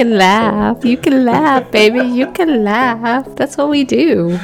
can 0.00 0.16
laugh. 0.16 0.84
You 0.84 0.96
can 0.96 1.24
laugh, 1.32 1.70
baby. 1.70 2.00
You 2.00 2.32
can 2.32 2.64
laugh. 2.64 3.26
That's 3.36 3.56
what 3.58 3.68
we 3.68 3.84
do. 3.84 4.38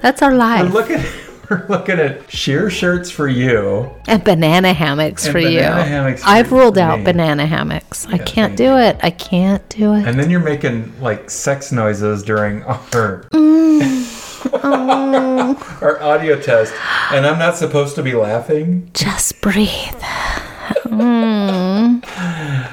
That's 0.00 0.22
our 0.22 0.30
We're 0.30 0.36
life. 0.38 0.72
looking, 0.72 1.02
we're 1.50 1.66
looking 1.68 1.98
at 1.98 2.30
sheer 2.32 2.70
shirts 2.70 3.10
for 3.10 3.28
you. 3.28 3.90
And 4.08 4.24
banana 4.24 4.72
hammocks 4.72 5.26
And 5.26 5.32
for 5.32 5.38
you. 5.40 5.60
hammocks 5.60 6.22
I've 6.24 6.50
ruled 6.52 6.76
for 6.76 6.80
out 6.80 7.04
banana 7.04 7.44
hammocks. 7.46 8.06
I 8.06 8.16
can't 8.18 8.56
do 8.56 8.78
it. 8.78 8.96
I 9.02 9.10
can't 9.10 9.66
do 9.68 9.92
it. 9.92 10.06
And 10.08 10.18
then 10.18 10.30
you're 10.30 10.40
making 10.40 10.98
like 11.00 11.28
sex 11.28 11.70
noises 11.70 12.22
during 12.22 12.62
our 12.62 13.24
mm. 13.30 13.92
our 15.82 16.02
audio 16.02 16.40
test, 16.40 16.74
and 17.12 17.24
I'm 17.26 17.38
not 17.38 17.56
supposed 17.56 17.94
to 17.94 18.02
be 18.02 18.14
laughing. 18.14 18.90
Just 18.92 19.40
breathe. 19.40 20.02
Hmm. 20.92 22.00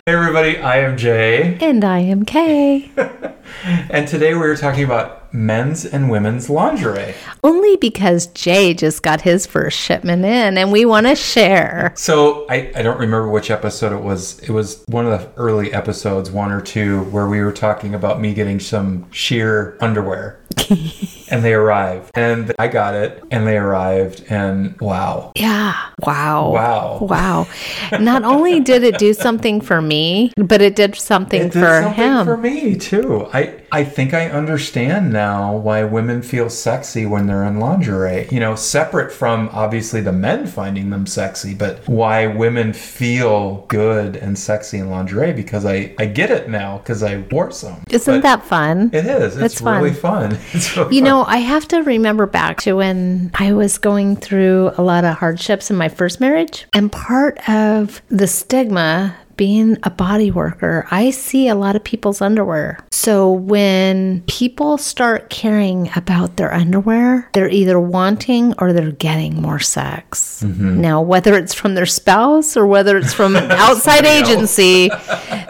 Hey 0.05 0.13
everybody, 0.13 0.57
I 0.57 0.79
am 0.79 0.97
Jay, 0.97 1.57
And 1.61 1.85
I 1.85 1.99
am 1.99 2.25
Kay. 2.25 2.91
and 3.63 4.09
today 4.09 4.33
we 4.33 4.41
are 4.41 4.57
talking 4.57 4.83
about 4.83 5.33
men's 5.33 5.85
and 5.85 6.09
women's 6.09 6.49
lingerie. 6.49 7.13
Only 7.45 7.77
because 7.77 8.27
Jay 8.27 8.73
just 8.73 9.03
got 9.03 9.21
his 9.21 9.47
first 9.47 9.79
shipment 9.79 10.25
in 10.25 10.57
and 10.57 10.69
we 10.69 10.83
want 10.83 11.07
to 11.07 11.15
share. 11.15 11.93
So 11.95 12.45
I, 12.49 12.73
I 12.75 12.81
don't 12.81 12.99
remember 12.99 13.29
which 13.29 13.49
episode 13.49 13.93
it 13.93 14.03
was. 14.03 14.39
It 14.39 14.49
was 14.49 14.83
one 14.87 15.05
of 15.05 15.17
the 15.17 15.31
early 15.39 15.71
episodes, 15.71 16.29
one 16.29 16.51
or 16.51 16.59
two, 16.59 17.03
where 17.05 17.27
we 17.27 17.39
were 17.39 17.53
talking 17.53 17.95
about 17.95 18.19
me 18.19 18.33
getting 18.33 18.59
some 18.59 19.09
sheer 19.11 19.77
underwear. 19.79 20.38
and 21.29 21.43
they 21.43 21.53
arrived. 21.53 22.11
And 22.15 22.53
I 22.59 22.67
got 22.67 22.93
it 22.95 23.23
and 23.31 23.45
they 23.47 23.57
arrived 23.57 24.23
and 24.29 24.79
wow. 24.81 25.31
Yeah. 25.35 25.75
Wow. 26.01 26.51
Wow. 26.51 26.97
Wow. 27.01 27.47
Not 27.99 28.23
only 28.23 28.59
did 28.59 28.83
it 28.83 28.97
do 28.97 29.13
something 29.13 29.61
for 29.61 29.81
me, 29.81 30.33
but 30.37 30.61
it 30.61 30.75
did 30.75 30.95
something 30.95 31.41
It 31.41 31.51
did 31.53 31.59
for 31.63 31.81
something 31.83 31.93
him. 31.93 32.25
for 32.25 32.37
me 32.37 32.75
too. 32.75 33.27
I 33.33 33.58
I 33.71 33.83
think 33.83 34.13
I 34.13 34.29
understand 34.29 35.11
now 35.13 35.55
why 35.55 35.83
women 35.83 36.21
feel 36.21 36.49
sexy 36.49 37.05
when 37.05 37.27
they're 37.27 37.43
in 37.43 37.59
lingerie. 37.59 38.27
You 38.31 38.39
know, 38.39 38.55
separate 38.55 39.11
from 39.11 39.49
obviously 39.53 40.01
the 40.01 40.11
men 40.11 40.47
finding 40.47 40.89
them 40.89 41.05
sexy, 41.05 41.53
but 41.53 41.87
why 41.87 42.27
women 42.27 42.73
feel 42.73 43.65
good 43.67 44.15
and 44.15 44.37
sexy 44.37 44.77
in 44.79 44.89
lingerie 44.89 45.33
because 45.33 45.65
I 45.65 45.93
I 45.99 46.05
get 46.05 46.29
it 46.31 46.49
now 46.49 46.77
because 46.79 47.03
I 47.03 47.17
wore 47.31 47.51
some. 47.51 47.83
Isn't 47.89 48.15
But 48.15 48.21
that 48.23 48.43
fun? 48.45 48.89
It 48.93 49.05
is. 49.05 49.35
It's, 49.35 49.53
It's 49.53 49.61
fun. 49.61 49.81
really 49.81 49.93
fun. 49.95 50.37
It's 50.53 50.75
really 50.75 50.95
You 50.95 51.01
fun. 51.01 51.09
know, 51.09 51.23
I 51.25 51.37
have 51.37 51.67
to 51.69 51.79
remember 51.83 52.25
back 52.25 52.61
to 52.61 52.73
when 52.73 53.31
I 53.35 53.53
was 53.53 53.77
going 53.77 54.15
through 54.15 54.71
a 54.77 54.81
lot 54.83 55.03
of 55.05 55.17
hardships 55.17 55.69
in 55.69 55.77
my 55.77 55.89
first 55.89 56.19
marriage. 56.19 56.65
And 56.73 56.91
part 56.91 57.37
of 57.49 58.01
the 58.09 58.27
stigma 58.27 59.15
being 59.39 59.77
a 59.83 59.89
body 59.89 60.31
worker, 60.31 60.85
I 60.91 61.11
see 61.11 61.47
a 61.47 61.55
lot 61.55 61.77
of 61.77 61.83
people's 61.85 62.19
underwear. 62.19 62.77
So 62.91 63.31
when 63.31 64.21
people 64.27 64.77
start 64.77 65.29
caring 65.29 65.89
about 65.95 66.35
their 66.35 66.53
underwear, 66.53 67.29
they're 67.31 67.49
either 67.49 67.79
wanting 67.79 68.53
or 68.59 68.73
they're 68.73 68.91
getting 68.91 69.41
more 69.41 69.59
sex. 69.59 70.43
Mm-hmm. 70.45 70.81
Now, 70.81 71.01
whether 71.01 71.35
it's 71.37 71.53
from 71.53 71.75
their 71.75 71.85
spouse 71.85 72.57
or 72.57 72.67
whether 72.67 72.97
it's 72.97 73.13
from 73.13 73.37
an 73.37 73.49
outside 73.65 74.05
agency, 74.05 74.89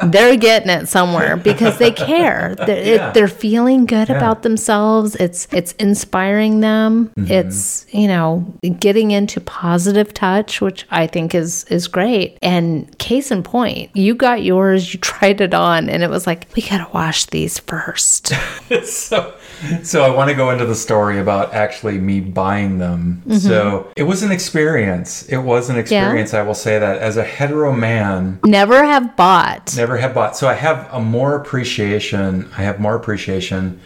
they're 0.05 0.37
getting 0.37 0.69
it 0.69 0.87
somewhere 0.87 1.35
because 1.35 1.79
they 1.79 1.89
care. 1.91 2.53
They're, 2.67 2.85
Yeah. 2.85 3.09
it, 3.09 3.13
they're 3.15 3.27
feeling 3.27 3.87
good 3.87 4.11
about 4.11 4.43
themselves. 4.43 5.15
It's 5.15 5.47
it's 5.51 5.71
inspiring 5.73 6.59
them. 6.59 7.09
Mm-hmm. 7.17 7.31
It's 7.31 7.85
you 7.91 8.07
know 8.07 8.45
getting 8.79 9.09
into 9.11 9.41
positive 9.41 10.13
touch, 10.13 10.61
which 10.61 10.85
I 10.91 11.07
think 11.07 11.33
is 11.33 11.63
is 11.65 11.87
great. 11.87 12.37
And 12.43 12.95
case 12.99 13.31
in 13.31 13.41
point, 13.41 13.78
you 13.93 14.15
got 14.15 14.43
yours. 14.43 14.93
You 14.93 14.99
tried 14.99 15.41
it 15.41 15.53
on, 15.53 15.89
and 15.89 16.03
it 16.03 16.09
was 16.09 16.27
like 16.27 16.47
we 16.55 16.61
gotta 16.61 16.87
wash 16.93 17.25
these 17.25 17.59
first. 17.59 18.27
so, 18.83 19.35
so 19.83 20.03
I 20.03 20.09
want 20.09 20.29
to 20.29 20.35
go 20.35 20.49
into 20.51 20.65
the 20.65 20.75
story 20.75 21.19
about 21.19 21.53
actually 21.53 21.97
me 21.97 22.19
buying 22.21 22.77
them. 22.77 23.21
Mm-hmm. 23.25 23.37
So 23.37 23.91
it 23.95 24.03
was 24.03 24.23
an 24.23 24.31
experience. 24.31 25.27
It 25.29 25.37
was 25.37 25.69
an 25.69 25.77
experience. 25.77 26.33
I 26.33 26.41
will 26.41 26.53
say 26.53 26.79
that 26.79 26.99
as 26.99 27.17
a 27.17 27.23
hetero 27.23 27.73
man, 27.73 28.39
Never 28.43 28.83
have 28.83 29.15
bought. 29.15 29.75
never 29.75 29.97
have 29.97 30.13
bought. 30.13 30.35
So 30.35 30.47
I 30.47 30.53
have 30.53 30.87
a 30.91 30.99
more 30.99 31.35
appreciation. 31.35 32.49
I 32.57 32.63
have 32.63 32.79
more 32.79 32.95
appreciation 32.95 33.79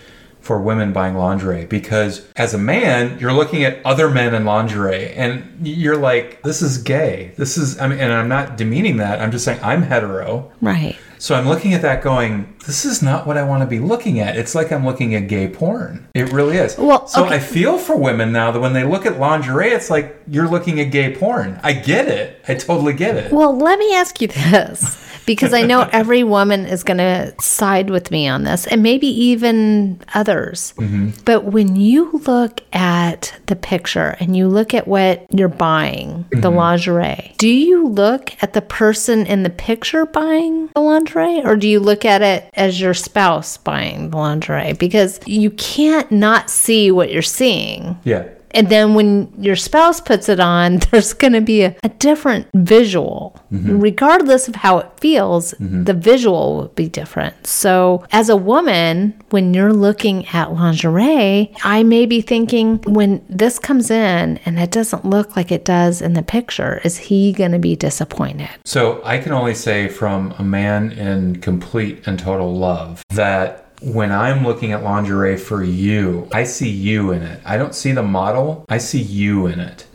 for 0.43 0.59
women 0.59 0.91
buying 0.91 1.15
lingerie 1.15 1.65
because 1.65 2.27
as 2.35 2.53
a 2.53 2.57
man, 2.57 3.17
you're 3.17 3.31
looking 3.31 3.63
at 3.63 3.83
other 3.85 4.09
men 4.09 4.35
in 4.35 4.43
lingerie 4.43 5.13
and 5.13 5.65
you're 5.65 5.95
like, 5.95 6.41
this 6.43 6.61
is 6.61 6.77
gay. 6.77 7.33
This 7.37 7.57
is, 7.57 7.79
I 7.79 7.87
mean, 7.87 7.99
and 7.99 8.11
I'm 8.11 8.27
not 8.27 8.57
demeaning 8.57 8.97
that. 8.97 9.21
I'm 9.21 9.31
just 9.31 9.45
saying 9.45 9.61
I'm 9.63 9.81
hetero. 9.81 10.51
Right. 10.59 10.97
So 11.17 11.33
I'm 11.33 11.47
looking 11.47 11.73
at 11.73 11.81
that 11.83 12.03
going, 12.03 12.53
this 12.65 12.83
is 12.83 13.01
not 13.01 13.25
what 13.25 13.37
I 13.37 13.43
want 13.43 13.63
to 13.63 13.67
be 13.67 13.79
looking 13.79 14.19
at. 14.19 14.35
It's 14.35 14.53
like 14.53 14.73
I'm 14.73 14.85
looking 14.85 15.15
at 15.15 15.29
gay 15.29 15.47
porn. 15.47 16.09
It 16.13 16.33
really 16.33 16.57
is. 16.57 16.77
Well, 16.77 17.07
so 17.07 17.23
okay. 17.23 17.35
I 17.35 17.39
feel 17.39 17.77
for 17.77 17.95
women 17.95 18.33
now 18.33 18.51
that 18.51 18.59
when 18.59 18.73
they 18.73 18.83
look 18.83 19.05
at 19.05 19.17
lingerie, 19.17 19.69
it's 19.69 19.89
like 19.89 20.21
you're 20.27 20.49
looking 20.49 20.81
at 20.81 20.91
gay 20.91 21.15
porn. 21.15 21.61
I 21.63 21.71
get 21.71 22.09
it. 22.09 22.41
I 22.49 22.55
totally 22.55 22.91
get 22.91 23.15
it. 23.15 23.31
Well, 23.31 23.57
let 23.57 23.79
me 23.79 23.95
ask 23.95 24.19
you 24.19 24.27
this 24.27 24.99
because 25.25 25.53
I 25.53 25.63
know 25.63 25.81
every 25.91 26.23
woman 26.23 26.65
is 26.65 26.83
going 26.83 26.97
to 26.97 27.33
side 27.39 27.89
with 27.89 28.11
me 28.11 28.27
on 28.27 28.43
this, 28.43 28.67
and 28.67 28.83
maybe 28.83 29.07
even 29.07 29.99
others. 30.13 30.73
Mm-hmm. 30.77 31.21
But 31.25 31.45
when 31.45 31.75
you 31.75 32.11
look 32.25 32.61
at 32.73 33.33
the 33.47 33.55
picture 33.55 34.15
and 34.19 34.35
you 34.35 34.47
look 34.47 34.73
at 34.73 34.87
what 34.87 35.25
you're 35.31 35.47
buying, 35.47 36.25
the 36.29 36.37
mm-hmm. 36.37 36.55
lingerie, 36.55 37.35
do 37.37 37.47
you 37.47 37.87
look 37.87 38.31
at 38.41 38.53
the 38.53 38.61
person 38.61 39.25
in 39.25 39.43
the 39.43 39.49
picture 39.49 40.05
buying 40.05 40.69
the 40.73 40.81
lingerie, 40.81 41.41
or 41.43 41.55
do 41.55 41.67
you 41.67 41.79
look 41.79 42.05
at 42.05 42.21
it 42.21 42.49
as 42.53 42.79
your 42.79 42.93
spouse 42.93 43.57
buying 43.57 44.09
the 44.09 44.17
lingerie? 44.17 44.73
Because 44.73 45.19
you 45.25 45.49
can't 45.51 46.11
not 46.11 46.49
see 46.49 46.91
what 46.91 47.11
you're 47.11 47.21
seeing. 47.21 47.99
yeah. 48.03 48.27
And 48.53 48.69
then 48.69 48.93
when 48.93 49.33
your 49.37 49.55
spouse 49.55 49.99
puts 49.99 50.29
it 50.29 50.39
on, 50.39 50.77
there's 50.91 51.13
going 51.13 51.33
to 51.33 51.41
be 51.41 51.63
a, 51.63 51.75
a 51.83 51.89
different 51.89 52.47
visual. 52.53 53.39
Mm-hmm. 53.51 53.79
Regardless 53.79 54.47
of 54.47 54.55
how 54.55 54.79
it 54.79 54.89
feels, 54.99 55.53
mm-hmm. 55.53 55.83
the 55.83 55.93
visual 55.93 56.57
will 56.57 56.67
be 56.69 56.89
different. 56.89 57.47
So, 57.47 58.05
as 58.11 58.29
a 58.29 58.35
woman, 58.35 59.21
when 59.29 59.53
you're 59.53 59.73
looking 59.73 60.27
at 60.27 60.53
lingerie, 60.53 61.53
I 61.63 61.83
may 61.83 62.05
be 62.05 62.21
thinking, 62.21 62.77
when 62.85 63.23
this 63.29 63.59
comes 63.59 63.89
in 63.89 64.37
and 64.45 64.59
it 64.59 64.71
doesn't 64.71 65.05
look 65.05 65.35
like 65.35 65.51
it 65.51 65.65
does 65.65 66.01
in 66.01 66.13
the 66.13 66.23
picture, 66.23 66.81
is 66.83 66.97
he 66.97 67.33
going 67.33 67.51
to 67.51 67.59
be 67.59 67.75
disappointed? 67.75 68.49
So 68.65 69.01
I 69.03 69.17
can 69.17 69.31
only 69.31 69.55
say 69.55 69.87
from 69.87 70.33
a 70.37 70.43
man 70.43 70.91
in 70.91 71.37
complete 71.41 72.07
and 72.07 72.19
total 72.19 72.55
love 72.55 73.03
that 73.09 73.72
when 73.83 74.11
I'm 74.11 74.45
looking 74.45 74.71
at 74.71 74.81
lingerie 74.83 75.37
for 75.37 75.63
you, 75.63 76.27
I 76.31 76.43
see 76.45 76.69
you 76.69 77.11
in 77.11 77.21
it. 77.21 77.41
I 77.45 77.57
don't 77.57 77.75
see 77.75 77.91
the 77.91 78.03
model, 78.03 78.65
I 78.69 78.77
see 78.77 79.01
you 79.01 79.47
in 79.47 79.59
it. 79.59 79.85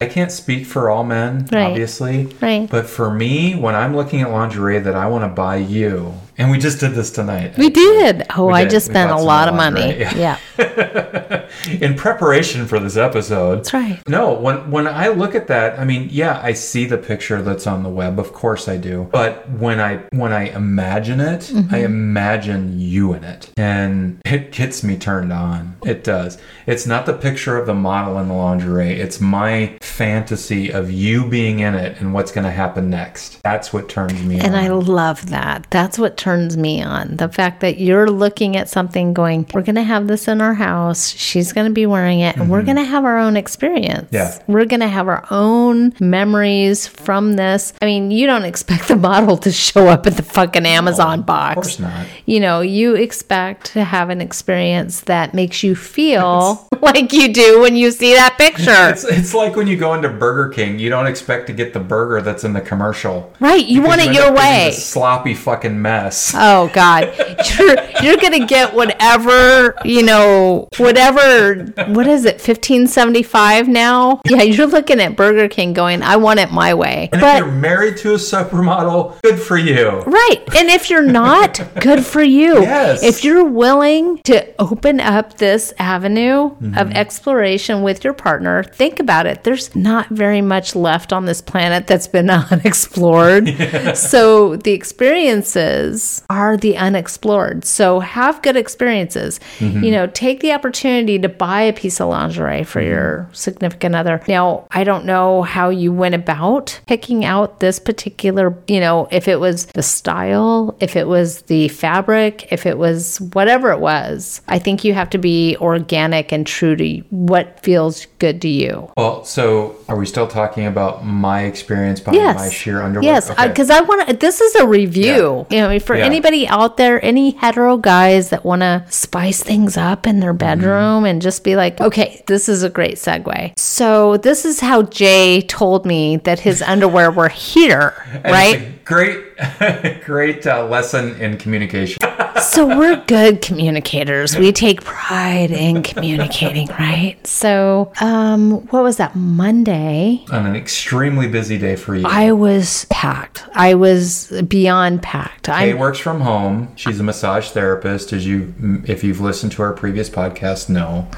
I 0.00 0.06
can't 0.06 0.30
speak 0.30 0.66
for 0.66 0.90
all 0.90 1.02
men, 1.04 1.46
Hmm. 1.48 1.54
Right. 1.54 1.70
obviously. 1.70 2.26
Right. 2.40 2.68
But 2.70 2.86
for 2.86 3.10
me, 3.12 3.54
when 3.56 3.74
I'm 3.74 3.96
looking 3.96 4.20
at 4.20 4.30
lingerie 4.30 4.78
that 4.80 4.94
I 4.94 5.06
want 5.06 5.24
to 5.24 5.28
buy 5.28 5.56
you, 5.56 6.12
and 6.36 6.50
we 6.50 6.58
just 6.58 6.78
did 6.78 6.92
this 6.94 7.10
tonight. 7.10 7.56
We 7.58 7.70
did. 7.70 8.24
Oh, 8.36 8.46
We 8.46 8.52
I 8.54 8.62
did. 8.64 8.70
just 8.70 8.88
We 8.88 8.92
spent 8.94 9.10
a 9.10 9.16
lot 9.16 9.48
of 9.48 9.54
lingerie, 9.56 9.82
money. 9.82 9.98
yeah. 9.98 10.38
Yeah. 10.58 11.34
in 11.80 11.94
preparation 11.94 12.66
for 12.66 12.78
this 12.78 12.96
episode. 12.96 13.58
That's 13.58 13.72
right. 13.74 14.00
No, 14.08 14.32
when 14.34 14.70
when 14.70 14.86
I 14.86 15.08
look 15.08 15.34
at 15.34 15.46
that, 15.48 15.78
I 15.78 15.84
mean, 15.84 16.08
yeah, 16.10 16.40
I 16.42 16.52
see 16.52 16.84
the 16.86 16.98
picture 16.98 17.42
that's 17.42 17.66
on 17.66 17.82
the 17.82 17.88
web. 17.90 18.18
Of 18.18 18.32
course 18.32 18.68
I 18.68 18.76
do. 18.76 19.08
But 19.12 19.48
when 19.50 19.80
I 19.80 19.96
when 20.12 20.32
I 20.32 20.44
imagine 20.50 21.20
it, 21.20 21.38
Mm-hmm. 21.48 21.74
I 21.74 21.78
imagine 21.78 22.78
you 22.78 23.12
in 23.14 23.24
it. 23.24 23.50
And 23.56 24.20
it 24.24 24.52
gets 24.52 24.82
me 24.84 24.96
turned 24.96 25.32
on. 25.32 25.76
It 25.84 26.04
does. 26.04 26.38
It's 26.66 26.86
not 26.86 27.06
the 27.06 27.14
picture 27.14 27.56
of 27.56 27.66
the 27.66 27.74
model 27.74 28.18
in 28.18 28.28
the 28.28 28.34
lingerie. 28.34 29.00
It's 29.00 29.20
my 29.20 29.76
fantasy 29.80 30.70
of 30.70 30.90
you 30.90 31.26
being 31.28 31.60
in 31.60 31.74
it 31.74 32.00
and 32.00 32.14
what's 32.14 32.30
going 32.32 32.44
to 32.44 32.50
happen 32.50 32.90
next. 32.90 33.42
That's 33.42 33.72
what 33.72 33.88
turns 33.88 34.22
me 34.22 34.38
And 34.40 34.54
on. 34.54 34.64
I 34.64 34.68
love 34.68 35.30
that. 35.30 35.66
That's 35.70 35.98
what 35.98 36.16
turns 36.16 36.56
me 36.56 36.82
on. 36.82 37.16
The 37.16 37.28
fact 37.28 37.60
that 37.60 37.78
you're 37.78 38.08
looking 38.10 38.56
at 38.56 38.68
something 38.68 39.12
going, 39.14 39.46
we're 39.52 39.62
going 39.62 39.74
to 39.76 39.82
have 39.82 40.06
this 40.06 40.28
in 40.28 40.40
our 40.40 40.54
house. 40.54 41.08
She's 41.10 41.52
going 41.58 41.70
to 41.70 41.74
be 41.74 41.86
wearing 41.86 42.20
it, 42.20 42.36
and 42.36 42.48
we're 42.48 42.62
going 42.62 42.76
to 42.76 42.84
have 42.84 43.04
our 43.04 43.18
own 43.18 43.36
experience. 43.36 44.10
Mm-hmm. 44.10 44.14
Yeah. 44.14 44.38
We're 44.46 44.64
going 44.64 44.80
to 44.80 44.88
have 44.88 45.08
our 45.08 45.24
own 45.30 45.92
memories 46.00 46.86
from 46.86 47.34
this. 47.34 47.72
I 47.82 47.86
mean, 47.86 48.10
you 48.10 48.26
don't 48.26 48.44
expect 48.44 48.88
the 48.88 48.96
model 48.96 49.36
to 49.38 49.50
show 49.52 49.88
up 49.88 50.06
at 50.06 50.16
the 50.16 50.22
fucking 50.22 50.66
Amazon 50.66 51.22
box. 51.22 51.56
of 51.56 51.62
course 51.62 51.78
not. 51.80 52.06
You 52.26 52.40
know, 52.40 52.60
you 52.60 52.94
expect 52.94 53.72
to 53.72 53.84
have 53.84 54.10
an 54.10 54.20
experience 54.20 55.00
that 55.02 55.34
makes 55.34 55.62
you 55.62 55.74
feel 55.74 56.68
like 56.80 57.12
you 57.12 57.32
do 57.32 57.60
when 57.60 57.74
you 57.74 57.90
see 57.90 58.14
that 58.14 58.36
picture. 58.38 58.90
It's, 58.90 59.04
it's 59.04 59.34
like 59.34 59.56
when 59.56 59.66
you 59.66 59.76
go 59.76 59.94
into 59.94 60.08
Burger 60.08 60.48
King, 60.50 60.78
you 60.78 60.90
don't 60.90 61.06
expect 61.06 61.46
to 61.48 61.52
get 61.52 61.72
the 61.72 61.80
burger 61.80 62.22
that's 62.22 62.44
in 62.44 62.52
the 62.52 62.60
commercial. 62.60 63.32
right, 63.40 63.64
you 63.64 63.82
want 63.82 64.00
it 64.00 64.08
end 64.08 64.14
your 64.14 64.32
way. 64.32 64.70
sloppy 64.72 65.34
fucking 65.34 65.80
mess. 65.80 66.32
Oh 66.36 66.70
God, 66.72 67.12
you're 67.58 67.76
you're 68.02 68.16
gonna 68.16 68.46
get 68.46 68.74
whatever 68.74 69.74
you 69.84 70.02
know, 70.02 70.68
whatever. 70.76 71.47
What 71.54 72.06
is 72.06 72.24
it? 72.24 72.40
Fifteen 72.40 72.86
seventy 72.86 73.22
five 73.22 73.68
now? 73.68 74.20
Yeah, 74.26 74.42
you're 74.42 74.66
looking 74.66 75.00
at 75.00 75.16
Burger 75.16 75.48
King, 75.48 75.72
going, 75.72 76.02
"I 76.02 76.16
want 76.16 76.40
it 76.40 76.50
my 76.50 76.74
way." 76.74 77.08
and 77.12 77.20
if 77.20 77.20
But 77.20 77.38
you're 77.38 77.50
married 77.52 77.96
to 77.98 78.12
a 78.12 78.16
supermodel, 78.16 79.20
good 79.22 79.38
for 79.40 79.56
you. 79.58 79.88
right, 80.02 80.42
and 80.56 80.68
if 80.68 80.90
you're 80.90 81.02
not, 81.02 81.60
good 81.80 82.04
for 82.04 82.22
you. 82.22 82.60
Yes. 82.60 83.02
If 83.02 83.24
you're 83.24 83.44
willing 83.44 84.18
to 84.24 84.46
open 84.60 85.00
up 85.00 85.38
this 85.38 85.72
avenue 85.78 86.48
Mm-hmm. 86.48 86.78
of 86.78 86.90
exploration 86.92 87.82
with 87.82 88.02
your 88.04 88.12
partner, 88.12 88.62
think 88.64 88.98
about 89.00 89.26
it. 89.26 89.44
There's 89.44 89.74
not 89.76 90.08
very 90.08 90.40
much 90.40 90.74
left 90.74 91.12
on 91.12 91.24
this 91.26 91.40
planet 91.40 91.86
that's 91.86 92.06
been 92.08 92.30
unexplored. 92.30 93.48
So 93.94 94.56
the 94.56 94.72
experiences 94.72 96.22
are 96.30 96.56
the 96.56 96.76
unexplored. 96.76 97.64
So 97.64 98.00
have 98.00 98.42
good 98.42 98.56
experiences. 98.56 99.40
Mm-hmm. 99.58 99.84
You 99.84 99.90
know, 99.92 100.06
take 100.08 100.40
the 100.40 100.52
opportunity 100.52 101.18
to 101.18 101.27
buy 101.28 101.62
a 101.62 101.72
piece 101.72 102.00
of 102.00 102.08
lingerie 102.08 102.64
for 102.64 102.80
Mm-hmm. 102.80 102.88
your 102.90 103.28
significant 103.32 103.94
other. 103.94 104.22
Now, 104.28 104.66
I 104.70 104.84
don't 104.84 105.04
know 105.04 105.42
how 105.42 105.68
you 105.70 105.92
went 105.92 106.14
about 106.14 106.80
picking 106.86 107.24
out 107.24 107.60
this 107.60 107.78
particular, 107.78 108.56
you 108.68 108.80
know, 108.80 109.08
if 109.10 109.28
it 109.28 109.40
was 109.40 109.66
the 109.66 109.82
style, 109.82 110.76
if 110.80 110.96
it 110.96 111.06
was 111.06 111.42
the 111.42 111.68
fabric, 111.68 112.48
if 112.52 112.66
it 112.66 112.78
was 112.78 113.20
whatever 113.32 113.72
it 113.72 113.80
was. 113.80 114.40
I 114.48 114.58
think 114.58 114.84
you 114.84 114.94
have 114.94 115.10
to 115.10 115.18
be 115.18 115.56
organic 115.60 116.32
and 116.32 116.46
true 116.46 116.76
to 116.76 116.98
what 117.10 117.60
feels 117.62 118.06
good 118.18 118.40
to 118.42 118.48
you. 118.48 118.90
Well, 118.96 119.24
so 119.24 119.76
are 119.88 119.96
we 119.96 120.06
still 120.06 120.26
talking 120.28 120.66
about 120.66 121.04
my 121.04 121.42
experience 121.42 122.00
buying 122.00 122.18
Yes. 122.18 122.36
my 122.36 122.48
sheer 122.48 122.80
underwear? 122.82 123.04
Yes, 123.12 123.30
Okay. 123.30 123.48
because 123.48 123.70
I, 123.70 123.80
want 123.80 124.08
to. 124.08 124.16
This 124.16 124.40
is 124.40 124.54
a 124.56 124.66
review. 124.66 125.46
Yeah. 125.50 125.68
You 125.68 125.74
know, 125.74 125.78
for 125.80 125.96
Yeah. 125.96 126.04
anybody 126.04 126.46
out 126.48 126.76
there, 126.76 127.04
any 127.04 127.32
hetero 127.32 127.76
guys 127.76 128.30
that 128.30 128.44
want 128.44 128.62
to 128.62 128.84
spice 128.88 129.42
things 129.42 129.76
up 129.76 130.06
in 130.06 130.20
their 130.20 130.32
bedroom 130.32 131.04
and 131.04 131.17
just 131.20 131.44
be 131.44 131.56
like, 131.56 131.80
okay, 131.80 132.22
this 132.26 132.48
is 132.48 132.62
a 132.62 132.70
great 132.70 132.94
segue. 132.94 133.58
So 133.58 134.16
this 134.16 134.44
is 134.44 134.60
how 134.60 134.82
Jay 134.82 135.40
told 135.42 135.86
me 135.86 136.16
that 136.18 136.40
his 136.40 136.62
underwear 136.62 137.10
were 137.10 137.28
here, 137.28 137.94
right? 138.24 138.84
Great, 138.84 139.27
great 140.04 140.46
uh, 140.46 140.66
lesson 140.66 141.20
in 141.20 141.38
communication. 141.38 141.98
so 142.40 142.66
we're 142.66 143.02
good 143.06 143.40
communicators. 143.40 144.36
We 144.36 144.52
take 144.52 144.82
pride 144.82 145.50
in 145.50 145.82
communicating, 145.82 146.66
right? 146.68 147.16
So, 147.26 147.92
um, 148.00 148.66
what 148.68 148.82
was 148.82 148.96
that 148.96 149.14
Monday? 149.14 150.24
on 150.32 150.46
an 150.46 150.56
extremely 150.56 151.28
busy 151.28 151.58
day 151.58 151.76
for 151.76 151.94
you. 151.94 152.04
I 152.06 152.32
was 152.32 152.86
packed. 152.90 153.44
I 153.54 153.74
was 153.74 154.32
beyond 154.48 155.02
packed. 155.02 155.46
Kay 155.46 155.72
I 155.72 155.74
works 155.74 155.98
from 155.98 156.20
home. 156.20 156.72
She's 156.76 157.00
a 157.00 157.02
massage 157.02 157.50
therapist, 157.50 158.12
as 158.12 158.26
you, 158.26 158.54
if 158.86 159.04
you've 159.04 159.20
listened 159.20 159.52
to 159.52 159.62
our 159.62 159.72
previous 159.72 160.10
podcast, 160.10 160.68
know. 160.68 161.08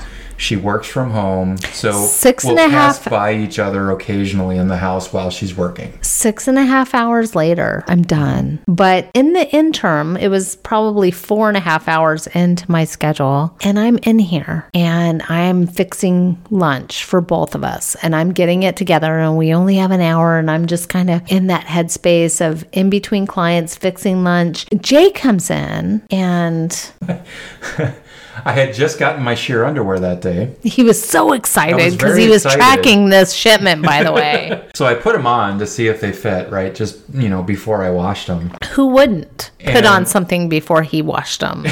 She 0.40 0.56
works 0.56 0.88
from 0.88 1.10
home, 1.10 1.58
so 1.72 1.92
Six 1.92 2.44
we'll 2.44 2.58
and 2.58 2.72
a 2.72 2.74
pass 2.74 2.96
half- 2.98 3.10
by 3.10 3.34
each 3.34 3.58
other 3.58 3.90
occasionally 3.90 4.56
in 4.56 4.68
the 4.68 4.78
house 4.78 5.12
while 5.12 5.28
she's 5.30 5.54
working. 5.54 5.92
six 6.00 6.48
and 6.48 6.58
a 6.58 6.64
half 6.64 6.94
hours 6.94 7.34
later, 7.34 7.84
I'm 7.88 8.02
done. 8.02 8.58
But 8.66 9.08
in 9.14 9.34
the 9.34 9.46
interim, 9.54 10.16
it 10.16 10.28
was 10.28 10.56
probably 10.56 11.10
four 11.10 11.48
and 11.48 11.56
a 11.56 11.60
half 11.60 11.88
hours 11.88 12.26
into 12.28 12.70
my 12.70 12.84
schedule, 12.84 13.54
and 13.62 13.78
I'm 13.78 13.98
in 13.98 14.18
here 14.18 14.66
and 14.72 15.22
I'm 15.28 15.66
fixing 15.66 16.38
lunch 16.50 17.04
for 17.04 17.20
both 17.20 17.54
of 17.54 17.62
us, 17.62 17.94
and 18.02 18.16
I'm 18.16 18.32
getting 18.32 18.62
it 18.62 18.76
together. 18.76 19.18
And 19.18 19.36
we 19.36 19.52
only 19.52 19.76
have 19.76 19.90
an 19.90 20.00
hour, 20.00 20.38
and 20.38 20.50
I'm 20.50 20.66
just 20.66 20.88
kind 20.88 21.10
of 21.10 21.20
in 21.30 21.48
that 21.48 21.66
headspace 21.66 22.40
of 22.40 22.64
in 22.72 22.88
between 22.88 23.26
clients 23.26 23.76
fixing 23.76 24.24
lunch. 24.24 24.64
Jay 24.80 25.10
comes 25.10 25.50
in 25.50 26.02
and 26.10 26.92
I 28.44 28.52
had 28.52 28.74
just 28.74 28.98
gotten 28.98 29.22
my 29.22 29.34
sheer 29.34 29.64
underwear 29.64 29.98
that 30.00 30.20
day, 30.20 30.54
he 30.62 30.82
was 30.82 31.02
so 31.02 31.32
excited 31.32 31.92
because 31.92 32.16
he 32.16 32.28
was 32.28 32.44
excited. 32.44 32.58
tracking 32.58 33.08
this 33.08 33.32
shipment, 33.32 33.82
by 33.84 34.02
the 34.02 34.12
way. 34.12 34.68
so 34.74 34.86
I 34.86 34.94
put 34.94 35.14
them 35.14 35.26
on 35.26 35.58
to 35.58 35.66
see 35.66 35.88
if 35.88 36.00
they 36.00 36.12
fit. 36.12 36.50
Right, 36.50 36.74
just 36.74 36.98
you 37.12 37.28
know 37.28 37.42
before 37.42 37.82
I 37.84 37.90
washed 37.90 38.26
them. 38.28 38.52
Who 38.72 38.88
wouldn't 38.88 39.50
put 39.58 39.76
And- 39.76 39.86
on 39.86 40.06
something 40.06 40.48
before 40.48 40.82
he 40.82 41.02
washed 41.02 41.40
them? 41.40 41.64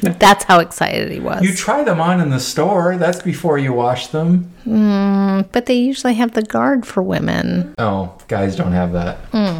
That's 0.00 0.44
how 0.44 0.60
excited 0.60 1.10
he 1.12 1.20
was. 1.20 1.42
You 1.42 1.54
try 1.54 1.84
them 1.84 2.00
on 2.00 2.20
in 2.20 2.30
the 2.30 2.40
store. 2.40 2.96
That's 2.96 3.20
before 3.22 3.58
you 3.58 3.72
wash 3.74 4.06
them. 4.08 4.50
But 4.64 5.66
they 5.66 5.74
usually 5.74 6.14
have 6.14 6.32
the 6.32 6.42
guard 6.42 6.86
for 6.86 7.02
women. 7.02 7.74
Oh, 7.78 8.14
guys 8.28 8.56
don't 8.56 8.72
have 8.72 8.92
that. 8.92 9.18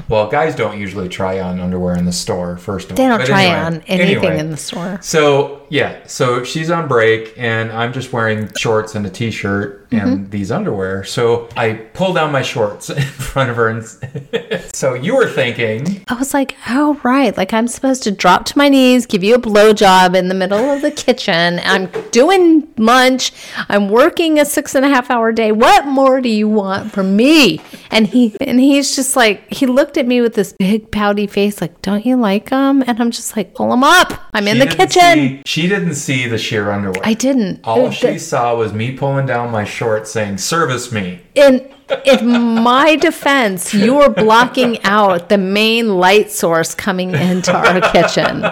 Well, 0.09 0.29
guys 0.29 0.55
don't 0.55 0.79
usually 0.79 1.09
try 1.09 1.41
on 1.41 1.61
underwear 1.61 1.97
in 1.97 2.05
the 2.05 2.13
store. 2.13 2.57
First 2.57 2.91
of. 2.91 2.97
They 2.97 3.05
all, 3.05 3.11
don't 3.11 3.19
But 3.21 3.27
try 3.27 3.45
anyway- 3.45 3.61
on 3.61 3.75
anything 3.87 4.17
anyway. 4.25 4.39
in 4.39 4.51
the 4.51 4.57
store. 4.57 4.99
So 5.03 5.63
yeah, 5.69 5.99
so 6.07 6.43
she's 6.45 6.71
on 6.71 6.89
break, 6.89 7.35
and 7.37 7.71
I'm 7.73 7.93
just 7.93 8.13
wearing 8.13 8.51
shorts 8.57 8.95
and 8.95 9.07
a 9.07 9.11
t-shirt 9.11 9.77
Mm-hmm. 9.91 10.07
and 10.09 10.31
these 10.31 10.53
underwear. 10.53 11.03
So 11.03 11.49
I 11.57 11.73
pull 11.95 12.13
down 12.13 12.31
my 12.31 12.43
shorts 12.43 12.91
in 12.91 13.03
front 13.03 13.51
of 13.51 13.57
her, 13.57 13.69
and 13.69 13.85
so 14.73 14.95
you 14.95 15.17
were 15.17 15.27
thinking, 15.29 16.05
I 16.07 16.15
was 16.15 16.33
like, 16.33 16.57
oh, 16.69 17.01
right. 17.03 17.37
Like, 17.37 17.53
I'm 17.53 17.67
supposed 17.67 18.05
to 18.05 18.13
drop 18.13 18.45
to 18.47 18.57
my 18.59 18.69
knees, 18.69 19.05
give 19.05 19.25
you 19.25 19.35
a 19.35 19.41
blowjob 19.41 20.15
in 20.15 20.29
the 20.29 20.35
middle 20.37 20.71
of 20.71 20.83
the 20.83 20.93
kitchen. 20.93 21.61
I'm 21.65 21.87
doing 22.13 22.69
lunch. 22.77 23.33
I'm 23.69 23.89
working 23.89 24.39
a 24.39 24.45
six 24.45 24.77
and 24.77 24.85
a 24.87 24.90
half 24.91 25.11
hour 25.11 25.33
day. 25.33 25.53
What 25.53 25.87
more 25.87 26.21
do 26.21 26.29
you 26.29 26.49
want 26.49 26.93
from 26.93 27.17
me? 27.17 27.61
And 27.91 28.07
he, 28.07 28.37
and 28.41 28.61
he's 28.61 28.95
just 28.95 29.17
like, 29.17 29.53
he 29.53 29.67
looked 29.67 29.97
at 29.97 30.07
me 30.07 30.21
with 30.21 30.35
this 30.35 30.53
big 30.59 30.91
pouty 30.91 31.27
face, 31.27 31.61
like, 31.61 31.81
don't 31.83 32.05
you 32.05 32.17
like 32.17 32.51
him? 32.51 32.83
And 32.87 33.01
I'm 33.01 33.11
just 33.11 33.37
like, 33.37 33.55
pull 33.55 33.73
him 33.73 33.83
up. 33.85 34.13
I'm 34.33 34.47
in 34.47 34.59
the 34.59 34.67
kitchen. 34.67 35.01
see- 35.15 35.43
she 35.47 35.67
didn't 35.69 35.95
see 35.95 36.27
the 36.29 36.39
sheer 36.39 36.71
underwear. 36.71 37.03
I 37.05 37.15
didn't. 37.15 37.61
All 37.65 37.87
Uh, 37.87 37.91
she 37.91 38.19
saw 38.19 38.55
was 38.57 38.73
me 38.73 38.93
pulling 38.97 39.27
down 39.27 39.51
my 39.51 39.65
shorts, 39.65 40.11
saying, 40.11 40.39
"Service 40.39 40.93
me." 40.93 41.21
in 41.35 41.69
in 42.05 42.27
my 42.63 42.97
defense, 42.97 43.75
you 43.75 43.95
were 43.95 44.09
blocking 44.09 44.83
out 44.85 45.29
the 45.29 45.39
main 45.39 45.97
light 45.97 46.31
source 46.31 46.75
coming 46.75 47.15
into 47.15 47.53
our 47.55 47.81
kitchen, 47.93 48.43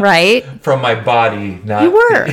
right? 0.00 0.44
From 0.60 0.80
my 0.80 0.94
body, 0.94 1.60
not 1.64 1.82
You 1.82 1.90
were 1.92 2.28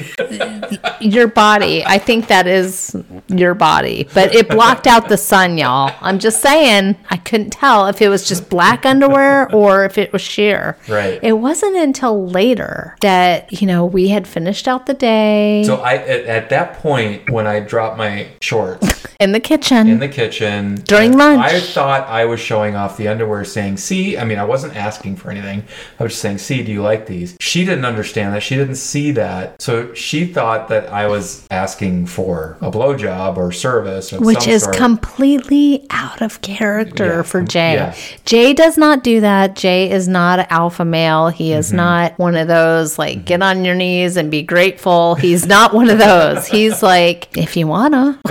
your 1.02 1.28
body. 1.28 1.84
I 1.86 1.98
think 1.98 2.28
that 2.28 2.48
is 2.48 2.96
your 3.28 3.54
body, 3.54 4.08
but 4.14 4.34
it 4.34 4.50
blocked 4.50 4.88
out 4.88 5.10
the 5.10 5.18
sun, 5.18 5.58
y'all. 5.58 5.94
I'm 6.02 6.20
just 6.20 6.42
saying. 6.42 6.96
I 7.10 7.18
couldn't 7.18 7.52
tell 7.52 7.88
if 7.88 8.02
it 8.02 8.10
was 8.10 8.28
just 8.28 8.50
black 8.50 8.86
underwear 8.86 9.54
or 9.54 9.86
if 9.86 9.98
it 9.98 10.12
was 10.12 10.22
sheer. 10.22 10.78
Right. 10.88 11.20
It 11.22 11.34
wasn't 11.34 11.78
until 11.78 12.28
later 12.28 12.96
that 13.02 13.62
you 13.62 13.68
know 13.68 13.86
we 13.86 14.10
had 14.10 14.28
finished 14.28 14.68
out 14.68 14.86
the 14.86 14.94
day 14.94 15.64
So 15.66 15.78
I 15.78 15.96
at, 15.96 16.26
at 16.26 16.50
that 16.50 16.76
point 16.80 17.30
when 17.30 17.48
I 17.48 17.60
dropped 17.60 17.98
my 17.98 18.28
shorts 18.42 19.06
in 19.20 19.32
the 19.32 19.40
kitchen. 19.40 19.88
in 19.88 20.00
the 20.00 20.08
kitchen 20.08 20.33
During 20.40 21.18
lunch. 21.18 21.42
I 21.42 21.60
thought 21.60 22.08
I 22.08 22.26
was 22.26 22.40
showing 22.40 22.76
off 22.76 22.98
the 22.98 23.08
underwear, 23.08 23.44
saying, 23.46 23.78
"See." 23.78 24.18
I 24.18 24.24
mean, 24.26 24.38
I 24.40 24.44
wasn't 24.46 24.76
asking 24.76 25.16
for 25.18 25.30
anything. 25.32 25.64
I 26.00 26.04
was 26.04 26.12
just 26.14 26.22
saying, 26.22 26.38
"See, 26.40 26.64
do 26.64 26.72
you 26.72 26.82
like 26.82 27.06
these?" 27.08 27.36
She 27.40 27.66
didn't 27.66 27.86
understand 27.86 28.34
that. 28.34 28.44
She 28.44 28.56
didn't 28.56 28.76
see 28.76 29.12
that, 29.12 29.62
so 29.62 29.94
she 29.94 30.26
thought 30.26 30.68
that 30.70 30.92
I 30.92 31.08
was 31.08 31.46
asking 31.52 32.08
for 32.08 32.58
a 32.62 32.72
blowjob 32.72 33.38
or 33.38 33.52
service, 33.52 34.12
which 34.12 34.48
is 34.48 34.64
sort. 34.64 34.76
completely 34.76 35.86
out 35.90 36.22
of 36.22 36.42
character 36.42 37.18
Yeah, 37.18 37.22
for 37.24 37.42
Jay. 37.42 37.74
yeah. 37.74 37.96
Jay 38.26 38.54
does 38.54 38.78
not 38.78 39.04
do 39.04 39.22
that. 39.22 39.56
Jay 39.56 39.90
is 39.92 40.08
not 40.08 40.40
an 40.40 40.48
alpha 40.50 40.86
male. 40.86 41.28
He 41.30 41.54
is 41.54 41.68
Mm-hmm. 41.68 41.78
not 41.78 42.20
one 42.20 42.36
of 42.36 42.48
those 42.48 42.98
like 43.00 43.26
get 43.26 43.42
on 43.42 43.64
your 43.66 43.76
knees 43.76 44.18
and 44.18 44.30
be 44.32 44.42
grateful. 44.44 45.16
He's 45.16 45.46
not 45.46 45.74
one 45.74 45.90
of 45.90 45.98
those. 45.98 46.48
He's 46.48 46.82
like 46.84 47.36
if 47.38 47.56
you 47.58 47.68
wanna. 47.68 48.20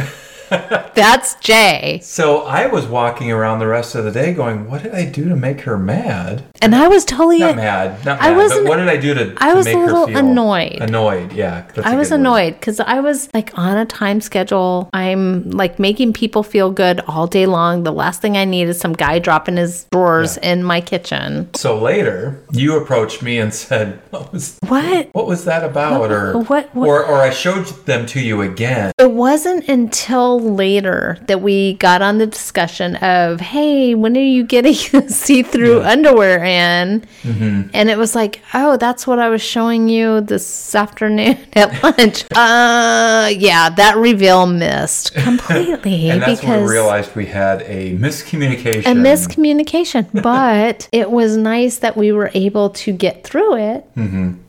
That's 0.94 1.34
Jay. 1.36 2.00
So 2.02 2.42
I 2.42 2.66
was 2.66 2.86
walking 2.86 3.30
around 3.30 3.58
the 3.58 3.66
rest 3.66 3.94
of 3.94 4.04
the 4.04 4.10
day, 4.10 4.34
going, 4.34 4.68
"What 4.70 4.82
did 4.82 4.94
I 4.94 5.04
do 5.06 5.28
to 5.28 5.36
make 5.36 5.62
her 5.62 5.78
mad?" 5.78 6.44
And 6.60 6.74
I 6.74 6.88
was 6.88 7.04
totally 7.04 7.38
Not 7.40 7.56
mad, 7.56 8.04
not 8.04 8.20
I 8.20 8.30
mad. 8.30 8.36
wasn't- 8.36 8.62
but 8.64 8.68
what 8.68 8.76
did 8.76 8.88
I 8.88 8.96
do 8.96 9.14
to? 9.14 9.34
I 9.38 9.54
was 9.54 9.66
a 9.66 9.74
little 9.76 10.04
annoyed. 10.04 10.78
Annoyed, 10.80 11.32
yeah. 11.32 11.64
I 11.82 11.96
was 11.96 12.10
annoyed 12.12 12.54
because 12.54 12.78
I 12.80 13.00
was 13.00 13.28
like 13.34 13.56
on 13.58 13.76
a 13.78 13.84
time 13.86 14.20
schedule. 14.20 14.88
I'm 14.92 15.50
like 15.50 15.78
making 15.78 16.12
people 16.12 16.42
feel 16.42 16.70
good 16.70 17.00
all 17.08 17.26
day 17.26 17.46
long. 17.46 17.82
The 17.84 17.92
last 17.92 18.20
thing 18.20 18.36
I 18.36 18.44
need 18.44 18.68
is 18.68 18.78
some 18.78 18.92
guy 18.92 19.18
dropping 19.18 19.56
his 19.56 19.86
drawers 19.90 20.36
in 20.38 20.62
my 20.62 20.80
kitchen. 20.80 21.48
So 21.54 21.78
later, 21.78 22.38
you 22.52 22.76
approached 22.76 23.22
me 23.22 23.38
and 23.38 23.52
said, 23.54 23.98
"What 24.10 24.32
was 24.32 24.58
What? 24.68 25.08
what 25.12 25.26
was 25.26 25.44
that 25.46 25.64
about?" 25.64 26.10
Or 26.10 26.38
what- 26.42 26.74
what- 26.74 26.86
or 26.88 27.04
or 27.04 27.16
I 27.22 27.30
showed 27.30 27.66
them 27.86 28.06
to 28.06 28.20
you 28.20 28.42
again. 28.42 28.91
It 29.02 29.10
wasn't 29.10 29.66
until 29.68 30.38
later 30.38 31.18
that 31.22 31.42
we 31.42 31.74
got 31.74 32.02
on 32.02 32.18
the 32.18 32.26
discussion 32.26 32.94
of, 32.96 33.40
hey, 33.40 33.96
when 33.96 34.16
are 34.16 34.20
you 34.20 34.44
getting 34.44 34.74
see 35.08 35.42
through 35.42 35.82
underwear 35.82 36.44
in? 36.44 37.04
And 37.24 37.90
it 37.90 37.98
was 37.98 38.14
like, 38.14 38.40
oh, 38.54 38.76
that's 38.76 39.04
what 39.04 39.18
I 39.18 39.28
was 39.28 39.42
showing 39.42 39.88
you 39.88 40.20
this 40.20 40.72
afternoon 40.72 41.36
at 41.54 41.82
lunch. 41.82 42.24
uh, 42.36 43.28
yeah, 43.36 43.70
that 43.70 43.96
reveal 43.96 44.46
missed 44.46 45.14
completely 45.16 46.08
And 46.08 46.22
that's 46.22 46.44
when 46.44 46.62
we 46.62 46.70
realized 46.70 47.16
we 47.16 47.26
had 47.26 47.62
a 47.62 47.96
miscommunication. 47.96 48.86
a 48.86 48.94
miscommunication. 48.94 50.22
but 50.22 50.88
it 50.92 51.10
was 51.10 51.36
nice 51.36 51.78
that 51.78 51.96
we 51.96 52.12
were 52.12 52.30
able 52.34 52.70
to 52.70 52.92
get 52.92 53.24
through 53.24 53.56
it, 53.56 53.84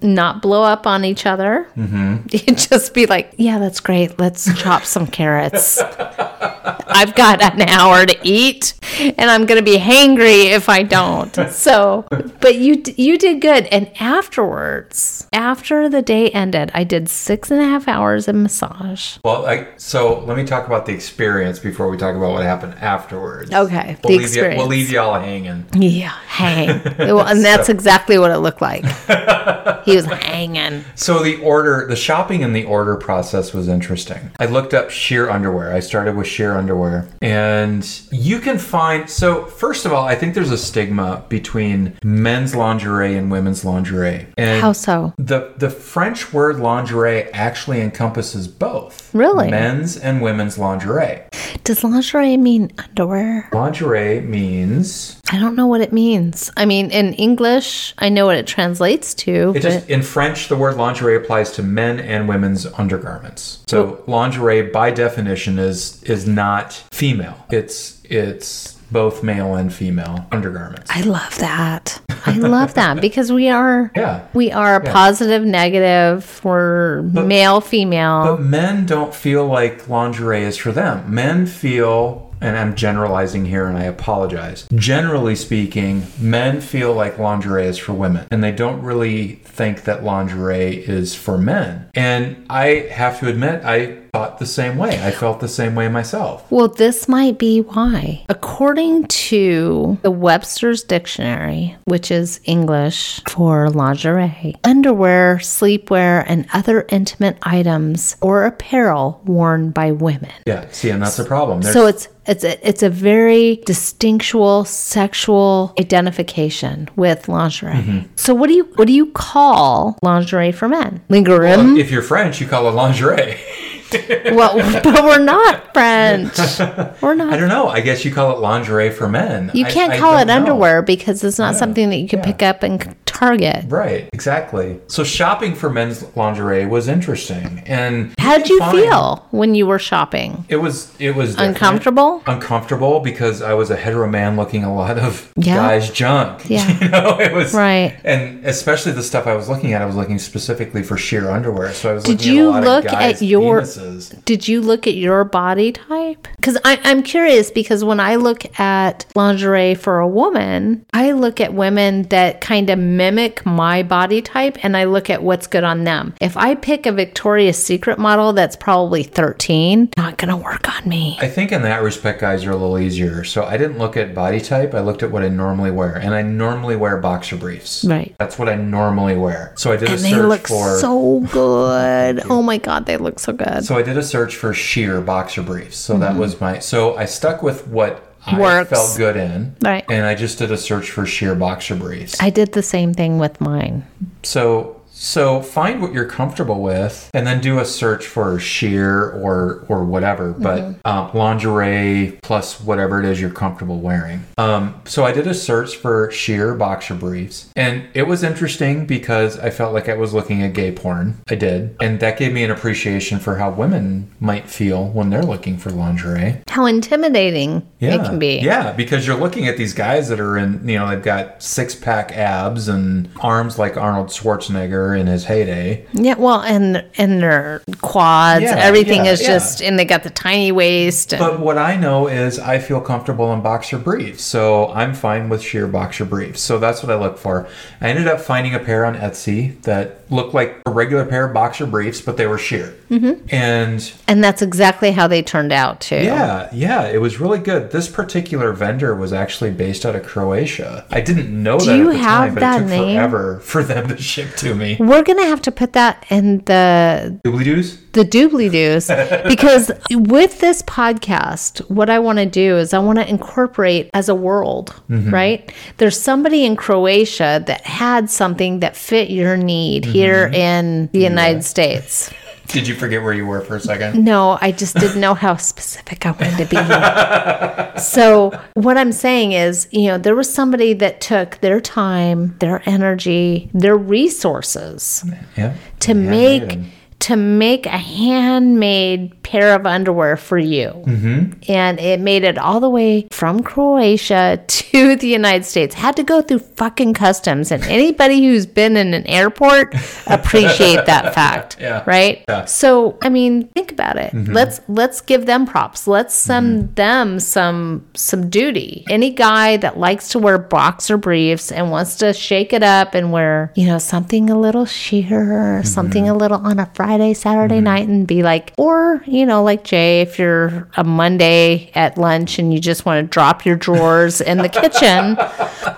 not 0.03 0.43
blow 0.43 0.62
up 0.62 0.86
on 0.86 1.05
each 1.05 1.25
other. 1.25 1.67
Mm-hmm. 1.75 2.27
Just 2.53 2.93
be 2.93 3.07
like, 3.07 3.33
yeah, 3.38 3.57
that's 3.57 3.79
great. 3.79 4.19
Let's 4.19 4.42
chop 4.55 4.85
some 4.85 5.07
carrots. 5.07 5.79
I've 5.79 7.15
got 7.15 7.41
an 7.41 7.62
hour 7.62 8.05
to 8.05 8.17
eat, 8.23 8.73
and 9.00 9.29
I'm 9.29 9.45
going 9.45 9.59
to 9.59 9.65
be 9.65 9.77
hangry 9.77 10.51
if 10.51 10.69
I 10.69 10.83
don't. 10.83 11.33
So, 11.51 12.05
but 12.39 12.55
you 12.55 12.83
you 12.95 13.17
did 13.17 13.41
good. 13.41 13.65
And 13.67 13.91
afterwards, 14.00 15.27
after 15.33 15.89
the 15.89 16.01
day 16.01 16.29
ended, 16.29 16.71
I 16.73 16.83
did 16.83 17.09
six 17.09 17.51
and 17.51 17.62
a 17.62 17.65
half 17.65 17.88
hours 17.88 18.27
of 18.27 18.35
massage. 18.35 19.17
Well, 19.23 19.45
I, 19.45 19.67
so 19.77 20.19
let 20.21 20.38
me 20.38 20.45
talk 20.45 20.67
about 20.67 20.85
the 20.85 20.93
experience 20.93 21.59
before 21.59 21.89
we 21.89 21.97
talk 21.97 22.15
about 22.15 22.31
what 22.31 22.43
happened 22.43 22.75
afterwards. 22.75 23.51
Okay, 23.53 23.97
We'll 24.03 24.17
the 24.17 24.23
leave, 24.23 24.35
You, 24.35 24.43
we'll 24.57 24.67
leave 24.67 24.91
y'all 24.91 25.19
hanging. 25.19 25.65
Yeah, 25.73 26.09
hang. 26.27 26.81
Well, 27.13 27.27
and 27.27 27.43
that's 27.43 27.69
exactly 27.69 28.17
what 28.17 28.31
it 28.31 28.39
looked 28.39 28.62
like. 28.62 28.85
He 29.85 29.95
was 29.97 30.05
hanging. 30.05 30.85
So 30.95 31.21
the 31.21 31.41
order, 31.41 31.85
the 31.88 31.95
shopping 31.95 32.41
and 32.43 32.55
the 32.55 32.63
order 32.63 32.95
process 32.95 33.53
was 33.53 33.67
interesting. 33.67 34.31
I 34.39 34.45
looked 34.45 34.73
up 34.73 34.89
sheer 34.89 35.29
underwear. 35.29 35.73
I 35.73 35.79
started 35.79 36.15
with 36.15 36.27
sheer 36.27 36.55
underwear, 36.57 37.07
and 37.21 37.87
you 38.11 38.39
can 38.39 38.57
find. 38.57 39.09
So 39.09 39.45
first 39.45 39.85
of 39.85 39.93
all, 39.93 40.05
I 40.05 40.15
think 40.15 40.33
there's 40.33 40.51
a 40.51 40.57
stigma 40.57 41.23
between 41.29 41.97
men's 42.03 42.55
lingerie 42.55 43.15
and 43.15 43.29
women's 43.31 43.63
lingerie, 43.65 44.27
and 44.37 44.61
How 44.61 44.71
so? 44.73 45.13
the 45.17 45.53
the 45.57 45.69
French 45.69 46.33
word 46.33 46.57
lingerie 46.59 47.23
actually 47.33 47.81
encompasses 47.81 48.47
both. 48.47 49.13
Really? 49.13 49.49
men's 49.51 49.97
and 49.97 50.21
women's 50.21 50.57
lingerie. 50.57 51.21
Does 51.63 51.83
lingerie 51.83 52.35
mean 52.37 52.71
underwear? 52.77 53.47
Lingerie 53.53 54.21
means 54.21 55.19
I 55.33 55.39
don't 55.39 55.55
know 55.55 55.65
what 55.65 55.81
it 55.81 55.91
means. 55.91 56.51
I 56.55 56.65
mean, 56.65 56.91
in 56.91 57.13
English, 57.15 57.95
I 57.97 58.09
know 58.09 58.27
what 58.27 58.37
it 58.37 58.45
translates 58.45 59.15
to. 59.15 59.31
It 59.49 59.53
but 59.53 59.61
just 59.63 59.89
in 59.89 60.03
French, 60.03 60.47
the 60.47 60.55
word 60.55 60.77
lingerie 60.77 61.15
applies 61.15 61.51
to 61.53 61.63
men 61.63 61.99
and 61.99 62.27
women's 62.29 62.67
undergarments. 62.67 63.63
So 63.67 64.03
lingerie, 64.05 64.61
by 64.69 64.91
definition, 64.91 65.57
is 65.57 66.03
is 66.03 66.27
not 66.27 66.73
female. 66.91 67.35
It's 67.51 67.99
it's 68.03 68.73
both 68.91 69.23
male 69.23 69.55
and 69.55 69.73
female 69.73 70.27
undergarments. 70.31 70.91
I 70.93 71.01
love 71.01 71.35
that. 71.39 71.99
I 72.27 72.33
love 72.37 72.75
that 72.75 73.01
because 73.07 73.31
we 73.31 73.49
are 73.49 73.91
Yeah. 73.95 74.27
we 74.35 74.51
are 74.51 74.79
positive, 74.81 75.43
negative. 75.43 76.41
We're 76.43 77.01
male, 77.01 77.59
female. 77.59 78.35
But 78.37 78.41
men 78.43 78.85
don't 78.85 79.15
feel 79.15 79.47
like 79.47 79.89
lingerie 79.89 80.43
is 80.43 80.57
for 80.57 80.71
them. 80.71 81.11
Men 81.11 81.47
feel, 81.47 82.32
and 82.43 82.57
I'm 82.57 82.75
generalizing 82.75 83.45
here 83.45 83.67
and 83.67 83.77
I 83.77 83.83
apologize. 83.83 84.67
Generally 84.75 85.35
speaking, 85.38 86.05
men 86.19 86.62
feel 86.62 86.93
like 86.93 87.17
lingerie 87.17 87.67
is 87.67 87.77
for 87.77 87.93
women 87.93 88.27
and 88.31 88.43
they 88.43 88.51
don't 88.51 88.81
really 88.81 89.35
think 89.43 89.83
that 89.83 90.03
lingerie 90.03 90.77
is 90.77 91.15
for 91.15 91.38
men. 91.38 91.89
And 91.95 92.45
I 92.50 92.88
have 92.91 93.19
to 93.19 93.29
admit, 93.29 93.63
I 93.63 94.02
thought 94.13 94.38
the 94.38 94.46
same 94.46 94.77
way. 94.77 95.03
I 95.03 95.10
felt 95.10 95.39
the 95.39 95.48
same 95.48 95.74
way 95.74 95.88
myself. 95.88 96.46
Well, 96.51 96.67
this 96.67 97.10
might 97.10 97.39
be 97.39 97.62
why. 97.62 98.24
According 98.29 99.08
to 99.08 99.98
the 100.03 100.12
Webster's 100.12 100.84
Dictionary, 100.84 101.75
which 101.86 102.12
is 102.12 102.39
English 102.43 103.22
for 103.27 103.72
lingerie, 103.72 104.55
underwear, 104.63 105.38
sleepwear, 105.38 106.24
and 106.27 106.46
other 106.53 106.86
intimate 106.89 107.39
items 107.41 108.15
or 108.22 108.46
apparel 108.46 109.20
worn 109.25 109.72
by 109.72 109.91
women. 109.91 110.32
Yeah, 110.46 110.70
see, 110.70 110.91
and 110.91 111.01
that's 111.01 111.17
the 111.17 111.25
problem. 111.25 111.62
There's, 111.62 111.74
So 111.74 111.88
it's 111.88 112.08
it's 112.27 112.43
a, 112.43 112.67
it's 112.67 112.84
a 112.84 112.89
very 112.89 113.63
distinctual 113.65 114.63
sexual 114.65 115.74
identification 115.79 116.88
with 116.96 117.27
lingerie. 117.27 117.74
Mm-hmm. 117.74 118.08
So 118.15 118.36
what 118.36 118.48
do 118.48 118.53
you 118.53 118.65
what 118.75 118.86
do 118.86 118.93
you 118.93 119.08
call 119.08 119.98
lingerie 120.03 120.51
for 120.51 120.70
men? 120.70 121.01
Lingerie? 121.10 121.79
if 121.79 121.89
you're 121.89 122.03
French, 122.03 122.39
you 122.39 122.46
call 122.46 122.70
it 122.70 122.74
lingerie. 122.74 123.39
well, 124.33 124.55
but 124.83 125.03
we're 125.03 125.19
not 125.19 125.73
French. 125.73 126.38
We're 127.01 127.15
not. 127.15 127.33
I 127.33 127.38
don't 127.38 127.50
know. 127.50 127.67
I 127.67 127.81
guess 127.81 128.05
you 128.05 128.13
call 128.13 128.35
it 128.35 128.39
lingerie 128.39 128.91
for 128.91 129.07
men. 129.09 129.51
You 129.53 129.65
can't 129.65 129.93
I 129.93 130.00
call 130.00 130.13
don't 130.13 130.21
it 130.21 130.25
know. 130.25 130.35
underwear 130.35 130.81
because 130.81 131.23
it's 131.23 131.39
not 131.39 131.55
something 131.55 131.89
that 131.89 131.97
you 131.97 132.07
can 132.07 132.19
yeah. 132.19 132.25
pick 132.25 132.41
up 132.41 132.63
and 132.63 132.95
Target. 133.27 133.63
Right, 133.69 134.09
exactly. 134.11 134.81
So 134.87 135.05
shopping 135.05 135.55
for 135.55 135.69
men's 135.69 136.03
lingerie 136.17 136.65
was 136.65 136.89
interesting, 136.89 137.63
and 137.65 138.13
How 138.19 138.37
did 138.37 138.49
you 138.49 138.59
find- 138.59 138.77
feel 138.79 139.25
when 139.31 139.55
you 139.55 139.65
were 139.65 139.79
shopping? 139.79 140.43
It 140.49 140.57
was 140.57 140.91
it 140.99 141.15
was. 141.15 141.35
Uncomfortable? 141.37 142.21
Uncomfortable 142.27 142.99
because 142.99 143.41
I 143.41 143.53
was 143.53 143.69
a 143.71 143.77
hetero 143.77 144.09
man 144.09 144.35
looking 144.35 144.65
a 144.65 144.75
lot 144.75 144.97
of 144.99 145.31
Yeah. 145.37 145.55
guys' 145.55 145.89
junk. 145.89 146.41
Yeah. 146.49 146.67
you 146.81 146.89
know 146.89 147.17
it 147.17 147.31
was 147.33 147.53
Right. 147.53 147.95
and 148.03 148.45
especially 148.45 148.91
the 148.91 149.01
stuff 149.03 149.25
I 149.25 149.35
was 149.35 149.47
looking 149.47 149.71
at. 149.71 149.81
I 149.81 149.85
was 149.85 149.95
looking 149.95 150.19
specifically 150.19 150.83
for 150.83 150.97
sheer 150.97 151.29
underwear, 151.29 151.71
so 151.71 151.91
I 151.91 151.93
was 151.93 152.03
Did 152.03 152.19
looking 152.19 152.33
you 152.35 152.53
at 152.53 152.63
look 152.65 152.85
at 152.91 153.21
your- 153.21 153.61
penises. 153.61 154.25
Did 154.25 154.49
you 154.49 154.59
look 154.61 154.85
at 154.85 154.95
your 154.95 155.23
body 155.23 155.71
type? 155.71 156.27
Because 156.35 156.57
I'm 156.65 157.03
curious 157.03 157.51
because 157.51 157.85
when 157.85 158.01
I 158.01 158.15
look 158.15 158.59
at 158.59 159.05
lingerie 159.15 159.75
for 159.75 159.99
a 159.99 160.07
woman, 160.07 160.85
I 160.93 161.13
look 161.13 161.39
at 161.39 161.53
women 161.53 162.03
that 162.09 162.41
kind 162.41 162.69
of 162.69 162.77
mimic 162.79 163.12
my 163.46 163.84
body 163.84 164.22
type 164.22 164.63
and 164.63 164.75
I 164.75 164.86
look 164.86 165.10
at 165.10 165.24
what's 165.24 165.48
good 165.48 165.63
on 165.63 165.84
them. 165.84 166.13
If 166.20 166.38
I 166.38 166.55
pick 166.55 166.86
a 166.86 166.91
Victoria's 166.91 167.62
Secret 167.62 168.00
model 168.00 168.34
that's 168.34 168.55
probably 168.55 169.03
13, 169.03 169.89
not 169.98 170.17
going 170.17 170.29
to 170.29 170.38
work 170.38 170.70
on 170.70 170.88
me. 170.88 171.17
I 171.22 171.27
think 171.27 171.51
in 171.51 171.62
that 171.63 171.82
respect, 171.82 172.22
guys 172.22 172.46
are 172.46 172.51
a 172.51 172.55
little 172.55 172.79
easier. 172.79 173.24
So 173.24 173.43
I 173.43 173.58
didn't 173.58 173.77
look 173.77 173.98
at 173.98 174.13
body 174.13 174.39
type. 174.39 174.74
I 174.74 174.79
looked 174.82 175.03
at 175.03 175.12
what 175.12 175.24
I 175.24 175.29
normally 175.29 175.72
wear, 175.72 175.96
and 175.96 176.13
I 176.13 176.22
normally 176.22 176.75
wear 176.75 176.98
boxer 176.98 177.36
briefs. 177.36 177.86
Right. 177.86 178.15
That's 178.20 178.38
what 178.39 178.50
I 178.50 178.55
normally 178.55 179.17
wear. 179.17 179.53
So 179.55 179.72
I 179.72 179.77
did 179.77 179.89
a 179.89 179.91
And 179.91 180.01
search 180.01 180.12
they 180.12 180.22
look 180.22 180.48
for. 180.48 180.77
so 180.79 181.20
good. 181.32 182.22
Oh 182.29 182.41
my 182.41 182.58
God, 182.58 182.86
they 182.86 182.98
look 182.98 183.20
so 183.20 183.34
good. 183.34 183.65
So 183.65 183.77
I 183.77 183.82
did 183.82 183.98
a 183.98 184.03
search 184.03 184.36
for 184.36 184.53
sheer 184.53 185.01
boxer 185.01 185.43
briefs. 185.43 185.77
So 185.77 185.98
that 185.98 186.12
mm-hmm. 186.12 186.20
was 186.20 186.39
my. 186.41 186.60
So 186.60 186.96
I 186.96 187.05
stuck 187.05 187.43
with 187.43 187.67
what 187.67 188.12
I 188.25 188.31
Mm-hmm. 188.35 188.73
Felt 188.73 188.97
good 188.97 189.17
in. 189.17 189.55
Right. 189.61 189.85
And 189.89 190.05
I 190.05 190.15
just 190.15 190.37
did 190.37 190.51
a 190.51 190.57
search 190.57 190.89
for 190.91 191.05
sheer 191.05 191.35
boxer 191.35 191.75
briefs. 191.75 192.15
I 192.21 192.29
did 192.29 192.53
the 192.53 192.63
same 192.63 192.93
thing 192.93 193.19
with 193.19 193.39
mine. 193.41 193.85
So 194.23 194.81
so 194.95 195.41
find 195.41 195.81
what 195.81 195.91
you're 195.91 196.05
comfortable 196.05 196.62
with, 196.62 197.09
and 197.13 197.25
then 197.27 197.41
do 197.41 197.59
a 197.59 197.65
search 197.65 198.05
for 198.05 198.39
sheer 198.39 199.09
or 199.12 199.65
or 199.67 199.83
whatever. 199.83 200.31
But 200.33 200.53
Mm-hmm. 200.62 200.88
um, 200.88 201.12
lingerie 201.13 202.19
plus 202.21 202.62
whatever 202.62 203.00
it 203.00 203.05
is 203.05 203.19
you're 203.19 203.29
comfortable 203.31 203.79
wearing. 203.79 204.23
Um, 204.38 204.75
so 204.85 205.03
I 205.03 205.12
did 205.12 205.25
a 205.27 205.33
search 205.33 205.75
for 205.77 206.12
sheer 206.12 206.53
boxer 206.53 206.93
briefs, 206.95 207.50
and 207.55 207.83
it 207.93 208.03
was 208.07 208.23
interesting 208.23 208.85
because 208.85 209.38
I 209.39 209.50
felt 209.50 209.73
like 209.73 209.89
I 209.89 209.95
was 209.95 210.13
looking 210.13 210.41
at 210.43 210.53
gay 210.53 210.71
porn. 210.71 211.17
I 211.29 211.35
did, 211.35 211.75
and 211.81 212.00
that 212.00 212.17
gave 212.17 212.31
me 212.31 212.43
an 212.43 212.51
appreciation 212.51 213.19
for 213.19 213.35
how 213.38 213.50
women 213.51 214.12
might 214.19 214.47
feel 214.50 214.88
when 214.89 215.09
they're 215.09 215.23
looking 215.23 215.57
for 215.57 215.71
lingerie. 215.71 216.41
How 216.47 216.65
intimidating 216.65 217.67
Yeah. 217.79 217.95
it 217.95 218.05
can 218.05 218.19
be. 218.19 218.39
Yeah, 218.39 218.71
because 218.73 219.05
you're 219.07 219.17
looking 219.19 219.47
at 219.47 219.57
these 219.57 219.73
guys 219.73 220.07
that 220.09 220.19
are 220.19 220.38
in, 220.38 220.67
you 220.67 220.77
know, 220.77 220.88
they've 220.89 221.01
got 221.03 221.41
six 221.41 221.73
pack 221.75 222.12
abs 222.15 222.67
and 222.67 223.09
arms 223.21 223.57
like 223.57 223.75
Arnold 223.77 224.07
Schwarzenegger 224.09 224.92
in 224.95 225.07
his 225.07 225.25
heyday. 225.25 225.85
Yeah, 225.93 226.15
well, 226.17 226.41
and 226.41 226.83
and 226.97 227.21
their 227.21 227.62
quads, 227.81 228.43
Yeah, 228.43 228.55
everything 228.57 229.05
yeah, 229.05 229.12
is 229.12 229.21
yeah. 229.21 229.27
just, 229.27 229.62
and 229.62 229.77
they 229.77 229.85
got 229.85 230.03
the 230.03 230.09
tiny 230.09 230.51
waist. 230.51 231.13
and- 231.13 231.19
But 231.19 231.39
what 231.39 231.57
I 231.57 231.75
know 231.75 232.07
is 232.07 232.39
I 232.39 232.59
feel 232.59 232.81
comfortable 232.81 233.31
in 233.33 233.41
boxer 233.41 233.77
briefs, 233.77 234.23
so 234.23 234.71
I'm 234.73 234.93
fine 234.93 235.29
with 235.29 235.41
sheer 235.41 235.67
boxer 235.67 236.05
briefs. 236.05 236.41
So 236.41 236.57
that's 236.59 236.83
what 236.83 236.91
I 236.91 236.95
look 237.00 237.17
for. 237.17 237.47
I 237.81 237.89
ended 237.89 238.07
up 238.07 238.19
finding 238.21 238.53
a 238.53 238.59
pair 238.59 238.85
on 238.85 238.95
Etsy 238.95 239.62
that 239.63 240.00
looked 240.12 240.33
like 240.33 240.57
a 240.65 240.71
regular 240.71 241.05
pair 241.05 241.25
of 241.25 241.33
boxer 241.33 241.65
briefs, 241.65 242.01
but 242.01 242.17
they 242.17 242.27
were 242.27 242.38
sheer. 242.38 242.75
Mm-hmm. 242.89 243.25
And 243.33 243.91
and 244.07 244.23
that's 244.23 244.41
exactly 244.41 244.91
how 244.91 245.07
they 245.07 245.21
turned 245.23 245.51
out 245.51 245.81
too. 245.81 245.95
Yeah, 245.95 246.50
yeah, 246.53 246.88
it 246.88 247.01
was 247.01 247.19
really 247.19 247.39
good. 247.39 247.71
This 247.71 247.88
particular 247.88 248.53
vendor 248.53 248.95
was 248.95 249.12
actually 249.13 249.51
based 249.51 249.85
out 249.85 249.95
of 249.95 250.03
Croatia. 250.03 250.85
I 250.91 251.01
didn't 251.01 251.29
know 251.31 251.57
that 251.59 251.75
you 251.75 251.89
at 251.89 251.93
the 251.93 251.97
have 252.00 252.19
time, 252.27 252.33
but 252.35 252.39
that 252.41 252.57
it 252.57 252.59
took 252.62 252.69
name? 252.69 252.95
forever 252.97 253.39
for 253.43 253.63
them 253.63 253.88
to 253.88 253.97
ship 253.97 254.35
to 254.38 254.53
me. 254.53 254.72
We're 254.79 255.03
gonna 255.03 255.25
have 255.25 255.41
to 255.43 255.51
put 255.51 255.73
that 255.73 256.05
in 256.09 256.39
the 256.45 257.19
Doobly 257.25 257.43
doos? 257.43 257.77
the 257.93 258.03
doobly 258.03 258.51
doos 258.51 258.87
because 259.27 259.71
with 259.91 260.39
this 260.39 260.61
podcast, 260.63 261.59
what 261.69 261.89
I 261.89 261.99
want 261.99 262.17
to 262.19 262.25
do 262.25 262.57
is 262.57 262.73
I 262.73 262.79
want 262.79 262.97
to 262.99 263.07
incorporate 263.09 263.89
as 263.93 264.09
a 264.09 264.15
world, 264.15 264.73
Mm-hmm. 264.89 265.13
right? 265.13 265.51
There's 265.77 265.99
somebody 265.99 266.43
in 266.45 266.55
Croatia 266.55 267.43
that 267.47 267.61
had 267.65 268.09
something 268.09 268.59
that 268.61 268.75
fit 268.75 269.09
your 269.09 269.37
need 269.37 269.85
here 269.85 270.25
Mm-hmm. 270.25 270.33
in 270.35 270.89
the 270.91 270.99
United 270.99 271.43
States. 271.43 272.11
Did 272.53 272.67
you 272.67 272.75
forget 272.75 273.01
where 273.01 273.13
you 273.13 273.25
were 273.25 273.41
for 273.41 273.55
a 273.55 273.60
second? 273.60 274.05
No, 274.05 274.38
I 274.39 274.51
just 274.51 274.75
didn't 274.75 275.01
know 275.01 275.15
how 275.15 275.36
specific 275.38 276.05
I 276.05 276.12
wanted 276.12 276.38
to 276.38 277.74
be. 277.75 277.79
so, 277.81 278.39
what 278.53 278.77
I'm 278.77 278.91
saying 278.91 279.31
is, 279.31 279.67
you 279.72 279.88
know, 279.88 279.98
there 279.98 280.15
was 280.15 280.31
somebody 280.31 280.74
that 280.74 281.01
took 281.01 281.39
their 281.41 281.60
time, 281.60 282.36
their 282.39 282.62
energy, 282.69 283.50
their 283.55 283.75
resources 283.75 285.03
Yeah. 285.36 285.55
to 285.81 285.93
make 285.95 286.60
to 287.03 287.17
make 287.17 287.65
a 287.65 287.77
handmade 287.77 289.22
pair 289.24 289.55
of 289.55 289.65
underwear 289.65 290.15
for 290.15 290.38
you. 290.38 290.67
Mm-hmm. 290.67 291.51
And 291.51 291.79
it 291.79 292.00
made 292.00 292.24
it 292.24 292.38
all 292.38 292.60
the 292.60 292.69
way 292.69 293.07
from 293.12 293.41
Croatia 293.41 294.41
to 294.45 294.95
the 294.95 295.07
United 295.07 295.43
States. 295.43 295.75
Had 295.75 295.95
to 295.98 296.03
go 296.03 296.22
through 296.22 296.39
fucking 296.39 296.93
customs. 296.93 297.51
And 297.51 297.63
anybody 297.63 298.25
who's 298.25 298.45
been 298.45 298.77
in 298.77 298.93
an 298.93 299.05
airport 299.07 299.74
appreciate 300.07 300.86
that 300.86 301.13
fact. 301.13 301.57
Yeah. 301.63 301.83
Right? 301.86 302.25
Yeah. 302.27 302.43
So 302.45 302.98
I 303.01 303.10
mean, 303.10 303.48
think 303.50 303.72
about 303.72 303.98
it. 303.98 304.12
Mm-hmm. 304.12 304.33
Let's 304.33 304.60
let's 304.67 305.00
give 305.00 305.27
them 305.27 305.45
props. 305.45 305.88
Let's 305.88 306.13
mm-hmm. 306.13 306.27
send 306.27 306.75
them 306.75 307.19
some 307.19 307.88
some 307.93 308.29
duty. 308.29 308.83
Any 308.89 309.12
guy 309.12 309.55
that 309.57 309.77
likes 309.77 310.10
to 310.10 310.19
wear 310.19 310.38
boxer 310.38 310.98
briefs 310.98 311.53
and 311.53 311.72
wants 311.72 311.95
to 311.98 312.12
shake 312.12 312.51
it 312.51 312.63
up 312.63 312.95
and 312.95 313.13
wear, 313.13 313.53
you 313.55 313.67
know, 313.67 313.77
something 313.77 314.29
a 314.29 314.38
little 314.38 314.65
sheer 314.65 315.60
or 315.60 315.63
something 315.63 316.10
a 316.10 316.13
little 316.13 316.39
on 316.45 316.60
a 316.60 316.69
Friday, 316.74 316.92
Saturday 317.13 317.55
mm-hmm. 317.55 317.63
night 317.63 317.88
and 317.88 318.07
be 318.07 318.23
like, 318.23 318.53
or, 318.57 319.03
you 319.05 319.25
know, 319.25 319.43
like 319.43 319.63
Jay, 319.63 320.01
if 320.01 320.19
you're 320.19 320.67
a 320.75 320.83
Monday 320.83 321.71
at 321.75 321.97
lunch 321.97 322.39
and 322.39 322.53
you 322.53 322.59
just 322.59 322.85
want 322.85 323.03
to 323.03 323.09
drop 323.09 323.45
your 323.45 323.55
drawers 323.55 324.21
in 324.21 324.38
the 324.38 324.50
kitchen, 324.50 325.17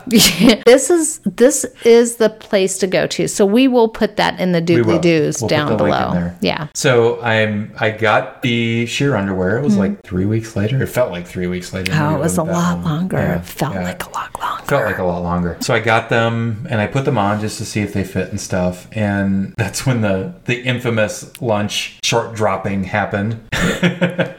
this 0.65 0.89
is 0.89 1.19
this 1.19 1.65
is 1.83 2.17
the 2.17 2.29
place 2.29 2.77
to 2.79 2.87
go 2.87 3.07
to. 3.07 3.27
So 3.27 3.45
we 3.45 3.67
will 3.67 3.89
put 3.89 4.17
that 4.17 4.39
in 4.39 4.51
the 4.51 4.61
doodly 4.61 5.01
doos 5.01 5.41
We'll 5.41 5.49
down 5.49 5.77
below. 5.77 6.31
Yeah. 6.41 6.67
So 6.73 7.21
I'm 7.21 7.73
I 7.79 7.91
got 7.91 8.41
the 8.41 8.85
sheer 8.85 9.15
underwear. 9.15 9.57
It 9.57 9.63
was 9.63 9.77
like 9.77 9.91
mm-hmm. 9.91 10.07
three 10.07 10.25
weeks 10.25 10.55
later. 10.55 10.81
It 10.83 10.87
felt 10.87 11.11
like 11.11 11.27
three 11.27 11.47
weeks 11.47 11.73
later. 11.73 11.93
Oh, 11.95 12.15
it 12.15 12.19
was 12.19 12.37
a 12.37 12.43
lot 12.43 12.81
long. 12.81 12.83
longer. 12.83 13.17
Yeah, 13.17 13.39
It 13.39 13.45
felt 13.45 13.73
yeah. 13.75 13.83
like 13.83 14.05
a 14.05 14.09
lot 14.09 14.39
longer. 14.39 14.65
felt 14.65 14.85
like 14.85 14.97
a 14.97 15.03
lot 15.03 15.23
longer. 15.23 15.57
So 15.61 15.73
I 15.73 15.79
got 15.79 16.09
them 16.09 16.67
and 16.69 16.81
I 16.81 16.87
put 16.87 17.05
them 17.05 17.17
on 17.17 17.39
just 17.41 17.57
to 17.59 17.65
see 17.65 17.81
if 17.81 17.93
they 17.93 18.03
fit 18.03 18.29
and 18.29 18.39
stuff. 18.39 18.87
And 18.91 19.53
that's 19.57 19.85
when 19.85 20.01
the 20.01 20.33
the 20.45 20.61
infamous 20.63 21.04
lunch 21.41 21.99
short 22.03 22.35
dropping 22.35 22.83
happened. 22.85 23.41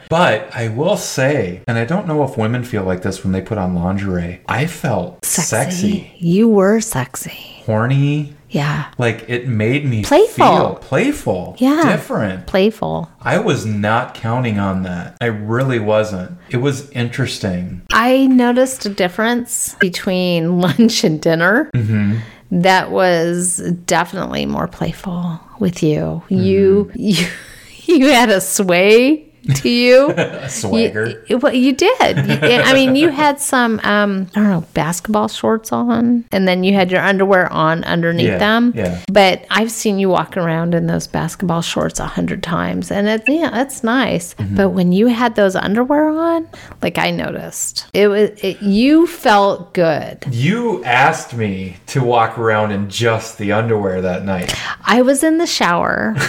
but 0.09 0.53
I 0.55 0.71
will 0.75 0.97
say, 0.97 1.61
and 1.67 1.77
I 1.77 1.85
don't 1.85 2.07
know 2.07 2.23
if 2.23 2.37
women 2.37 2.63
feel 2.63 2.83
like 2.83 3.01
this 3.01 3.23
when 3.23 3.33
they 3.33 3.41
put 3.41 3.57
on 3.57 3.75
lingerie. 3.75 4.41
I 4.47 4.67
felt 4.67 5.23
sexy, 5.25 6.11
You 6.17 6.47
were 6.49 6.79
sexy. 6.81 7.61
horny. 7.65 8.33
Yeah. 8.49 8.85
Like 8.97 9.25
it 9.27 9.45
made 9.49 9.83
me 9.85 10.03
Playful. 10.05 10.35
feel 10.45 10.75
playful, 10.75 11.55
Yeah. 11.59 11.83
different. 11.91 12.47
Playful. 12.47 13.09
I 13.21 13.39
was 13.39 13.65
not 13.65 14.13
counting 14.13 14.57
on 14.57 14.83
that. 14.83 15.17
I 15.19 15.25
really 15.25 15.79
wasn't. 15.79 16.37
It 16.49 16.57
was 16.57 16.89
interesting. 16.91 17.81
I 17.91 18.27
noticed 18.27 18.85
a 18.85 18.89
difference 18.89 19.75
between 19.81 20.61
lunch 20.61 21.03
and 21.03 21.21
dinner 21.21 21.69
Mm-hmm. 21.75 22.19
that 22.61 22.89
was 22.89 23.57
definitely 23.85 24.45
more 24.45 24.69
playful 24.69 25.41
with 25.59 25.83
you. 25.83 26.23
Mm-hmm. 26.29 26.35
You 26.35 26.91
you 26.95 27.27
you 27.85 28.07
had 28.07 28.29
a 28.29 28.41
sway 28.41 29.26
to 29.55 29.69
you. 29.69 30.13
Swagger. 30.47 31.23
You, 31.27 31.37
well, 31.37 31.53
you 31.53 31.73
did. 31.73 32.17
You- 32.17 32.37
I 32.67 32.73
mean, 32.73 32.95
you 32.95 33.09
had 33.09 33.39
some, 33.39 33.79
um, 33.83 34.27
I 34.35 34.39
don't 34.39 34.49
know, 34.49 34.65
basketball 34.73 35.27
shorts 35.27 35.71
on, 35.71 36.25
and 36.31 36.47
then 36.47 36.63
you 36.63 36.73
had 36.73 36.91
your 36.91 37.01
underwear 37.01 37.51
on 37.51 37.83
underneath 37.83 38.27
Yeah, 38.27 38.37
them. 38.37 38.73
yeah. 38.75 39.01
But 39.11 39.45
I've 39.49 39.71
seen 39.71 39.99
you 39.99 40.09
walk 40.09 40.37
around 40.37 40.73
in 40.75 40.87
those 40.87 41.07
basketball 41.07 41.61
shorts 41.61 41.99
a 41.99 42.05
hundred 42.05 42.43
times, 42.43 42.91
and 42.91 43.07
it's 43.07 43.23
yeah, 43.27 43.61
it's 43.61 43.83
nice. 43.83 44.33
Mm-hmm. 44.35 44.55
But 44.55 44.69
when 44.69 44.91
you 44.91 45.07
had 45.07 45.35
those 45.35 45.55
underwear 45.55 46.09
on, 46.09 46.47
like 46.81 46.97
I 46.97 47.11
noticed, 47.11 47.87
it 47.93 48.07
was 48.07 48.29
it, 48.43 48.61
you 48.61 49.07
felt 49.07 49.73
good. 49.73 50.25
You 50.31 50.83
asked 50.83 51.33
me 51.35 51.77
to 51.87 52.03
walk 52.03 52.37
around 52.37 52.71
in 52.71 52.89
just 52.89 53.37
the 53.37 53.51
underwear 53.51 54.01
that 54.01 54.23
night. 54.25 54.53
I 54.85 55.01
was 55.01 55.23
in 55.23 55.37
the 55.37 55.47
shower. 55.47 56.15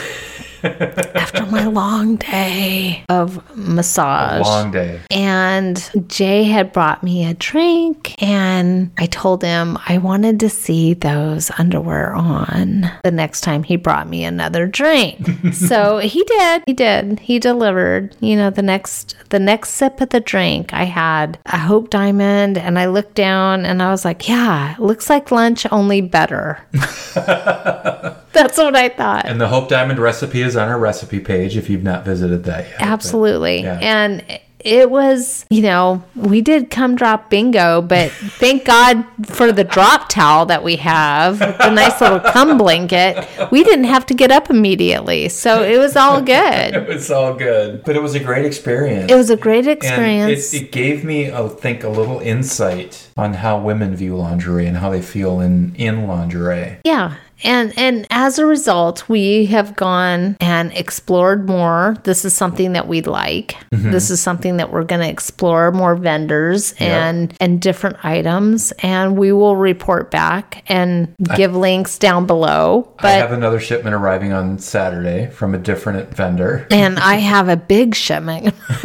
after 0.65 1.47
my 1.47 1.67
long 1.67 2.17
day 2.17 3.05
of 3.09 3.57
massage. 3.57 4.43
Long 4.45 4.71
day. 4.71 5.01
And 5.11 5.91
Jay 6.09 6.45
had 6.45 6.73
brought 6.73 7.03
me 7.03 7.25
a 7.25 7.35
drink, 7.35 8.21
and 8.23 8.91
I 8.99 9.07
told 9.07 9.43
him 9.43 9.79
I 9.89 9.99
wanted 9.99 10.41
to 10.41 10.49
see 10.49 10.95
those 10.95 11.51
underwear 11.59 12.15
on 12.15 12.91
the 13.05 13.11
next 13.11 13.43
time 13.43 13.63
he 13.63 13.77
brought 13.77 14.09
me 14.09 14.25
another 14.25 14.67
drink. 14.67 15.29
so 15.53 15.99
he 15.99 16.25
did. 16.25 16.63
He 16.67 16.73
did. 16.73 17.21
He 17.21 17.39
delivered. 17.39 18.17
You 18.21 18.37
know, 18.37 18.51
the 18.51 18.63
next 18.63 19.17
the 19.31 19.39
next 19.39 19.71
sip 19.71 20.01
of 20.01 20.11
the 20.11 20.21
drink, 20.21 20.73
I 20.73 20.85
had 20.85 21.39
a 21.47 21.59
Hope 21.59 21.91
Diamond, 21.91 22.59
and 22.59 22.79
I 22.79 22.87
looked 22.87 23.15
down 23.15 23.65
and 23.65 23.83
I 23.83 23.91
was 23.91 24.05
like, 24.05 24.29
"Yeah, 24.29 24.75
looks 24.79 25.09
like 25.09 25.31
lunch, 25.31 25.67
only 25.71 26.01
better." 26.01 26.59
That's 28.39 28.57
what 28.59 28.77
I 28.77 28.89
thought. 28.89 29.27
And 29.27 29.41
the 29.41 29.49
Hope 29.49 29.69
Diamond 29.69 29.99
recipe 29.99 30.43
is 30.43 30.57
on 30.57 30.69
our 30.69 30.79
recipe 30.79 31.21
page 31.21 31.57
if 31.57 31.69
you've 31.69 31.83
not 31.83 32.05
visited 32.05 32.45
that 32.45 32.69
yet. 32.69 32.81
Absolutely. 32.81 33.63
yeah. 33.63 33.79
And 33.81 34.23
it 34.61 34.91
was, 34.91 35.47
you 35.51 35.63
know, 35.63 36.03
we 36.17 36.41
did 36.41 36.71
come 36.71 36.97
drop 36.97 37.31
bingo, 37.31 37.81
but 37.81 38.11
thank 38.11 38.65
God 38.65 39.05
for 39.25 39.53
the 39.53 39.63
drop 39.65 40.09
towel 40.09 40.47
that 40.47 40.65
we 40.65 40.77
have, 40.77 41.39
the 41.39 41.71
nice 41.71 42.01
little 42.01 42.19
cum 42.21 42.59
blanket. 42.59 43.27
We 43.53 43.63
didn't 43.63 43.85
have 43.85 44.05
to 44.07 44.15
get 44.15 44.31
up 44.31 44.51
immediately. 44.51 45.29
So 45.29 45.63
it 45.63 45.79
was 45.79 45.97
all 45.97 46.21
good. 46.37 46.75
It 46.75 46.89
was 46.89 47.11
all 47.11 47.35
good. 47.35 47.85
But 47.85 47.97
it 47.97 48.03
was 48.03 48.15
a 48.15 48.21
great 48.21 48.45
experience. 48.45 49.11
It 49.11 49.15
was 49.15 49.31
a 49.31 49.37
great 49.37 49.67
experience. 49.67 50.53
it, 50.53 50.63
it 50.63 50.73
gave 50.73 51.05
me, 51.05 51.31
I 51.33 51.47
think, 51.49 51.85
a 51.85 51.89
little 51.89 52.19
insight 52.19 53.09
on 53.17 53.35
how 53.35 53.61
women 53.61 53.95
view 53.95 54.17
lingerie 54.17 54.67
and 54.67 54.79
how 54.79 54.91
they 54.91 55.03
feel 55.03 55.41
in, 55.41 55.75
in 55.77 56.07
lingerie. 56.09 56.79
Yeah. 56.85 57.17
And 57.45 57.73
and 57.79 58.07
as 58.11 58.39
a 58.39 58.47
result, 58.47 59.09
we 59.09 59.47
have 59.47 59.77
gone 59.77 60.37
and 60.41 60.73
explored 60.73 61.47
more. 61.49 61.97
This 62.05 62.25
is 62.25 62.35
something 62.35 62.73
that 62.73 62.89
we 62.89 63.03
like. 63.03 63.57
This 63.71 64.11
is 64.11 64.21
something 64.21 64.57
that 64.57 64.73
we're 64.73 64.85
going 64.85 65.01
to 65.03 65.09
explore 65.09 65.71
more 65.71 65.95
vendors 65.95 66.75
and 66.79 67.33
and 67.41 67.61
different 67.61 68.05
items 68.05 68.73
and 68.81 69.17
we 69.17 69.33
will 69.33 69.57
report 69.57 70.11
back 70.11 70.65
and 70.69 71.15
give 71.37 71.55
links 71.55 71.99
down 71.99 72.27
below. 72.27 72.93
I 72.99 73.13
have 73.13 73.33
another 73.33 73.61
shipment 73.61 73.95
arriving 73.95 74.33
on 74.33 74.59
Saturday 74.59 75.31
from 75.31 75.55
a 75.55 75.59
different 75.59 76.15
vendor. 76.15 76.67
and 76.71 76.99
I 76.99 77.17
have 77.17 77.49
a 77.49 77.57
big 77.57 77.95
shipment 77.95 78.55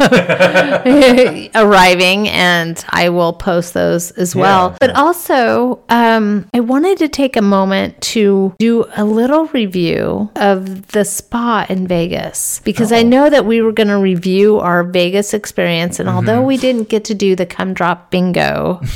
arriving, 1.54 2.28
and 2.28 2.84
I 2.90 3.08
will 3.08 3.32
post 3.32 3.74
those 3.74 4.10
as 4.12 4.34
well. 4.34 4.70
Yeah. 4.70 4.76
But 4.80 4.90
also, 4.96 5.82
um, 5.88 6.48
I 6.54 6.60
wanted 6.60 6.98
to 6.98 7.08
take 7.08 7.36
a 7.36 7.42
moment 7.42 8.00
to 8.02 8.43
do 8.58 8.84
a 8.96 9.04
little 9.04 9.46
review 9.46 10.30
of 10.36 10.88
the 10.88 11.04
spa 11.04 11.66
in 11.68 11.86
Vegas 11.86 12.60
because 12.64 12.92
I 12.92 13.02
know 13.02 13.30
that 13.30 13.46
we 13.46 13.62
were 13.62 13.72
going 13.72 13.88
to 13.88 13.98
review 13.98 14.58
our 14.58 14.82
Vegas 14.84 15.34
experience, 15.34 16.00
and 16.00 16.08
although 16.08 16.42
we 16.42 16.56
didn't 16.56 16.88
get 16.88 17.04
to 17.06 17.14
do 17.14 17.36
the 17.36 17.46
come 17.46 17.74
drop 17.74 18.10
bingo. 18.10 18.80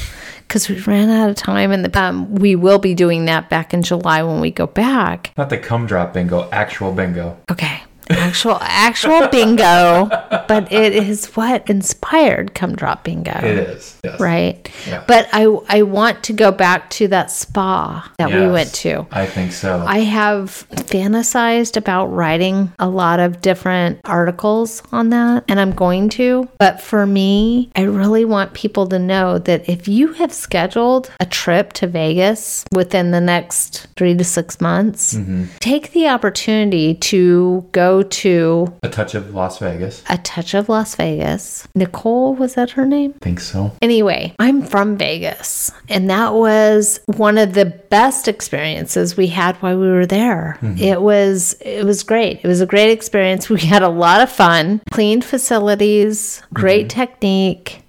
Because 0.49 0.67
we 0.67 0.81
ran 0.81 1.11
out 1.11 1.29
of 1.29 1.37
time, 1.37 1.73
and 1.73 1.85
the, 1.85 2.01
um, 2.01 2.35
we 2.37 2.57
will 2.57 2.79
be 2.79 2.95
doing 2.95 3.27
that 3.27 3.51
back 3.51 3.75
in 3.75 3.83
July 3.83 4.23
when 4.23 4.41
we 4.41 4.51
go 4.51 4.67
back. 4.67 5.31
Not 5.37 5.51
the 5.51 5.59
cum 5.59 5.87
drop 5.87 6.15
bingo, 6.15 6.49
actual 6.51 6.91
bingo. 6.91 7.37
Okay. 7.51 7.83
Actual 8.11 8.59
actual 8.61 9.29
bingo, 9.29 10.07
but 10.49 10.73
it 10.73 10.95
is 10.95 11.27
what 11.37 11.69
inspired 11.69 12.55
come 12.55 12.75
drop 12.75 13.05
bingo. 13.05 13.33
It 13.39 13.45
is. 13.45 13.99
Yes. 14.05 14.21
Right. 14.21 14.71
Yeah. 14.87 15.05
But 15.07 15.29
I 15.33 15.45
I 15.69 15.83
want 15.83 16.23
to 16.25 16.33
go 16.33 16.51
back 16.51 16.91
to 16.91 17.09
that 17.09 17.31
spa 17.31 18.11
that 18.19 18.31
we 18.31 18.49
went 18.51 18.73
to. 18.77 19.07
I 19.13 19.27
think 19.27 19.53
so. 19.53 19.85
I 19.87 19.99
have 20.01 20.67
fantasized 20.71 21.77
about 21.77 22.07
writing 22.07 22.73
a 22.79 22.89
lot 22.89 23.21
of 23.21 23.41
different 23.41 24.01
articles 24.05 24.83
on 24.93 25.11
that, 25.11 25.45
and 25.49 25.61
I'm 25.61 25.73
going 25.73 26.09
to. 26.11 26.49
But 26.59 26.81
for 26.81 27.07
me, 27.07 27.71
I 27.77 27.83
really 27.83 28.25
want 28.25 28.55
people 28.55 28.87
to 28.89 28.99
know 28.99 29.39
that 29.39 29.69
if 29.69 29.87
you 29.89 30.13
have 30.15 30.33
scheduled 30.33 31.11
a 31.21 31.27
trip 31.27 31.73
to 31.75 31.87
Vegas 31.87 32.65
within 32.73 33.11
the 33.11 33.21
next 33.21 33.87
three 33.97 34.15
to 34.17 34.25
six 34.25 34.61
months, 34.61 35.15
Mm-hmm. 35.19 35.45
take 35.61 35.93
the 35.93 36.09
opportunity 36.09 36.95
to 36.95 37.67
go 37.73 37.98
to 38.03 38.75
a 38.83 38.89
touch 38.89 39.15
of 39.15 39.35
Las 39.35 39.59
Vegas. 39.59 40.03
A 40.09 40.19
Touch 40.19 40.55
of 40.55 40.69
Las 40.69 40.95
Vegas. 40.95 41.67
Nicole, 41.75 42.35
was 42.35 42.55
that 42.55 42.71
her 42.71 42.87
name? 42.87 43.15
I 43.17 43.25
think 43.25 43.41
so. 43.41 43.73
Anyway, 43.83 44.35
I'm 44.39 44.63
from 44.63 44.97
Vegas, 44.97 45.71
and 45.89 46.09
that 46.11 46.35
was 46.35 47.01
one 47.07 47.39
of 47.39 47.55
the 47.55 47.67
best 47.67 48.29
experiences 48.29 49.17
we 49.17 49.29
had 49.29 49.57
while 49.57 49.79
we 49.79 49.89
were 49.89 50.07
there. 50.07 50.59
Mm-hmm. 50.61 50.83
It 50.83 51.03
was 51.03 51.55
it 51.61 51.85
was 51.85 52.03
great. 52.03 52.41
It 52.43 52.47
was 52.47 52.61
a 52.61 52.67
great 52.67 52.91
experience. 52.91 53.49
We 53.59 53.67
had 53.67 53.83
a 53.83 53.89
lot 53.89 54.21
of 54.21 54.31
fun, 54.31 54.81
clean 54.93 55.21
facilities, 55.21 56.43
great 56.55 56.89
mm-hmm. 56.89 57.01
technique. 57.01 57.83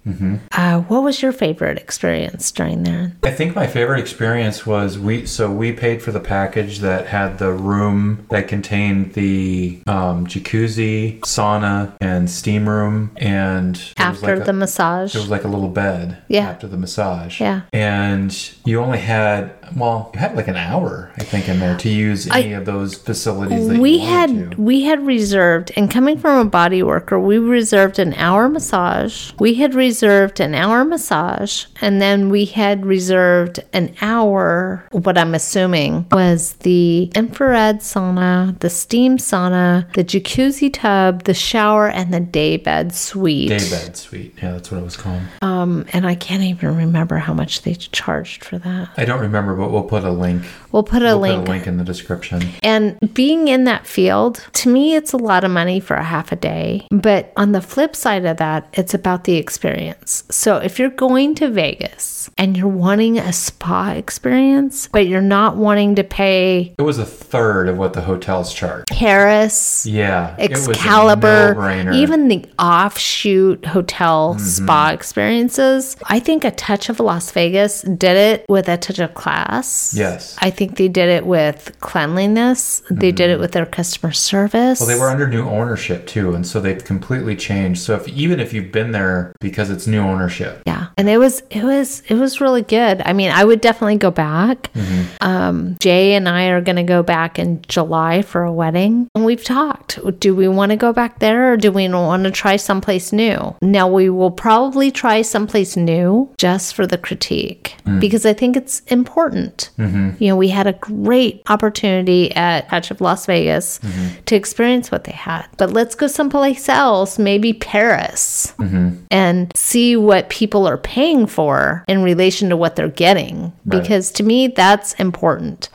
Uh, 0.52 0.80
what 0.82 1.02
was 1.02 1.22
your 1.22 1.32
favorite 1.32 1.78
experience 1.78 2.50
during 2.52 2.82
there? 2.84 3.12
I 3.22 3.30
think 3.30 3.54
my 3.54 3.66
favorite 3.66 4.00
experience 4.00 4.66
was 4.66 4.98
we 4.98 5.26
so 5.26 5.50
we 5.50 5.72
paid 5.72 6.02
for 6.02 6.10
the 6.12 6.20
package 6.20 6.78
that 6.80 7.06
had 7.06 7.38
the 7.38 7.52
room 7.52 8.26
that 8.30 8.48
contained 8.48 9.12
the 9.14 9.80
um, 9.86 10.26
jacuzzi, 10.26 11.20
sauna, 11.20 11.92
and 12.00 12.30
steam 12.30 12.68
room, 12.68 13.10
and 13.16 13.80
After 13.98 14.36
like 14.36 14.44
the 14.46 14.50
a, 14.50 14.54
massage? 14.54 15.12
there 15.12 15.22
was 15.22 15.30
like 15.30 15.44
a 15.44 15.48
little 15.48 15.68
bed 15.68 16.18
Yeah. 16.28 16.48
after 16.50 16.66
the 16.66 16.76
massage. 16.76 17.40
Yeah. 17.40 17.62
and 17.72 18.34
you 18.64 18.80
only 18.80 18.98
had 18.98 19.52
well, 19.76 20.10
you 20.14 20.20
had 20.20 20.36
like 20.36 20.48
an 20.48 20.56
hour 20.56 21.10
I 21.18 21.22
think 21.24 21.48
in 21.48 21.60
there 21.60 21.76
to 21.78 21.88
use 21.88 22.26
any 22.28 22.54
I- 22.54 22.58
of 22.58 22.64
those 22.66 22.94
facilities 22.94 23.68
that 23.68 23.78
we 23.78 23.92
you 23.98 24.06
had 24.06 24.50
to. 24.52 24.60
we 24.60 24.82
had 24.82 25.04
reserved 25.06 25.72
and 25.76 25.90
coming 25.90 26.18
from 26.18 26.46
a 26.46 26.50
body 26.50 26.82
worker 26.82 27.18
we 27.18 27.38
reserved 27.38 27.98
an 27.98 28.14
hour 28.14 28.48
massage 28.48 29.32
we 29.38 29.54
had 29.54 29.74
reserved 29.74 30.40
an 30.40 30.54
hour 30.54 30.84
massage 30.84 31.66
and 31.80 32.00
then 32.00 32.28
we 32.28 32.44
had 32.44 32.84
reserved 32.86 33.60
an 33.72 33.94
hour 34.00 34.84
what 34.92 35.16
i'm 35.18 35.34
assuming 35.34 36.06
was 36.12 36.54
the 36.60 37.10
infrared 37.14 37.80
sauna 37.80 38.58
the 38.60 38.70
steam 38.70 39.16
sauna 39.18 39.90
the 39.94 40.04
jacuzzi 40.04 40.72
tub 40.72 41.24
the 41.24 41.34
shower 41.34 41.88
and 41.88 42.12
the 42.12 42.20
daybed 42.20 42.92
suite 42.92 43.48
Daybed 43.48 43.96
suite. 43.96 44.34
Yeah, 44.42 44.52
that's 44.52 44.70
what 44.70 44.78
it 44.78 44.84
was 44.84 44.96
called. 44.96 45.22
um 45.42 45.86
and 45.92 46.06
i 46.06 46.14
can't 46.14 46.42
even 46.42 46.76
remember 46.76 47.16
how 47.16 47.34
much 47.34 47.62
they 47.62 47.74
charged 47.74 48.44
for 48.44 48.58
that 48.58 48.88
I 48.96 49.04
don't 49.04 49.20
remember, 49.20 49.54
but 49.60 49.70
we'll 49.70 49.82
put 49.82 50.04
a 50.04 50.10
link. 50.10 50.42
we'll 50.72 50.82
put 50.82 51.02
a 51.02 51.04
We'll 51.04 51.20
link 51.20 51.40
put 51.40 51.48
a 51.48 51.52
link 51.52 51.66
in 51.66 51.76
the 51.76 51.84
description. 51.84 52.42
And 52.62 52.98
being 53.12 53.48
in 53.48 53.64
that 53.64 53.86
field, 53.86 54.46
to 54.54 54.68
me, 54.70 54.94
it's 54.94 55.12
a 55.12 55.18
lot 55.18 55.44
of 55.44 55.50
money 55.50 55.80
for 55.80 55.96
a 55.96 56.02
half 56.02 56.32
a 56.32 56.36
day. 56.36 56.86
But 56.90 57.32
on 57.36 57.52
the 57.52 57.60
flip 57.60 57.94
side 57.94 58.24
of 58.24 58.38
that, 58.38 58.68
it's 58.72 58.94
about 58.94 59.24
the 59.24 59.36
experience. 59.36 60.24
So 60.30 60.56
if 60.56 60.78
you're 60.78 60.88
going 60.88 61.34
to 61.36 61.50
Vegas 61.50 62.30
and 62.38 62.56
you're 62.56 62.68
wanting 62.68 63.18
a 63.18 63.32
spa 63.32 63.92
experience, 63.92 64.88
but 64.88 65.06
you're 65.06 65.20
not 65.20 65.56
wanting 65.56 65.96
to 65.96 66.04
pay 66.04 66.74
It 66.78 66.82
was 66.82 66.98
a 66.98 67.04
third 67.04 67.68
of 67.68 67.76
what 67.76 67.92
the 67.92 68.00
hotels 68.00 68.54
charge. 68.54 68.86
Harrah's, 68.86 69.84
Yeah, 69.86 70.36
it 70.38 70.52
was 70.52 70.68
a 70.68 70.70
Excalibur, 70.70 71.90
even 71.92 72.28
the 72.28 72.44
offshoot 72.58 73.66
hotel 73.66 74.34
mm-hmm. 74.34 74.44
spa 74.44 74.90
experiences. 74.90 75.96
I 76.04 76.18
think 76.20 76.44
a 76.44 76.50
touch 76.50 76.88
of 76.88 77.00
Las 77.00 77.30
Vegas 77.32 77.82
did 77.82 78.16
it 78.16 78.46
with 78.48 78.68
a 78.68 78.78
touch 78.78 78.98
of 78.98 79.12
class. 79.14 79.49
Yes. 79.50 80.36
I 80.40 80.50
think 80.50 80.76
they 80.76 80.88
did 80.88 81.08
it 81.08 81.26
with 81.26 81.76
cleanliness. 81.80 82.82
They 82.90 83.12
did 83.12 83.30
it 83.30 83.34
mm-hmm. 83.34 83.40
with 83.42 83.52
their 83.52 83.66
customer 83.66 84.12
service. 84.12 84.80
Well, 84.80 84.88
they 84.88 84.98
were 84.98 85.08
under 85.08 85.28
new 85.28 85.48
ownership 85.48 86.06
too, 86.06 86.34
and 86.34 86.46
so 86.46 86.60
they've 86.60 86.82
completely 86.84 87.36
changed. 87.36 87.80
So 87.80 87.96
if 87.96 88.08
even 88.08 88.40
if 88.40 88.52
you've 88.52 88.72
been 88.72 88.92
there 88.92 89.34
because 89.40 89.70
it's 89.70 89.86
new 89.86 90.00
ownership, 90.00 90.62
yeah, 90.66 90.88
and 90.96 91.08
it 91.08 91.18
was 91.18 91.42
it 91.50 91.64
was 91.64 92.02
it 92.08 92.14
was 92.14 92.40
really 92.40 92.62
good. 92.62 93.02
I 93.04 93.12
mean, 93.12 93.30
I 93.30 93.44
would 93.44 93.60
definitely 93.60 93.96
go 93.96 94.10
back. 94.10 94.72
Mm-hmm. 94.72 95.02
Um, 95.20 95.76
Jay 95.80 96.14
and 96.14 96.28
I 96.28 96.46
are 96.48 96.60
going 96.60 96.76
to 96.76 96.82
go 96.82 97.02
back 97.02 97.38
in 97.38 97.62
July 97.68 98.22
for 98.22 98.42
a 98.42 98.52
wedding, 98.52 99.08
and 99.14 99.24
we've 99.24 99.44
talked. 99.44 99.98
Do 100.20 100.34
we 100.34 100.48
want 100.48 100.70
to 100.70 100.76
go 100.76 100.92
back 100.92 101.18
there, 101.18 101.52
or 101.52 101.56
do 101.56 101.72
we 101.72 101.88
want 101.88 102.24
to 102.24 102.30
try 102.30 102.56
someplace 102.56 103.12
new? 103.12 103.56
Now 103.62 103.88
we 103.88 104.10
will 104.10 104.30
probably 104.30 104.90
try 104.90 105.22
someplace 105.22 105.76
new 105.76 106.32
just 106.38 106.74
for 106.74 106.86
the 106.86 106.98
critique 106.98 107.76
mm. 107.84 108.00
because 108.00 108.24
I 108.26 108.32
think 108.32 108.56
it's 108.56 108.80
important. 108.86 109.29
Mm-hmm. 109.30 110.22
You 110.22 110.28
know, 110.28 110.36
we 110.36 110.48
had 110.48 110.66
a 110.66 110.72
great 110.74 111.42
opportunity 111.48 112.34
at 112.34 112.68
Touch 112.68 112.90
of 112.90 113.00
Las 113.00 113.26
Vegas 113.26 113.78
mm-hmm. 113.78 114.22
to 114.24 114.36
experience 114.36 114.90
what 114.90 115.04
they 115.04 115.12
had, 115.12 115.46
but 115.56 115.72
let's 115.72 115.94
go 115.94 116.06
someplace 116.06 116.68
else, 116.68 117.18
maybe 117.18 117.52
Paris 117.52 118.54
mm-hmm. 118.58 119.02
and 119.10 119.52
see 119.56 119.96
what 119.96 120.28
people 120.28 120.66
are 120.66 120.78
paying 120.78 121.26
for 121.26 121.84
in 121.88 122.02
relation 122.02 122.48
to 122.50 122.56
what 122.56 122.76
they're 122.76 122.88
getting. 122.88 123.52
Right. 123.64 123.80
because 123.80 124.10
to 124.12 124.22
me 124.22 124.48
that's 124.48 124.94
important. 124.94 125.68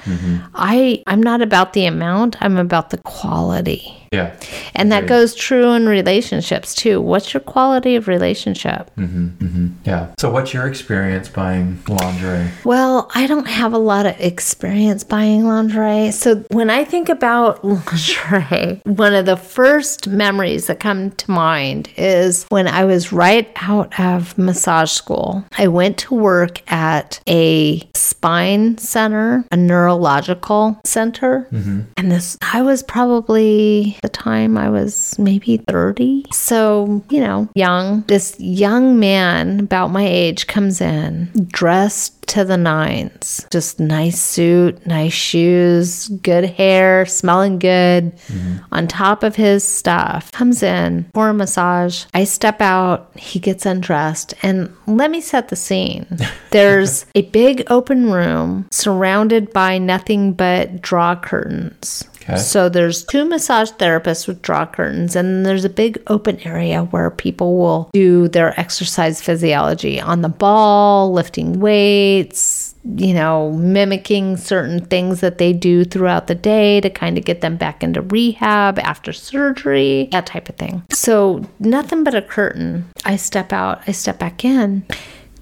I 0.53 1.03
i'm 1.07 1.21
not 1.21 1.41
about 1.41 1.73
the 1.73 1.85
amount 1.85 2.41
i'm 2.41 2.57
about 2.57 2.89
the 2.89 2.97
quality 2.99 4.04
yeah, 4.11 4.35
and 4.75 4.91
that 4.91 5.07
goes 5.07 5.35
true 5.35 5.71
in 5.71 5.87
relationships 5.87 6.73
too 6.73 7.01
what's 7.01 7.33
your 7.33 7.41
quality 7.41 7.95
of 7.95 8.07
relationship 8.07 8.91
mm-hmm, 8.95 9.27
mm-hmm. 9.27 9.67
yeah. 9.83 10.13
So 10.19 10.31
what's 10.31 10.53
your 10.53 10.67
experience 10.67 11.29
buying 11.29 11.79
lingerie? 11.87 12.51
Well, 12.63 13.09
I 13.13 13.27
don't 13.27 13.47
have 13.47 13.73
a 13.73 13.77
lot 13.77 14.05
of 14.05 14.19
experience 14.19 15.03
buying 15.03 15.45
lingerie. 15.45 16.11
So 16.11 16.43
when 16.51 16.69
I 16.69 16.83
think 16.83 17.09
about 17.09 17.63
lingerie, 17.65 18.81
one 18.85 19.13
of 19.13 19.25
the 19.25 19.37
first 19.37 20.07
memories 20.07 20.67
that 20.67 20.79
come 20.79 21.11
to 21.11 21.31
mind 21.31 21.89
is 21.97 22.45
when 22.49 22.67
I 22.67 22.85
was 22.85 23.11
right 23.11 23.51
out 23.57 23.99
of 23.99 24.37
massage 24.37 24.91
school. 24.91 25.45
I 25.57 25.67
went 25.67 25.97
to 25.99 26.15
work 26.15 26.61
at 26.71 27.19
a 27.27 27.87
spine 27.95 28.77
center, 28.77 29.45
a 29.51 29.57
neurological 29.57 30.79
center. 30.85 31.47
Mm-hmm. 31.51 31.81
And 31.97 32.11
this, 32.11 32.37
I 32.41 32.61
was 32.61 32.83
probably 32.83 33.94
the 34.01 34.09
time 34.09 34.57
I 34.57 34.69
was 34.69 35.17
maybe 35.19 35.57
30. 35.57 36.25
So, 36.31 37.03
you 37.09 37.19
know, 37.19 37.49
young. 37.55 38.03
This 38.07 38.35
young 38.39 38.99
man 38.99 39.61
about 39.61 39.91
my 39.91 40.05
age 40.05 40.47
comes 40.47 40.81
in 40.81 41.31
dressed 41.47 42.15
to 42.27 42.43
the 42.43 42.57
nines. 42.57 43.45
Just 43.51 43.79
nice 43.79 44.21
suit, 44.21 44.85
nice 44.85 45.13
shoes, 45.13 46.07
good 46.07 46.45
hair, 46.45 47.05
smelling 47.05 47.59
good. 47.59 48.15
Mm-hmm. 48.27 48.57
On 48.71 48.87
top 48.87 49.23
of 49.23 49.35
his 49.35 49.63
stuff, 49.63 50.31
comes 50.31 50.63
in 50.63 51.09
for 51.13 51.29
a 51.29 51.33
massage. 51.33 52.05
I 52.13 52.23
step 52.23 52.61
out, 52.61 53.11
he 53.15 53.39
gets 53.39 53.65
undressed, 53.65 54.33
and 54.41 54.75
let 54.87 55.11
me 55.11 55.21
set 55.21 55.49
the 55.49 55.55
scene. 55.55 56.05
There's 56.51 57.05
a 57.15 57.23
big 57.23 57.63
open 57.69 58.11
room 58.11 58.67
surrounded 58.71 59.53
by 59.53 59.77
nothing 59.77 60.33
but 60.33 60.81
draw 60.81 61.15
curtains. 61.15 62.07
Okay. 62.27 62.37
So 62.37 62.69
there's 62.69 63.03
two 63.03 63.25
massage 63.25 63.69
therapists 63.71 64.27
with 64.27 64.41
draw 64.41 64.65
curtains, 64.65 65.15
and 65.15 65.45
there's 65.45 65.63
a 65.63 65.69
big 65.69 66.01
open 66.07 66.39
area 66.39 66.83
where 66.85 67.11
people 67.11 67.57
will 67.57 67.89
do 67.93 68.27
their 68.27 68.59
exercise 68.59 69.21
physiology 69.21 70.01
on 70.01 70.21
the 70.21 70.29
ball, 70.29 71.11
lifting 71.13 71.59
weights, 71.59 72.73
you 72.95 73.13
know, 73.13 73.51
mimicking 73.51 74.37
certain 74.37 74.83
things 74.85 75.19
that 75.21 75.37
they 75.37 75.53
do 75.53 75.85
throughout 75.85 76.27
the 76.27 76.35
day 76.35 76.81
to 76.81 76.89
kind 76.89 77.17
of 77.17 77.25
get 77.25 77.41
them 77.41 77.57
back 77.57 77.83
into 77.83 78.01
rehab 78.01 78.79
after 78.79 79.13
surgery, 79.13 80.09
that 80.11 80.25
type 80.25 80.49
of 80.49 80.55
thing. 80.55 80.83
So 80.91 81.47
nothing 81.59 82.03
but 82.03 82.15
a 82.15 82.21
curtain. 82.21 82.85
I 83.03 83.17
step 83.17 83.53
out, 83.53 83.81
I 83.87 83.91
step 83.91 84.19
back 84.19 84.43
in. 84.43 84.85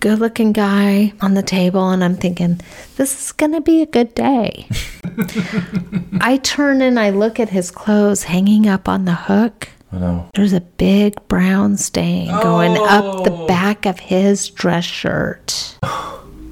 Good 0.04 0.20
looking 0.20 0.52
guy 0.52 1.13
on 1.22 1.34
the 1.34 1.42
table, 1.42 1.89
and 1.89 2.04
I'm 2.04 2.18
thinking, 2.18 2.60
this 2.98 3.26
is 3.28 3.32
gonna 3.32 3.62
be 3.62 3.82
a 3.82 3.86
good 3.86 4.13
day. 4.13 4.68
I 6.20 6.42
turn 6.44 6.82
and 6.82 7.00
I 7.00 7.12
look 7.12 7.39
at 7.39 7.48
his 7.48 7.72
clothes 7.72 8.24
hanging 8.24 8.68
up 8.68 8.89
on 8.89 9.06
the 9.06 9.13
hook. 9.16 9.70
Oh 9.94 10.00
no. 10.00 10.30
There's 10.36 10.52
a 10.52 10.60
big 10.60 11.26
brown 11.30 11.78
stain 11.78 12.28
going 12.42 12.76
up 12.78 13.24
the 13.24 13.32
Oh. 13.32 13.48
back 13.48 13.86
of 13.86 13.98
his 13.98 14.50
dress 14.50 14.84
shirt. 14.84 15.78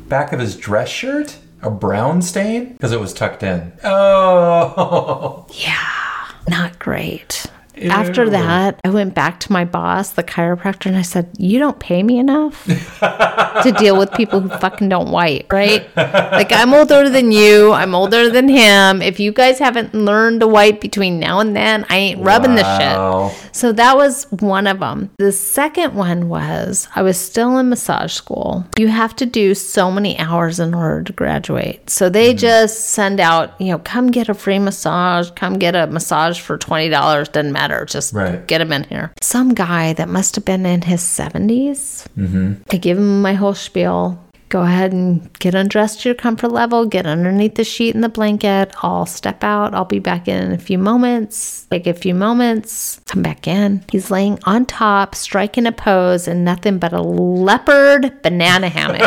Back 0.07 0.31
of 0.31 0.39
his 0.39 0.55
dress 0.55 0.87
shirt, 0.89 1.37
a 1.61 1.69
brown 1.69 2.21
stain 2.21 2.71
because 2.73 2.93
it 2.93 3.01
was 3.01 3.13
tucked 3.13 3.43
in. 3.43 3.73
Oh. 3.83 5.45
Yeah, 5.53 6.31
not 6.47 6.79
great. 6.79 7.45
After 7.89 8.29
that, 8.29 8.79
I 8.83 8.89
went 8.89 9.15
back 9.15 9.39
to 9.41 9.51
my 9.51 9.65
boss, 9.65 10.11
the 10.11 10.23
chiropractor, 10.23 10.87
and 10.87 10.97
I 10.97 11.01
said, 11.01 11.29
You 11.37 11.59
don't 11.59 11.79
pay 11.79 12.03
me 12.03 12.19
enough 12.19 12.65
to 12.65 13.75
deal 13.77 13.97
with 13.97 14.11
people 14.13 14.39
who 14.41 14.49
fucking 14.49 14.89
don't 14.89 15.09
wipe, 15.09 15.51
right? 15.51 15.87
Like, 15.95 16.51
I'm 16.51 16.73
older 16.73 17.09
than 17.09 17.31
you. 17.31 17.71
I'm 17.71 17.95
older 17.95 18.29
than 18.29 18.49
him. 18.49 19.01
If 19.01 19.19
you 19.19 19.31
guys 19.31 19.59
haven't 19.59 19.93
learned 19.93 20.41
to 20.41 20.47
wipe 20.47 20.81
between 20.81 21.19
now 21.19 21.39
and 21.39 21.55
then, 21.55 21.85
I 21.89 21.97
ain't 21.97 22.21
rubbing 22.21 22.55
the 22.55 22.61
Wow. 22.61 23.29
shit. 23.29 23.55
So 23.55 23.71
that 23.73 23.95
was 23.95 24.25
one 24.31 24.67
of 24.67 24.79
them. 24.79 25.09
The 25.17 25.31
second 25.31 25.93
one 25.95 26.29
was 26.29 26.87
I 26.95 27.01
was 27.01 27.17
still 27.17 27.57
in 27.57 27.69
massage 27.69 28.13
school. 28.13 28.65
You 28.77 28.87
have 28.89 29.15
to 29.17 29.25
do 29.25 29.55
so 29.55 29.91
many 29.91 30.17
hours 30.19 30.59
in 30.59 30.73
order 30.73 31.03
to 31.03 31.13
graduate. 31.13 31.89
So 31.89 32.09
they 32.09 32.33
mm. 32.33 32.37
just 32.37 32.89
send 32.91 33.19
out, 33.19 33.59
you 33.59 33.67
know, 33.67 33.79
come 33.79 34.11
get 34.11 34.29
a 34.29 34.33
free 34.33 34.59
massage, 34.59 35.31
come 35.31 35.57
get 35.59 35.75
a 35.75 35.87
massage 35.87 36.39
for 36.39 36.57
$20. 36.57 36.91
Doesn't 37.31 37.51
matter. 37.51 37.60
Just 37.85 38.13
Right. 38.13 38.45
get 38.47 38.61
him 38.61 38.71
in 38.73 38.83
here. 38.85 39.11
Some 39.21 39.53
guy 39.53 39.93
that 39.93 40.09
must 40.09 40.35
have 40.35 40.45
been 40.45 40.65
in 40.65 40.81
his 40.83 41.01
70s. 41.01 42.05
Mm-hmm. 42.17 42.53
I 42.71 42.77
give 42.77 42.97
him 42.97 43.21
my 43.21 43.33
whole 43.33 43.53
spiel. 43.53 44.17
Go 44.49 44.63
ahead 44.63 44.91
and 44.91 45.31
get 45.39 45.55
undressed 45.55 46.01
to 46.01 46.09
your 46.09 46.15
comfort 46.15 46.49
level, 46.51 46.85
get 46.85 47.05
underneath 47.05 47.55
the 47.55 47.63
sheet 47.63 47.95
and 47.95 48.03
the 48.03 48.09
blanket. 48.09 48.73
I'll 48.83 49.05
step 49.05 49.45
out. 49.45 49.73
I'll 49.73 49.85
be 49.85 49.99
back 49.99 50.27
in 50.27 50.51
a 50.51 50.57
few 50.57 50.77
moments. 50.77 51.67
Take 51.71 51.87
a 51.87 51.93
few 51.93 52.13
moments, 52.13 52.99
come 53.05 53.21
back 53.21 53.47
in. 53.47 53.81
He's 53.89 54.11
laying 54.11 54.39
on 54.43 54.65
top, 54.65 55.15
striking 55.15 55.65
a 55.65 55.71
pose 55.71 56.27
in 56.27 56.43
nothing 56.43 56.79
but 56.79 56.91
a 56.91 57.01
leopard 57.01 58.21
banana 58.23 58.67
hammock. 58.67 58.99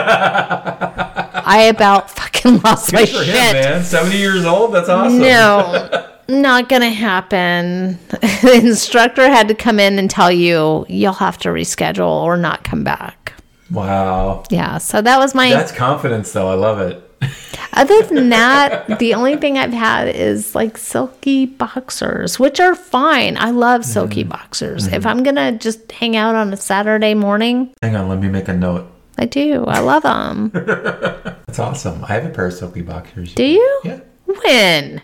I 1.47 1.65
about 1.69 2.11
fucking 2.11 2.61
lost 2.61 2.95
my 2.95 3.01
Good 3.01 3.09
for 3.11 3.25
shit. 3.25 3.35
him, 3.35 3.53
man. 3.73 3.85
70 3.85 4.17
years 4.17 4.47
old? 4.47 4.73
That's 4.73 4.89
awesome. 4.89 5.19
No. 5.19 6.11
not 6.29 6.69
gonna 6.69 6.91
happen. 6.91 7.99
the 8.09 8.61
instructor 8.63 9.29
had 9.29 9.49
to 9.49 9.55
come 9.55 9.81
in 9.81 9.99
and 9.99 10.11
tell 10.11 10.31
you 10.31 10.87
you'll 10.89 11.13
have 11.13 11.39
to 11.39 11.49
reschedule 11.49 12.23
or 12.23 12.37
not 12.37 12.65
come 12.65 12.85
back. 12.85 13.33
Wow. 13.71 14.45
Yeah, 14.51 14.79
so 14.79 15.01
that 15.03 15.19
was 15.19 15.35
my. 15.35 15.51
That's 15.51 15.73
confidence, 15.73 16.33
though. 16.33 16.49
I 16.51 16.55
love 16.55 16.81
it. 16.81 17.01
Other 17.73 18.03
than 18.03 18.29
that, 18.29 18.99
the 18.99 19.15
only 19.15 19.37
thing 19.37 19.59
I've 19.59 19.73
had 19.73 20.09
is 20.15 20.55
like 20.55 20.79
silky 20.79 21.47
boxers, 21.47 22.39
which 22.39 22.61
are 22.61 22.75
fine. 22.75 23.37
I 23.39 23.51
love 23.51 23.85
silky 23.85 24.21
mm-hmm. 24.21 24.31
boxers. 24.31 24.87
Mm-hmm. 24.87 24.95
If 24.95 25.07
I'm 25.07 25.23
gonna 25.23 25.53
just 25.53 25.91
hang 25.91 26.17
out 26.17 26.35
on 26.35 26.53
a 26.53 26.57
Saturday 26.57 27.15
morning, 27.15 27.75
Hang 27.83 27.97
on, 27.97 28.09
let 28.09 28.21
me 28.21 28.29
make 28.29 28.49
a 28.49 28.55
note. 28.55 28.91
I 29.17 29.27
do. 29.27 29.65
I 29.67 29.81
love 29.81 30.03
them. 30.03 30.51
That's 31.47 31.59
awesome. 31.59 32.05
I 32.05 32.15
have 32.15 32.27
a 32.27 32.31
pair 32.31 32.47
of 32.47 32.53
silky 32.53 32.83
boxers. 32.83 33.35
Do 33.35 33.45
you? 33.45 33.81
Yeah. 33.85 34.01
When? 34.27 35.03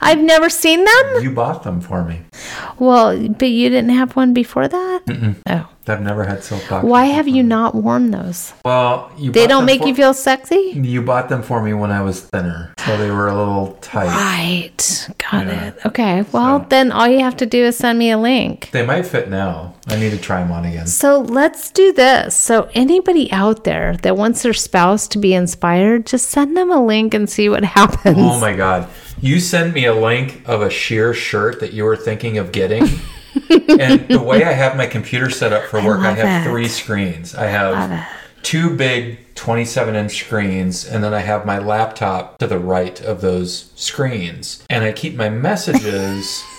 I've 0.00 0.18
never 0.20 0.48
seen 0.48 0.84
them. 0.84 1.22
You 1.22 1.30
bought 1.30 1.62
them 1.64 1.80
for 1.80 2.04
me. 2.04 2.20
Well, 2.78 3.28
but 3.28 3.48
you 3.48 3.68
didn't 3.68 3.90
have 3.90 4.14
one 4.16 4.32
before 4.32 4.68
that. 4.68 5.38
Oh, 5.46 5.68
I've 5.88 6.02
never 6.02 6.24
had 6.24 6.44
silk 6.44 6.62
boxers. 6.68 6.88
why 6.88 7.06
have 7.06 7.26
you 7.26 7.42
not 7.42 7.74
worn 7.74 8.10
those? 8.10 8.52
Well, 8.64 9.10
you 9.18 9.32
They 9.32 9.46
don't 9.46 9.64
make 9.64 9.80
for- 9.82 9.88
you 9.88 9.94
feel 9.94 10.14
sexy. 10.14 10.72
You 10.74 11.02
bought 11.02 11.28
them 11.28 11.42
for 11.42 11.62
me 11.62 11.72
when 11.72 11.90
I 11.90 12.02
was 12.02 12.20
thinner, 12.20 12.72
so 12.84 12.96
they 12.98 13.10
were 13.10 13.28
a 13.28 13.34
little 13.36 13.78
tight. 13.80 14.06
Right. 14.06 15.08
Got 15.30 15.46
Yeah. 15.46 15.64
it. 15.68 15.74
Okay. 15.86 16.24
Well, 16.30 16.60
So- 16.60 16.66
then 16.68 16.92
all 16.92 17.08
you 17.08 17.20
have 17.20 17.36
to 17.38 17.46
do 17.46 17.64
is 17.64 17.76
send 17.76 17.98
me 17.98 18.10
a 18.10 18.18
link. 18.18 18.68
They 18.72 18.84
might 18.84 19.06
fit 19.06 19.30
now. 19.30 19.74
I 19.88 19.96
need 19.96 20.10
to 20.10 20.18
try 20.18 20.40
them 20.42 20.52
on 20.52 20.64
again. 20.66 20.86
So 20.86 21.20
let's 21.20 21.70
do 21.70 21.92
this. 21.92 22.34
So 22.36 22.68
anybody 22.74 23.32
out 23.32 23.64
there 23.64 23.96
that 24.02 24.16
wants 24.16 24.42
their 24.42 24.52
spouse 24.52 25.08
to 25.08 25.18
be 25.18 25.32
inspired, 25.34 26.04
just 26.06 26.28
send 26.30 26.56
them 26.56 26.70
a 26.70 26.84
link 26.84 27.14
and 27.14 27.28
see 27.28 27.48
what 27.48 27.64
happens. 27.78 28.18
Oh 28.18 28.38
my 28.38 28.52
god. 28.54 28.86
You 29.20 29.40
sent 29.40 29.74
me 29.74 29.84
a 29.84 29.94
link 29.94 30.42
of 30.46 30.62
a 30.62 30.70
sheer 30.70 31.12
shirt 31.12 31.60
that 31.60 31.72
you 31.72 31.84
were 31.84 31.96
thinking 31.96 32.38
of 32.38 32.52
getting. 32.52 32.84
and 33.50 34.08
the 34.08 34.22
way 34.22 34.44
I 34.44 34.52
have 34.52 34.76
my 34.76 34.86
computer 34.86 35.30
set 35.30 35.52
up 35.52 35.64
for 35.64 35.84
work, 35.84 36.00
I, 36.00 36.08
love 36.08 36.18
have 36.18 36.46
it. 36.46 36.50
three 36.50 36.68
screens. 36.68 37.34
I 37.34 37.46
have 37.46 38.08
two 38.42 38.76
big 38.76 39.18
27 39.34 39.94
inch 39.94 40.18
screens, 40.18 40.84
and 40.84 41.02
then 41.02 41.14
I 41.14 41.20
have 41.20 41.46
my 41.46 41.58
laptop 41.58 42.38
to 42.38 42.46
the 42.46 42.58
right 42.58 43.00
of 43.00 43.20
those 43.20 43.72
screens. 43.74 44.64
And 44.70 44.84
I 44.84 44.92
keep 44.92 45.14
my 45.14 45.28
messages 45.28 46.42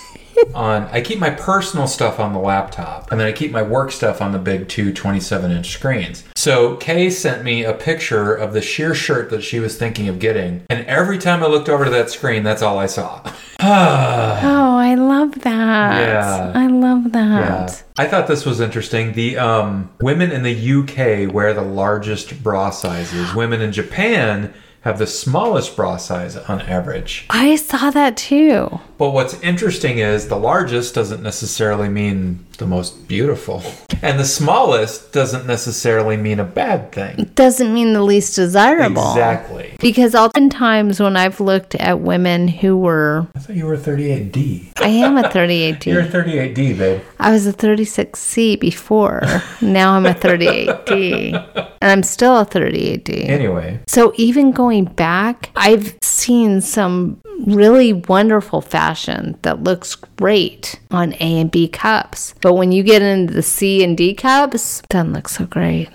on, 0.54 0.84
I 0.92 1.02
keep 1.02 1.20
my 1.20 1.30
personal 1.30 1.88
stuff 1.88 2.20
on 2.20 2.34
the 2.34 2.40
laptop, 2.40 3.12
and 3.12 3.20
then 3.20 3.28
I 3.28 3.32
keep 3.32 3.52
my 3.52 3.62
work 3.62 3.92
stuff 3.92 4.22
on 4.22 4.32
the 4.32 4.40
big 4.40 4.68
two 4.68 4.92
27 4.94 5.52
inch 5.52 5.72
screens. 5.72 6.24
So 6.36 6.76
Kay 6.78 7.10
sent 7.10 7.44
me 7.44 7.64
a 7.64 7.74
picture 7.74 8.34
of 8.34 8.54
the 8.54 8.62
sheer 8.62 8.94
shirt 8.96 9.30
that 9.32 9.42
she 9.44 9.60
was 9.60 9.78
thinking 9.78 10.08
of 10.08 10.20
getting, 10.20 10.64
and 10.70 10.86
every 10.88 11.18
time 11.18 11.44
I 11.44 11.48
looked 11.48 11.70
over 11.70 11.86
to 11.86 11.92
that 11.92 12.10
screen, 12.10 12.44
that's 12.44 12.62
all 12.62 12.78
I 12.80 12.86
saw. 12.88 13.22
Oh, 13.62 14.78
I 14.78 14.96
love 14.96 15.34
that. 15.42 16.02
Yeah. 16.02 16.52
I 16.56 16.68
love 16.68 17.04
Yeah. 17.06 17.10
that. 17.12 17.84
I 17.98 18.08
thought 18.08 18.28
this 18.28 18.46
was 18.46 18.60
interesting. 18.62 19.12
The 19.14 19.38
um, 19.38 19.90
women 20.02 20.32
in 20.32 20.44
the 20.44 20.72
UK 20.80 21.34
wear 21.34 21.54
the 21.54 21.62
largest 21.62 22.42
bra 22.42 22.70
sizes. 22.70 23.34
Women 23.36 23.62
in 23.62 23.72
Japan 23.72 24.54
have 24.90 25.00
the 25.00 25.08
smallest 25.08 25.76
bra 25.76 25.98
size 25.98 26.36
on 26.36 26.62
average. 26.62 27.26
I 27.30 27.56
saw 27.56 27.92
that 27.92 28.18
too. 28.18 28.80
But 28.98 29.12
what's 29.12 29.40
interesting 29.42 30.00
is 30.00 30.28
the 30.28 30.36
largest 30.36 30.96
doesn't 30.96 31.22
necessarily 31.22 31.90
mean 31.90 32.46
the 32.60 32.68
most 32.68 33.08
beautiful, 33.08 33.64
and 34.02 34.20
the 34.20 34.26
smallest 34.26 35.12
doesn't 35.12 35.48
necessarily 35.48 36.16
mean 36.18 36.40
a 36.40 36.44
bad 36.44 36.92
thing. 36.92 37.18
It 37.20 37.36
Doesn't 37.36 37.74
mean 37.74 37.94
the 37.94 38.04
least 38.04 38.36
desirable. 38.36 39.10
Exactly. 39.12 39.74
Because 39.80 40.14
oftentimes 40.14 41.00
when 41.00 41.18
I've 41.18 41.40
looked 41.40 41.76
at 41.76 42.00
women 42.00 42.48
who 42.48 42.78
were, 42.78 43.28
I 43.36 43.40
thought 43.40 43.56
you 43.56 43.66
were 43.66 43.78
38D. 43.78 44.74
I 44.78 44.88
am 44.90 45.18
a 45.18 45.24
38D. 45.24 45.86
You're 45.88 46.04
38D. 46.04 46.20
38D, 46.56 46.78
babe. 46.78 47.02
I 47.20 47.32
was 47.32 47.48
a 47.48 47.54
36C 47.54 48.60
before. 48.60 49.22
Now 49.62 49.94
I'm 49.94 50.06
a 50.06 50.14
38D. 50.14 51.34
And 51.82 51.92
I'm 51.92 52.04
still 52.04 52.38
a 52.38 52.46
38D. 52.46 53.30
Anyway, 53.30 53.80
So 53.88 54.14
even 54.18 54.52
going 54.52 54.86
back, 54.86 55.50
I've 55.56 55.98
seen 56.02 56.62
some 56.62 57.22
really 57.46 57.94
wonderful 57.94 58.62
fashion 58.62 59.38
that 59.44 59.64
looks 59.64 59.96
great 59.96 60.80
on 60.92 61.14
A 61.14 61.40
and 61.40 61.50
B 61.50 61.68
cups. 61.68 62.36
But 62.42 62.49
when 62.54 62.72
you 62.72 62.84
get 62.84 63.02
into 63.02 63.34
the 63.34 63.42
C 63.44 63.84
and 63.84 63.98
D 63.98 64.14
cups, 64.14 64.82
doesn't 64.90 65.14
look 65.14 65.30
so 65.30 65.46
great. 65.46 65.90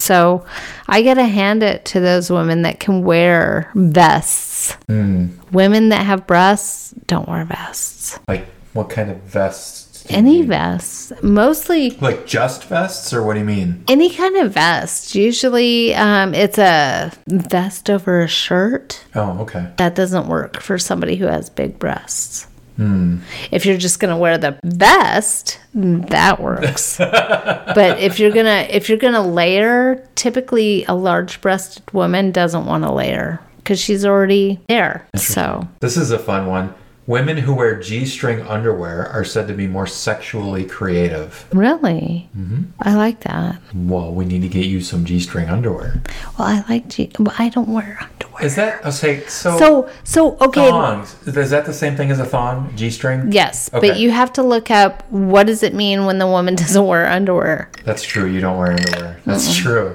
So 0.00 0.44
I 0.88 1.02
gotta 1.02 1.24
hand 1.24 1.62
it 1.62 1.84
to 1.86 2.00
those 2.00 2.30
women 2.30 2.62
that 2.62 2.80
can 2.80 3.02
wear 3.04 3.70
vests. 3.74 4.76
Women 4.88 5.88
that 5.90 6.04
have 6.06 6.26
breasts 6.26 6.92
don't 7.06 7.28
wear 7.28 7.44
vests. 7.44 8.18
like 8.28 8.46
what 8.72 8.90
kind 8.90 9.10
of 9.10 9.18
vests? 9.22 10.04
Any 10.08 10.42
vests. 10.42 11.12
Mostly 11.22 11.90
Like 12.00 12.26
just 12.26 12.64
vests, 12.64 13.12
or 13.12 13.24
what 13.24 13.32
do 13.34 13.40
you 13.40 13.44
mean? 13.44 13.82
any 13.88 14.08
kind 14.08 14.36
of 14.36 14.52
vest. 14.52 15.14
Usually 15.16 15.94
um, 15.96 16.32
it's 16.34 16.58
a 16.58 17.10
vest 17.26 17.90
over 17.90 18.20
a 18.20 18.28
shirt. 18.28 19.04
Oh, 19.16 19.40
okay. 19.40 19.66
that 19.78 19.94
doesn't 19.96 20.28
work 20.28 20.60
for 20.60 20.78
somebody 20.78 21.16
who 21.16 21.26
has 21.26 21.50
big 21.50 21.78
breasts. 21.80 22.46
Hmm. 22.76 23.18
If 23.50 23.64
you're 23.64 23.78
just 23.78 24.00
gonna 24.00 24.18
wear 24.18 24.38
the 24.38 24.58
vest, 24.64 25.58
that 25.74 26.40
works. 26.40 26.98
but 26.98 27.98
if 28.00 28.18
you're 28.20 28.32
gonna 28.32 28.66
if 28.70 28.88
you're 28.88 28.98
gonna 28.98 29.26
layer, 29.26 30.06
typically 30.14 30.84
a 30.84 30.94
large-breasted 30.94 31.92
woman 31.92 32.32
doesn't 32.32 32.66
want 32.66 32.84
to 32.84 32.92
layer 32.92 33.40
because 33.56 33.80
she's 33.80 34.04
already 34.04 34.60
there. 34.68 35.06
So 35.16 35.66
This 35.80 35.96
is 35.96 36.10
a 36.10 36.18
fun 36.18 36.46
one. 36.46 36.74
Women 37.06 37.36
who 37.36 37.54
wear 37.54 37.78
G 37.78 38.04
string 38.04 38.40
underwear 38.42 39.06
are 39.08 39.24
said 39.24 39.46
to 39.46 39.54
be 39.54 39.68
more 39.68 39.86
sexually 39.86 40.64
creative. 40.64 41.46
really, 41.52 42.28
mm-hmm. 42.36 42.64
I 42.80 42.94
like 42.96 43.20
that. 43.20 43.60
Well, 43.72 44.12
we 44.12 44.24
need 44.24 44.42
to 44.42 44.48
get 44.48 44.66
you 44.66 44.80
some 44.80 45.04
G 45.04 45.20
string 45.20 45.48
underwear. 45.48 46.02
Well, 46.36 46.48
I 46.48 46.64
like 46.68 46.88
G. 46.88 47.12
Well, 47.18 47.32
I 47.38 47.48
don't 47.48 47.68
wear 47.68 47.98
underwear. 48.00 48.44
Is 48.44 48.56
that, 48.56 48.84
I'll 48.84 48.90
say, 48.90 49.24
so, 49.28 49.56
So 49.56 49.90
so 50.02 50.36
okay. 50.40 50.68
thongs. 50.68 51.14
Is 51.28 51.50
that 51.50 51.64
the 51.64 51.72
same 51.72 51.96
thing 51.96 52.10
as 52.10 52.18
a 52.18 52.24
thong? 52.26 52.72
G 52.76 52.90
string? 52.90 53.30
Yes, 53.30 53.70
Okay. 53.72 53.88
but 53.90 53.98
you 54.00 54.10
have 54.10 54.32
to 54.34 54.42
look 54.42 54.70
up 54.72 55.08
what 55.12 55.46
does 55.46 55.62
it 55.62 55.74
mean 55.74 56.06
when 56.06 56.18
the 56.18 56.26
woman 56.26 56.54
doesn't 56.62 56.84
wear 56.86 57.06
underwear. 57.06 57.70
That's 57.84 58.02
true. 58.02 58.26
You 58.26 58.40
don't 58.40 58.58
wear 58.58 58.72
underwear. 58.72 59.20
That's 59.24 59.54
true. 59.56 59.94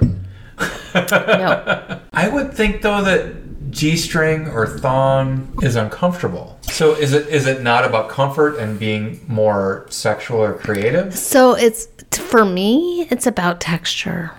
No. 0.94 2.00
I 2.14 2.28
would 2.28 2.54
think, 2.54 2.82
though, 2.82 3.02
that 3.02 3.41
G 3.72 3.96
string 3.96 4.48
or 4.48 4.66
thong 4.66 5.52
is 5.62 5.74
uncomfortable. 5.76 6.58
So 6.62 6.94
is 6.94 7.12
it 7.12 7.26
is 7.28 7.46
it 7.46 7.62
not 7.62 7.84
about 7.84 8.08
comfort 8.08 8.56
and 8.58 8.78
being 8.78 9.20
more 9.26 9.86
sexual 9.90 10.40
or 10.40 10.54
creative? 10.54 11.16
So 11.18 11.54
it's 11.54 11.88
for 12.12 12.44
me, 12.44 13.06
it's 13.10 13.26
about 13.26 13.60
texture. 13.60 14.30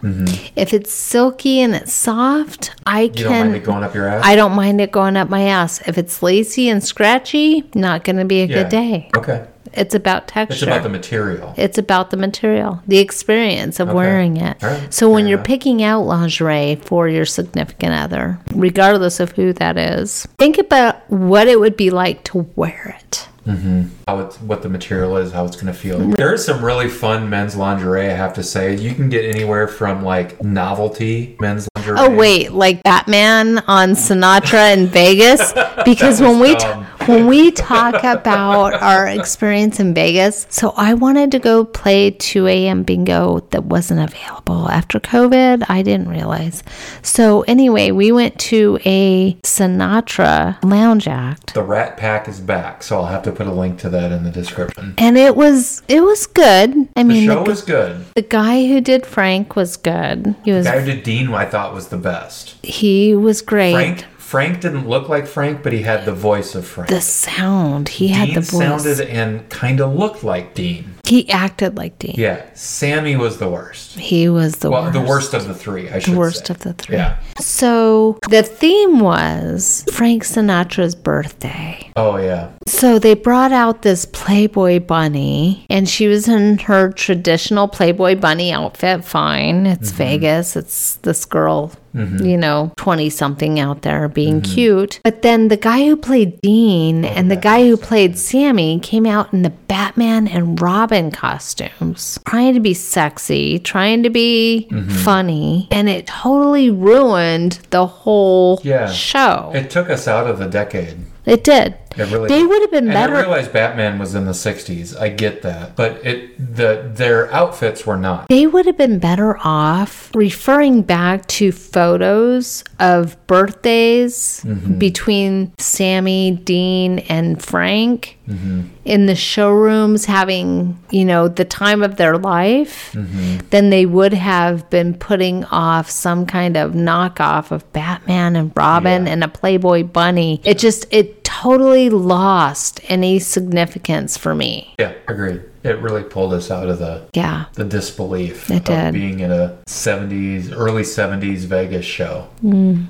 If 0.55 0.73
it's 0.73 0.91
silky 0.91 1.59
and 1.59 1.75
it's 1.75 1.91
soft, 1.93 2.73
I 2.85 3.07
Mm-hmm. 3.07 3.17
You 3.17 3.23
don't 3.25 3.39
mind 3.39 3.55
it 3.55 3.63
going 3.63 3.83
up 3.83 3.95
your 3.95 4.07
ass? 4.07 4.21
I 4.25 4.35
don't 4.35 4.53
mind 4.53 4.79
it 4.81 4.91
going 4.91 5.17
up 5.17 5.29
my 5.29 5.43
ass. 5.43 5.81
If 5.87 5.97
it's 5.97 6.21
lacy 6.23 6.69
and 6.69 6.83
scratchy, 6.83 7.63
not 7.73 8.03
going 8.03 8.17
to 8.17 8.25
be 8.25 8.41
a 8.41 8.45
Yeah. 8.45 8.55
good 8.63 8.69
day. 8.69 9.09
Okay. 9.17 9.45
It's 9.73 9.95
about 9.95 10.27
texture. 10.27 10.53
It's 10.53 10.63
about 10.63 10.83
the 10.83 10.89
material. 10.89 11.53
It's 11.57 11.77
about 11.77 12.11
the 12.11 12.17
material, 12.17 12.81
the 12.87 12.99
experience 12.99 13.79
of 13.79 13.89
Okay. 13.89 13.95
wearing 13.95 14.37
it. 14.37 14.61
Right. 14.61 14.93
So 14.93 15.09
when 15.09 15.27
you're 15.27 15.37
picking 15.39 15.83
out 15.83 16.01
lingerie 16.05 16.75
for 16.75 17.07
your 17.07 17.25
significant 17.25 17.93
other, 17.93 18.39
regardless 18.53 19.19
of 19.19 19.31
who 19.33 19.53
that 19.53 19.77
is, 19.77 20.27
think 20.37 20.57
about 20.57 21.09
what 21.09 21.47
it 21.47 21.59
would 21.59 21.75
be 21.77 21.89
like 21.89 22.23
to 22.25 22.47
wear 22.55 22.95
it. 22.99 23.27
Mm-hmm. 23.45 23.87
how 24.07 24.19
it's 24.21 24.39
what 24.39 24.61
the 24.61 24.69
material 24.69 25.17
is, 25.17 25.33
how 25.33 25.43
it's 25.43 25.57
going 25.57 25.67
to 25.67 25.73
feel. 25.77 25.99
There 25.99 26.33
is 26.33 26.45
some 26.45 26.63
really 26.63 26.87
fun 26.87 27.29
men's 27.29 27.57
lingerie, 27.57 28.07
I 28.09 28.13
have 28.13 28.33
to 28.35 28.43
say. 28.43 28.73
You 28.73 28.95
can 28.95 29.09
get 29.09 29.25
anywhere 29.25 29.67
from 29.67 30.01
like 30.01 30.41
novelty 30.41 31.35
men's 31.41 31.67
oh, 31.75 31.79
lingerie. 31.81 31.97
Oh 31.99 32.09
wait, 32.15 32.53
like 32.53 32.81
Batman 32.83 33.57
on 33.67 33.91
Sinatra 33.91 34.73
in 34.77 34.87
Vegas? 34.87 35.53
Because 35.83 36.21
when 36.21 36.39
we 36.39 36.55
t-. 36.55 36.65
when 37.07 37.27
we 37.27 37.51
talk 37.51 38.03
about 38.03 38.73
our 38.81 39.07
experience 39.07 39.79
in 39.79 39.93
Vegas, 39.93 40.45
so 40.49 40.73
I 40.77 40.93
wanted 40.93 41.31
to 41.31 41.39
go 41.39 41.65
play 41.65 42.11
2 42.11 42.47
a.m. 42.47 42.83
bingo 42.83 43.39
that 43.51 43.65
wasn't 43.65 43.99
available 44.01 44.69
after 44.69 44.99
COVID. 44.99 45.65
I 45.69 45.81
didn't 45.81 46.09
realize. 46.09 46.63
So 47.01 47.41
anyway, 47.43 47.91
we 47.91 48.11
went 48.11 48.39
to 48.41 48.79
a 48.85 49.33
Sinatra 49.43 50.63
lounge 50.63 51.07
act. 51.07 51.53
The 51.53 51.63
Rat 51.63 51.97
Pack 51.97 52.27
is 52.27 52.39
back, 52.39 52.83
so 52.83 52.97
I'll 52.99 53.05
have 53.07 53.23
to 53.23 53.31
put 53.31 53.47
a 53.47 53.53
link 53.53 53.79
to 53.79 53.89
that 53.89 54.11
in 54.11 54.23
the 54.23 54.31
description. 54.31 54.93
And 54.97 55.17
it 55.17 55.35
was 55.35 55.81
it 55.87 56.01
was 56.01 56.25
good. 56.27 56.89
I 56.95 57.03
mean, 57.03 57.27
The 57.27 57.33
show 57.33 57.43
the, 57.43 57.49
was 57.49 57.61
good. 57.61 58.05
the 58.15 58.21
guy 58.21 58.67
who 58.67 58.81
did 58.81 59.05
Frank 59.05 59.55
was 59.55 59.77
good. 59.77 60.35
He 60.43 60.51
was 60.51 60.65
The 60.65 60.71
guy 60.71 60.79
who 60.81 60.91
did 60.93 61.03
Dean, 61.03 61.33
I 61.33 61.45
thought 61.45 61.73
was 61.73 61.87
the 61.87 61.97
best. 61.97 62.55
he 62.63 63.15
was 63.15 63.41
great. 63.41 63.73
Frank 63.73 64.05
Frank 64.33 64.61
didn't 64.61 64.87
look 64.89 65.09
like 65.09 65.27
Frank, 65.27 65.61
but 65.61 65.73
he 65.73 65.83
had 65.83 66.05
the 66.05 66.11
voice 66.31 66.55
of 66.55 66.65
Frank. 66.65 66.89
The 66.89 67.01
sound. 67.01 67.87
He 67.87 68.07
had 68.07 68.29
the 68.29 68.41
voice. 68.41 68.49
sounded 68.83 68.99
and 69.01 69.47
kind 69.49 69.79
of 69.79 69.93
looked 69.95 70.23
like 70.23 70.55
Dean. 70.55 70.95
he 71.05 71.29
acted 71.29 71.77
like 71.77 71.99
Dean. 71.99 72.15
Yeah, 72.17 72.41
Sammy 72.55 73.15
was 73.15 73.37
the 73.37 73.47
worst. 73.47 73.99
He 73.99 74.27
was 74.29 74.53
the 74.55 74.71
Well, 74.71 74.83
worst. 74.85 74.93
the 74.93 75.01
worst 75.01 75.33
of 75.35 75.47
the 75.47 75.53
three, 75.53 75.87
I 75.87 75.99
should 75.99 76.05
say. 76.05 76.11
The 76.13 76.17
worst 76.17 76.47
say. 76.47 76.53
of 76.53 76.59
the 76.61 76.73
three. 76.73 76.95
Yeah. 76.97 77.17
So 77.39 78.17
the 78.29 78.41
theme 78.41 78.99
was 78.99 79.85
Frank 79.93 80.23
Sinatra's 80.23 80.95
birthday. 80.95 81.91
Oh 81.95 82.17
yeah. 82.17 82.49
So 82.67 82.97
they 82.97 83.13
brought 83.13 83.51
out 83.51 83.83
this 83.83 84.05
Playboy 84.05 84.79
bunny, 84.79 85.65
and 85.69 85.87
she 85.87 86.07
was 86.07 86.27
in 86.27 86.57
her 86.69 86.91
traditional 86.91 87.67
Playboy 87.67 88.15
bunny 88.15 88.51
outfit. 88.51 89.05
Fine, 89.05 89.67
it's 89.67 89.89
Mm-hmm. 89.89 89.97
Vegas. 89.97 90.55
It's 90.55 90.95
this 91.07 91.25
girl, 91.25 91.71
you 91.93 92.37
know, 92.37 92.71
20 92.77 93.09
something 93.09 93.59
out 93.59 93.83
there 93.83 94.07
being 94.07 94.41
Mm-hmm. 94.41 94.53
cute. 94.53 94.99
But 95.03 95.21
then 95.21 95.47
the 95.49 95.57
guy 95.57 95.85
who 95.85 95.95
played 95.95 96.41
Dean 96.41 97.05
Oh, 97.05 97.07
and 97.09 97.29
the 97.29 97.35
guy 97.35 97.67
who 97.67 97.77
played 97.77 98.17
Sammy 98.17 98.79
came 98.79 99.05
out 99.05 99.31
in 99.33 99.43
the 99.43 99.49
Batman 99.51 100.27
and 100.27 100.59
Robin 100.61 101.11
costumes, 101.11 102.19
trying 102.25 102.53
to 102.55 102.59
be 102.59 102.73
sexy, 102.73 103.59
trying 103.59 104.03
to 104.03 104.09
be 104.09 104.67
Mm-hmm. 104.71 104.89
funny, 104.89 105.67
and 105.71 105.87
it 105.89 106.07
totally 106.07 106.69
ruined 106.69 107.59
the 107.69 107.85
whole 107.85 108.59
Yeah. 108.63 108.89
show. 108.91 109.51
It 109.53 109.69
took 109.69 109.89
us 109.89 110.07
out 110.07 110.27
of 110.27 110.39
the 110.39 110.47
decade. 110.47 110.97
It 111.25 111.43
did. 111.43 111.75
It 111.97 112.11
really 112.11 112.27
They 112.29 112.43
would 112.43 112.61
have 112.61 112.71
been 112.71 112.87
better. 112.87 113.15
I 113.15 113.21
realized 113.21 113.53
Batman 113.53 113.99
was 113.99 114.15
in 114.15 114.25
the 114.25 114.31
'60s. 114.31 114.99
I 114.99 115.09
get 115.09 115.41
that, 115.43 115.75
but 115.75 116.03
it 116.05 116.55
the 116.55 116.89
their 116.93 117.31
outfits 117.33 117.85
were 117.85 117.97
not. 117.97 118.27
They 118.29 118.47
would 118.47 118.65
have 118.65 118.77
been 118.77 118.99
better 118.99 119.37
off 119.43 120.11
referring 120.15 120.81
back 120.83 121.25
to 121.27 121.51
photos 121.51 122.63
of 122.79 123.15
birthdays 123.27 124.41
Mm-hmm. 124.43 124.77
between 124.77 125.53
Sammy, 125.57 126.31
Dean, 126.31 126.99
and 126.99 127.41
Frank 127.41 128.17
Mm-hmm. 128.27 128.61
in 128.85 129.05
the 129.05 129.15
showrooms 129.15 130.05
having, 130.05 130.79
you 130.91 131.03
know, 131.03 131.27
the 131.27 131.43
time 131.43 131.83
of 131.83 131.97
their 131.97 132.17
life. 132.17 132.93
Mm-hmm. 132.93 133.39
Then 133.49 133.69
they 133.69 133.85
would 133.85 134.13
have 134.13 134.69
been 134.69 134.93
putting 134.93 135.43
off 135.45 135.89
some 135.89 136.25
kind 136.25 136.55
of 136.55 136.71
knockoff 136.71 137.51
of 137.51 137.69
Batman 137.73 138.37
and 138.37 138.53
Robin 138.55 139.05
Yeah. 139.07 139.11
and 139.11 139.23
a 139.25 139.27
Playboy 139.27 139.83
bunny. 139.83 140.39
It 140.45 140.57
just, 140.57 140.85
it 140.89 141.22
totally 141.43 141.89
lost 141.89 142.79
any 142.87 143.19
significance 143.19 144.17
for 144.17 144.33
me. 144.33 144.73
Yeah, 144.79 144.93
agreed. 145.09 145.41
It 145.63 145.77
really 145.79 146.03
pulled 146.03 146.33
us 146.33 146.49
out 146.49 146.69
of 146.69 146.79
the 146.79 147.03
Yeah. 147.13 147.45
the 147.55 147.65
disbelief 147.65 148.49
It 148.49 148.57
of 148.57 148.63
did. 148.65 148.93
being 148.93 149.19
in 149.19 149.31
a 149.31 149.57
70s, 149.67 150.51
early 150.55 150.83
70s 150.83 151.43
Vegas 151.45 151.85
show. 151.85 152.27
Mm. 152.43 152.85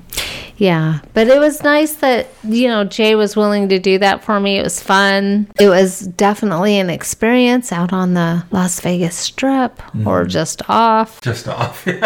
Yeah, 0.56 1.00
but 1.14 1.26
it 1.26 1.38
was 1.40 1.64
nice 1.64 1.94
that, 1.94 2.28
you 2.44 2.68
know, 2.68 2.84
Jay 2.84 3.16
was 3.16 3.34
willing 3.34 3.68
to 3.70 3.78
do 3.80 3.98
that 3.98 4.22
for 4.22 4.38
me. 4.38 4.58
It 4.58 4.62
was 4.62 4.80
fun. 4.80 5.48
It 5.58 5.68
was 5.68 6.00
definitely 6.00 6.78
an 6.78 6.90
experience 6.90 7.72
out 7.72 7.92
on 7.92 8.14
the 8.14 8.44
Las 8.52 8.78
Vegas 8.80 9.16
Strip 9.16 9.78
mm-hmm. 9.78 10.06
or 10.06 10.24
just 10.26 10.62
off. 10.68 11.20
Just 11.22 11.48
off. 11.48 11.84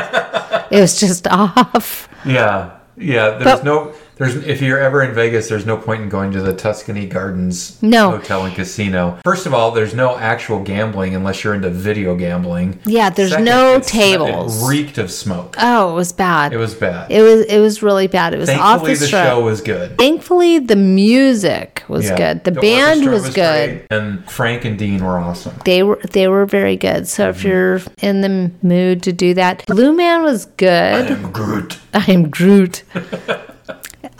It 0.71 0.81
was 0.81 0.99
just 1.01 1.27
off. 1.31 2.09
yeah. 2.27 2.71
Yeah, 2.97 3.31
there's 3.39 3.45
But- 3.61 3.65
no 3.65 3.93
there's 4.19 4.37
if 4.37 4.61
you're 4.61 4.79
ever 4.79 5.03
in 5.03 5.15
Vegas, 5.15 5.49
there's 5.49 5.67
no 5.67 5.77
point 5.77 6.03
in 6.03 6.09
going 6.09 6.33
to 6.33 6.41
the 6.43 6.53
Tuscany 6.55 7.07
Gardens 7.07 7.81
No. 7.83 8.11
hotel 8.11 8.45
and 8.45 8.55
casino. 8.55 9.19
First 9.25 9.47
of 9.47 9.55
all, 9.55 9.71
there's 9.71 9.95
no 9.95 10.17
actual 10.17 10.61
gambling 10.63 11.15
unless 11.15 11.43
you're 11.45 11.55
into 11.55 11.71
video 11.71 12.15
gambling. 12.17 12.79
Yeah, 12.85 13.11
there's 13.11 13.31
Second, 13.31 13.45
no 13.45 13.81
tables. 13.81 14.63
It 14.63 14.67
reeked 14.69 14.99
of 14.99 15.11
smoke. 15.11 15.57
Oh, 15.59 15.93
it 15.93 15.95
was 15.95 16.13
bad. 16.13 16.53
It 16.53 16.57
was 16.59 16.75
bad. 16.75 17.11
It 17.11 17.23
was 17.23 17.47
it 17.47 17.59
was 17.61 17.83
really 17.83 18.07
bad. 18.09 18.35
It 18.35 18.39
was 18.39 18.49
off 18.51 18.81
Thankfully, 18.83 18.95
the 18.95 19.01
the 19.01 19.07
show 19.07 19.45
was 19.45 19.61
good. 19.61 19.99
Thankfully, 19.99 20.59
the 20.59 20.77
music 20.77 21.83
was 21.89 22.07
Yeah. 22.07 22.17
good. 22.17 22.45
The, 22.45 22.53
band 22.53 23.05
orchestra 23.07 23.13
was, 23.13 23.35
good. 23.35 23.69
great, 23.89 23.99
and 23.99 24.29
Frank 24.31 24.65
and 24.65 24.79
Dean 24.79 25.05
were 25.05 25.19
awesome. 25.19 25.55
They 25.65 25.83
were 25.83 26.01
they 26.13 26.29
were 26.29 26.47
very 26.47 26.77
good. 26.77 27.07
So 27.09 27.29
Mm-hmm. 27.29 27.39
if 27.39 27.45
you're 27.45 27.81
in 28.03 28.21
the 28.23 28.51
mood 28.67 29.03
to 29.05 29.13
do 29.13 29.35
that, 29.35 29.65
Blue 29.67 29.93
Man 29.93 30.23
was 30.23 30.47
good. 30.47 31.11
And 31.11 31.33
Groot. 31.33 31.79
I 31.95 32.05
am 32.11 32.31
Groot. 32.31 32.83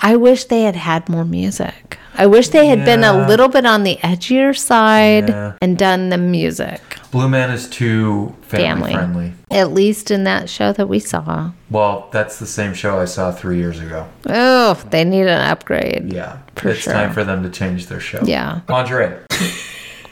I 0.01 0.17
wish 0.17 0.45
they 0.45 0.63
had 0.63 0.77
had 0.77 1.09
more 1.09 1.25
music. 1.25 1.99
I 2.15 2.27
wish 2.27 2.49
they 2.49 2.67
had 2.67 2.85
been 2.85 3.05
a 3.05 3.27
little 3.29 3.49
bit 3.49 3.65
on 3.65 3.85
the 3.85 3.97
edgier 4.03 4.57
side 4.57 5.29
Yeah. 5.29 5.53
and 5.63 5.79
done 5.79 6.09
the 6.09 6.19
music, 6.19 6.81
Blue 7.13 7.29
Man 7.29 7.51
is 7.51 7.69
too 7.69 8.35
family, 8.43 8.93
Family. 8.93 8.93
friendly. 8.93 9.33
at 9.51 9.73
least 9.73 10.11
in 10.11 10.25
that 10.25 10.51
show 10.51 10.73
that 10.73 10.89
we 10.89 10.99
saw. 10.99 11.51
Well, 11.71 12.09
that's 12.13 12.39
the 12.39 12.47
same 12.47 12.75
show 12.75 12.99
I 12.99 13.05
saw 13.07 13.31
three 13.33 13.57
years 13.59 13.79
ago. 13.81 14.07
Oh, 14.29 14.75
they 14.91 15.05
need 15.05 15.23
an 15.29 15.41
upgrade. 15.41 16.13
Yeah, 16.13 16.39
For 16.57 16.71
it's 16.71 16.81
sure. 16.81 16.93
time 16.93 17.13
for 17.13 17.23
them 17.25 17.43
to 17.45 17.51
change 17.51 17.87
their 17.87 18.01
show. 18.01 18.21
Yeah. 18.25 18.61
lingerie. 18.69 19.17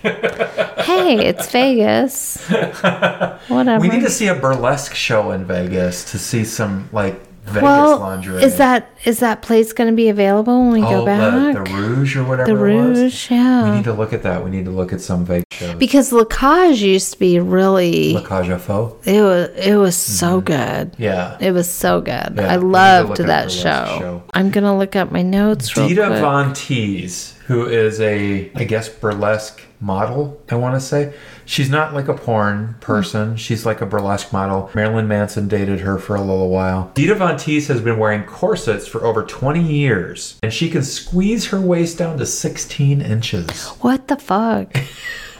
Hey, 0.03 1.27
it's 1.27 1.51
Vegas. 1.51 2.37
Whatever. 3.49 3.81
We 3.81 3.88
need 3.88 4.03
to 4.05 4.11
see 4.11 4.29
a 4.29 4.35
burlesque 4.35 4.94
show 4.94 5.33
in 5.33 5.44
Vegas 5.44 6.11
to 6.12 6.18
see 6.18 6.44
some 6.44 6.88
like 6.92 7.20
Vegas 7.46 7.62
well, 7.62 7.98
lingerie. 8.00 8.42
is 8.42 8.56
that 8.59 8.90
is 9.04 9.20
that 9.20 9.40
place 9.40 9.72
going 9.72 9.88
to 9.88 9.94
be 9.94 10.09
available 10.09 10.59
when 10.64 10.72
we 10.72 10.82
oh, 10.82 10.90
go 10.90 11.06
back? 11.06 11.54
The, 11.54 11.62
the 11.62 11.70
Rouge 11.70 12.16
or 12.16 12.24
whatever 12.24 12.52
The 12.52 12.64
it 12.64 12.88
was? 12.88 12.98
Rouge, 12.98 13.30
We 13.30 13.70
need 13.70 13.85
to 13.85 13.92
look 13.92 14.12
at 14.12 14.24
that. 14.24 14.42
We 14.42 14.50
need 14.50 14.64
to 14.64 14.72
look 14.72 14.92
at 14.92 15.00
some 15.00 15.24
Vegas 15.24 15.44
shows. 15.52 15.76
Because 15.76 16.12
La 16.12 16.24
Cage 16.24 16.82
used 16.82 17.12
to 17.12 17.18
be 17.18 17.38
really 17.38 18.14
La 18.14 18.26
Cage 18.26 18.61
Faux. 18.61 19.06
it 19.06 19.22
was 19.22 19.48
it 19.50 19.76
was 19.76 19.96
so 19.96 20.40
mm-hmm. 20.40 20.46
good. 20.46 20.96
Yeah. 20.98 21.37
It 21.40 21.52
was 21.52 21.70
so 21.70 22.00
good. 22.00 22.35
Yeah, 22.37 22.52
I 22.52 22.59
we 22.59 22.64
need 22.64 22.64
to 22.64 22.66
loved 22.66 23.16
that 23.18 23.52
show. 23.52 23.96
show. 23.98 24.22
I'm 24.35 24.50
gonna 24.50 24.76
look 24.76 24.96
up 24.96 25.12
my 25.12 25.22
notes 25.22 25.76
real 25.76 25.88
Dita. 25.88 26.20
Von 26.20 26.52
Teese, 26.52 27.35
who 27.46 27.66
is 27.66 28.00
a, 28.00 28.50
I 28.56 28.64
guess, 28.64 28.88
burlesque 28.88 29.62
model, 29.80 30.40
I 30.50 30.56
want 30.56 30.74
to 30.74 30.80
say. 30.80 31.14
She's 31.46 31.70
not 31.70 31.94
like 31.94 32.09
a 32.09 32.14
porn 32.14 32.74
person. 32.80 33.37
She's 33.37 33.64
like 33.64 33.80
a 33.80 33.87
burlesque 33.87 34.32
model. 34.32 34.70
Marilyn 34.74 35.09
Manson 35.09 35.46
dated 35.48 35.80
her 35.80 35.96
for 35.98 36.16
a 36.16 36.20
little 36.20 36.50
while. 36.50 36.90
Dita 36.94 37.14
Von 37.14 37.37
Teese 37.37 37.68
has 37.68 37.80
been 37.80 37.98
wearing 37.98 38.24
corsets 38.24 38.87
for 38.87 39.04
over 39.04 39.22
20 39.22 39.62
years, 39.62 40.38
and 40.42 40.52
she 40.52 40.68
can 40.68 40.82
squeeze 40.82 41.46
her 41.46 41.61
waist 41.61 41.98
down 41.98 42.18
to 42.18 42.26
16 42.26 43.00
inches. 43.00 43.48
what 43.80 44.09
the 44.09 44.16
fuck? 44.16 44.76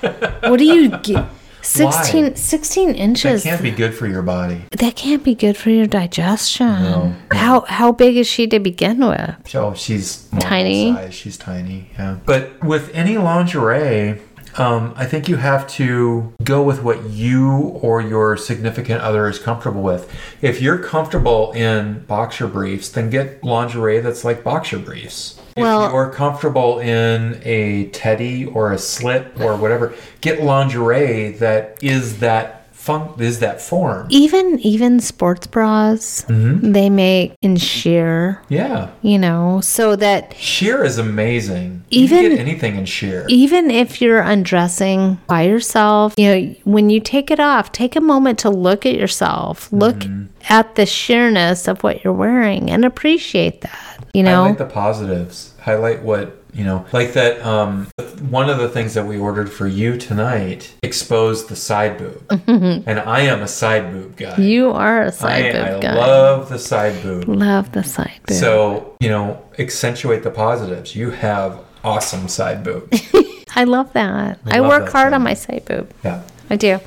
what 0.01 0.59
do 0.59 0.65
you 0.65 0.97
get? 0.99 1.27
16, 1.67 2.37
16 2.37 2.95
inches. 2.95 3.43
That 3.43 3.49
can't 3.51 3.63
be 3.63 3.73
good 3.73 3.93
for 3.93 4.07
your 4.07 4.23
body. 4.23 4.63
That 4.71 4.95
can't 4.95 5.25
be 5.25 5.35
good 5.35 5.57
for 5.57 5.71
your 5.71 5.87
digestion. 5.87 6.67
No. 6.67 7.17
How 7.33 7.63
how 7.63 7.91
big 7.91 8.17
is 8.17 8.29
she 8.29 8.47
to 8.47 8.61
begin 8.61 9.01
with? 9.05 9.35
Oh, 9.55 9.75
she's 9.75 10.29
Tiny? 10.39 10.93
Size. 10.93 11.15
She's 11.15 11.37
tiny. 11.37 11.91
Yeah. 11.99 12.19
But 12.25 12.63
with 12.63 12.95
any 12.95 13.19
lingerie, 13.19 14.21
um, 14.59 14.95
I 14.97 15.05
think 15.07 15.29
you 15.29 15.37
have 15.37 15.67
to 15.73 16.33
go 16.43 16.63
with 16.63 16.83
what 16.83 17.05
you 17.11 17.53
or 17.83 18.01
your 18.01 18.37
significant 18.37 19.03
other 19.03 19.29
is 19.29 19.39
comfortable 19.39 19.83
with. 19.83 20.11
If 20.41 20.63
you're 20.63 20.79
comfortable 20.79 21.53
in 21.53 22.05
boxer 22.07 22.47
briefs, 22.47 22.89
then 22.89 23.11
get 23.11 23.45
lingerie 23.45 24.01
that's 24.01 24.25
like 24.25 24.43
boxer 24.43 24.79
briefs. 24.79 25.41
Well- 25.57 25.87
if 25.87 25.93
you're 25.93 26.11
comfortable 26.11 26.79
in 26.79 27.41
a 27.45 27.89
teddy 27.89 28.45
or 28.47 28.73
a 28.73 28.79
slip 28.79 29.39
or 29.41 29.57
whatever, 29.57 29.95
get 30.21 30.43
lingerie 30.43 31.33
that 31.33 31.79
is 31.83 32.19
that 32.21 32.66
fun 32.87 33.11
is 33.19 33.41
that 33.41 33.61
form. 33.61 34.07
Even 34.11 34.59
even 34.61 35.01
sports 35.01 35.47
bras, 35.47 36.25
Mm-hmm. 36.29 36.73
they 36.73 36.89
make 36.89 37.35
in 37.43 37.57
sheer, 37.57 38.41
Yeah. 38.49 38.89
you 39.03 39.19
know, 39.19 39.61
so 39.61 39.97
that 39.97 40.35
Sheer 40.39 40.85
is 40.85 40.97
amazing. 40.99 41.83
Even- 41.91 42.17
you 42.23 42.29
can 42.29 42.37
get 42.37 42.47
anything 42.49 42.77
in 42.77 42.85
sheer. 42.87 43.25
even 43.29 43.71
if 43.71 44.01
you're 44.01 44.21
undressing 44.21 45.19
by 45.27 45.43
yourself, 45.43 46.15
you 46.17 46.29
know, 46.29 46.55
when 46.65 46.89
you 46.91 47.01
take 47.01 47.31
it 47.31 47.41
off, 47.41 47.73
take 47.73 47.97
a 47.97 48.01
moment 48.01 48.39
to 48.41 48.51
look 48.51 48.87
at 48.87 48.95
yourself, 48.95 49.69
look 49.73 49.97
Mm-hmm. 49.97 50.25
at 50.49 50.75
the 50.77 50.87
sheerness 50.87 51.67
of 51.69 51.83
what 51.83 52.05
you're 52.05 52.13
wearing 52.27 52.71
and 52.71 52.85
appreciate 52.85 53.61
that. 53.63 53.99
You 54.15 54.23
know, 54.23 54.43
highlight 54.45 54.59
the 54.59 54.65
positives 54.67 55.53
highlight 55.61 56.03
what 56.03 56.27
you 56.57 56.65
know 56.65 56.85
like 56.93 57.13
that 57.13 57.41
um 57.47 57.87
one 58.31 58.49
of 58.49 58.59
the 58.59 58.69
things 58.69 58.95
that 58.95 59.05
we 59.07 59.19
ordered 59.19 59.51
for 59.53 59.67
you 59.67 59.97
tonight 59.97 60.73
exposed 60.83 61.49
the 61.49 61.57
side 61.57 61.99
boob 61.99 62.25
and 62.49 62.99
i 63.01 63.21
am 63.21 63.43
a 63.43 63.49
side 63.49 63.93
boob 63.93 64.17
guy 64.17 64.37
you 64.39 64.71
are 64.71 65.03
a 65.03 65.13
side 65.13 65.53
boob 65.53 65.63
I 65.63 65.81
guy. 65.81 65.95
love 65.95 66.49
the 66.49 66.59
side 66.59 67.03
boob 67.03 67.29
Love 67.29 67.73
the 67.73 67.85
side 67.85 68.21
boob. 68.27 68.37
so 68.37 68.97
you 69.01 69.11
know 69.11 69.43
accentuate 69.59 70.23
the 70.23 70.31
positives 70.31 70.97
you 70.97 71.11
have 71.11 71.59
awesome 71.85 72.27
side 72.29 72.65
boob 72.65 72.93
I 73.55 73.65
love 73.65 73.91
that. 73.95 74.39
I 74.45 74.57
I, 74.57 74.59
love 74.59 74.69
work 74.69 74.85
that 74.87 74.93
hard 74.93 75.13
on 75.15 75.23
my 75.23 75.33
side 75.35 75.65
boob. 75.67 75.91
yeah 76.05 76.23
I 76.51 76.57
do. 76.57 76.79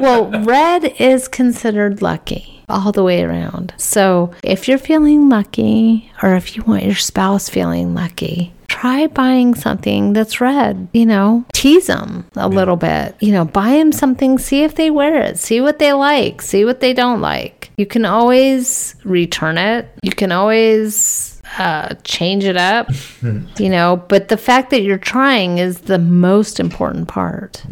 Well, 0.00 0.30
red 0.44 0.84
is 0.98 1.28
considered 1.28 2.02
lucky 2.02 2.62
all 2.68 2.90
the 2.92 3.04
way 3.04 3.22
around. 3.22 3.74
So 3.76 4.32
if 4.42 4.66
you're 4.66 4.78
feeling 4.78 5.28
lucky, 5.28 6.10
or 6.22 6.34
if 6.34 6.56
you 6.56 6.62
want 6.64 6.82
your 6.84 6.94
spouse 6.96 7.48
feeling 7.48 7.94
lucky, 7.94 8.52
try 8.74 9.06
buying 9.06 9.54
something 9.54 10.12
that's 10.12 10.40
red. 10.40 10.88
You 10.92 11.06
know, 11.06 11.44
tease 11.52 11.86
them 11.86 12.26
a 12.34 12.48
little 12.48 12.76
bit. 12.76 13.14
You 13.20 13.32
know, 13.32 13.44
buy 13.44 13.70
them 13.70 13.92
something, 13.92 14.38
see 14.38 14.64
if 14.64 14.74
they 14.74 14.90
wear 14.90 15.22
it, 15.22 15.38
see 15.38 15.60
what 15.60 15.78
they 15.78 15.92
like, 15.92 16.42
see 16.42 16.64
what 16.64 16.80
they 16.80 16.92
don't 16.92 17.20
like. 17.20 17.70
You 17.76 17.86
can 17.86 18.04
always 18.04 18.96
return 19.04 19.58
it. 19.58 19.88
You 20.02 20.12
can 20.12 20.32
always 20.32 21.40
uh, 21.58 21.94
change 22.02 22.44
it 22.44 22.56
up, 22.56 22.90
you 23.58 23.68
know. 23.68 24.04
But 24.08 24.28
the 24.28 24.36
fact 24.36 24.70
that 24.70 24.82
you're 24.82 24.98
trying 24.98 25.58
is 25.58 25.82
the 25.82 25.98
most 25.98 26.58
important 26.58 27.06
part. 27.06 27.62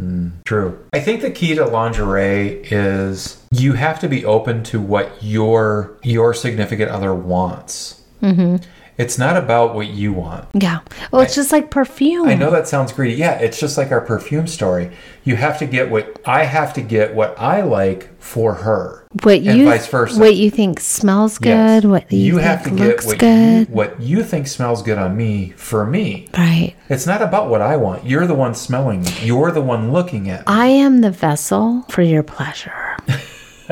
True. 0.45 0.79
I 0.93 1.01
think 1.01 1.23
the 1.23 1.31
key 1.31 1.55
to 1.57 1.65
lingerie 1.65 2.63
is 2.71 3.43
you 3.51 3.73
have 3.73 3.99
to 4.01 4.09
be 4.09 4.25
open 4.25 4.63
to 4.65 4.81
what 4.81 5.23
your 5.23 5.99
your 6.03 6.33
significant 6.33 6.91
other 6.91 7.15
wants. 7.15 8.03
Mm-hmm. 8.23 8.57
It's 8.99 9.19
not 9.19 9.37
about 9.37 9.75
what 9.75 9.89
you 9.89 10.13
want. 10.13 10.47
Yeah. 10.53 10.81
Well, 11.11 11.23
it's 11.23 11.35
just 11.35 11.51
like 11.51 11.71
perfume. 11.71 12.29
I 12.29 12.35
know 12.35 12.51
that 12.51 12.69
sounds 12.69 12.93
greedy. 12.93 13.15
Yeah, 13.15 13.39
it's 13.39 13.59
just 13.59 13.79
like 13.79 13.91
our 13.91 14.01
perfume 14.03 14.47
story. 14.47 14.91
You 15.25 15.37
have 15.37 15.59
to 15.61 15.67
get 15.67 15.91
what 15.91 16.21
I 16.27 16.45
have 16.45 16.75
to 16.75 16.83
get 16.83 17.15
what 17.15 17.39
I 17.39 17.63
like 17.63 18.11
for 18.21 18.55
her. 18.55 19.07
what 19.23 19.37
and 19.39 19.59
you 19.59 19.65
vice 19.65 19.87
versa. 19.89 20.19
what 20.21 20.37
you 20.37 20.51
think 20.51 20.79
smells 20.79 21.39
Yes. 21.43 21.83
good, 21.83 21.91
what 21.91 22.13
you, 22.13 22.37
have 22.39 22.63
to 22.65 22.69
think 22.71 22.79
get 22.79 23.05
what 23.05 23.19
good. 23.19 23.69
you 23.69 23.75
what 23.75 24.01
you 24.01 24.23
think 24.23 24.47
smells 24.47 24.83
good 24.83 24.99
on 24.99 25.17
me 25.17 25.51
for 25.57 25.85
me. 25.87 26.29
right. 26.37 26.75
It's 26.89 27.07
not 27.07 27.23
about 27.23 27.49
what 27.49 27.61
I 27.63 27.77
want. 27.77 28.05
You're 28.07 28.27
the 28.27 28.35
one 28.35 28.55
smelling. 28.55 29.03
me. 29.03 29.11
You're 29.23 29.51
the 29.53 29.63
one 29.63 29.93
looking 29.93 30.29
at. 30.31 30.41
me. 30.41 30.45
I 30.47 30.67
am 30.67 31.01
the 31.01 31.11
vessel 31.11 31.83
for 31.89 32.03
your 32.03 32.23
pleasure. 32.23 32.92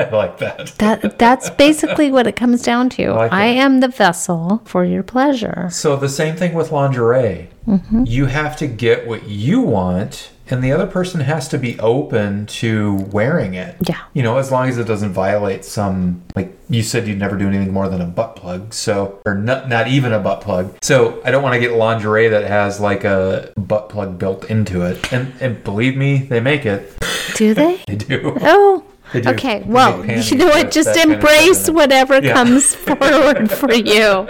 I 0.07 0.09
like 0.15 0.37
that. 0.39 0.67
That 0.77 1.17
that's 1.19 1.49
basically 1.51 2.11
what 2.11 2.27
it 2.27 2.35
comes 2.35 2.61
down 2.63 2.89
to. 2.91 3.11
like 3.13 3.31
I 3.31 3.45
am 3.45 3.79
the 3.79 3.87
vessel 3.87 4.61
for 4.65 4.83
your 4.85 5.03
pleasure. 5.03 5.69
So 5.71 5.95
the 5.95 6.09
same 6.09 6.35
thing 6.35 6.53
with 6.53 6.71
lingerie. 6.71 7.49
Mm-hmm. 7.67 8.05
You 8.07 8.25
have 8.25 8.57
to 8.57 8.67
get 8.67 9.07
what 9.07 9.27
you 9.29 9.61
want, 9.61 10.31
and 10.49 10.63
the 10.63 10.71
other 10.71 10.87
person 10.87 11.21
has 11.21 11.47
to 11.49 11.59
be 11.59 11.79
open 11.79 12.47
to 12.47 12.95
wearing 13.11 13.53
it. 13.53 13.75
Yeah. 13.87 13.99
You 14.13 14.23
know, 14.23 14.39
as 14.39 14.51
long 14.51 14.67
as 14.67 14.79
it 14.79 14.85
doesn't 14.87 15.11
violate 15.13 15.63
some, 15.63 16.23
like 16.35 16.57
you 16.69 16.81
said, 16.81 17.07
you'd 17.07 17.19
never 17.19 17.37
do 17.37 17.47
anything 17.47 17.71
more 17.71 17.87
than 17.87 18.01
a 18.01 18.05
butt 18.05 18.35
plug. 18.35 18.73
So, 18.73 19.21
or 19.27 19.35
not, 19.35 19.69
not 19.69 19.87
even 19.87 20.11
a 20.11 20.19
butt 20.19 20.41
plug. 20.41 20.75
So 20.81 21.21
I 21.23 21.29
don't 21.29 21.43
want 21.43 21.53
to 21.53 21.59
get 21.59 21.73
lingerie 21.73 22.29
that 22.29 22.45
has 22.45 22.79
like 22.79 23.03
a 23.03 23.53
butt 23.55 23.89
plug 23.89 24.17
built 24.17 24.45
into 24.49 24.81
it. 24.81 25.13
And 25.13 25.33
and 25.39 25.63
believe 25.63 25.95
me, 25.95 26.17
they 26.17 26.39
make 26.39 26.65
it. 26.65 26.91
Do 27.35 27.53
they? 27.53 27.79
They 27.87 27.95
do. 27.95 28.37
Oh. 28.41 28.83
Okay, 29.13 29.63
well, 29.65 30.05
you 30.05 30.35
know 30.37 30.47
what? 30.47 30.71
Just 30.71 30.87
that 30.93 30.97
kind 30.97 31.11
of 31.11 31.15
embrace 31.17 31.57
stuff 31.59 31.69
in 31.69 31.73
it. 31.73 31.77
whatever 31.77 32.19
Yeah. 32.23 32.33
comes 32.33 32.73
forward 32.87 33.51
for 33.51 33.73
you. 33.73 34.27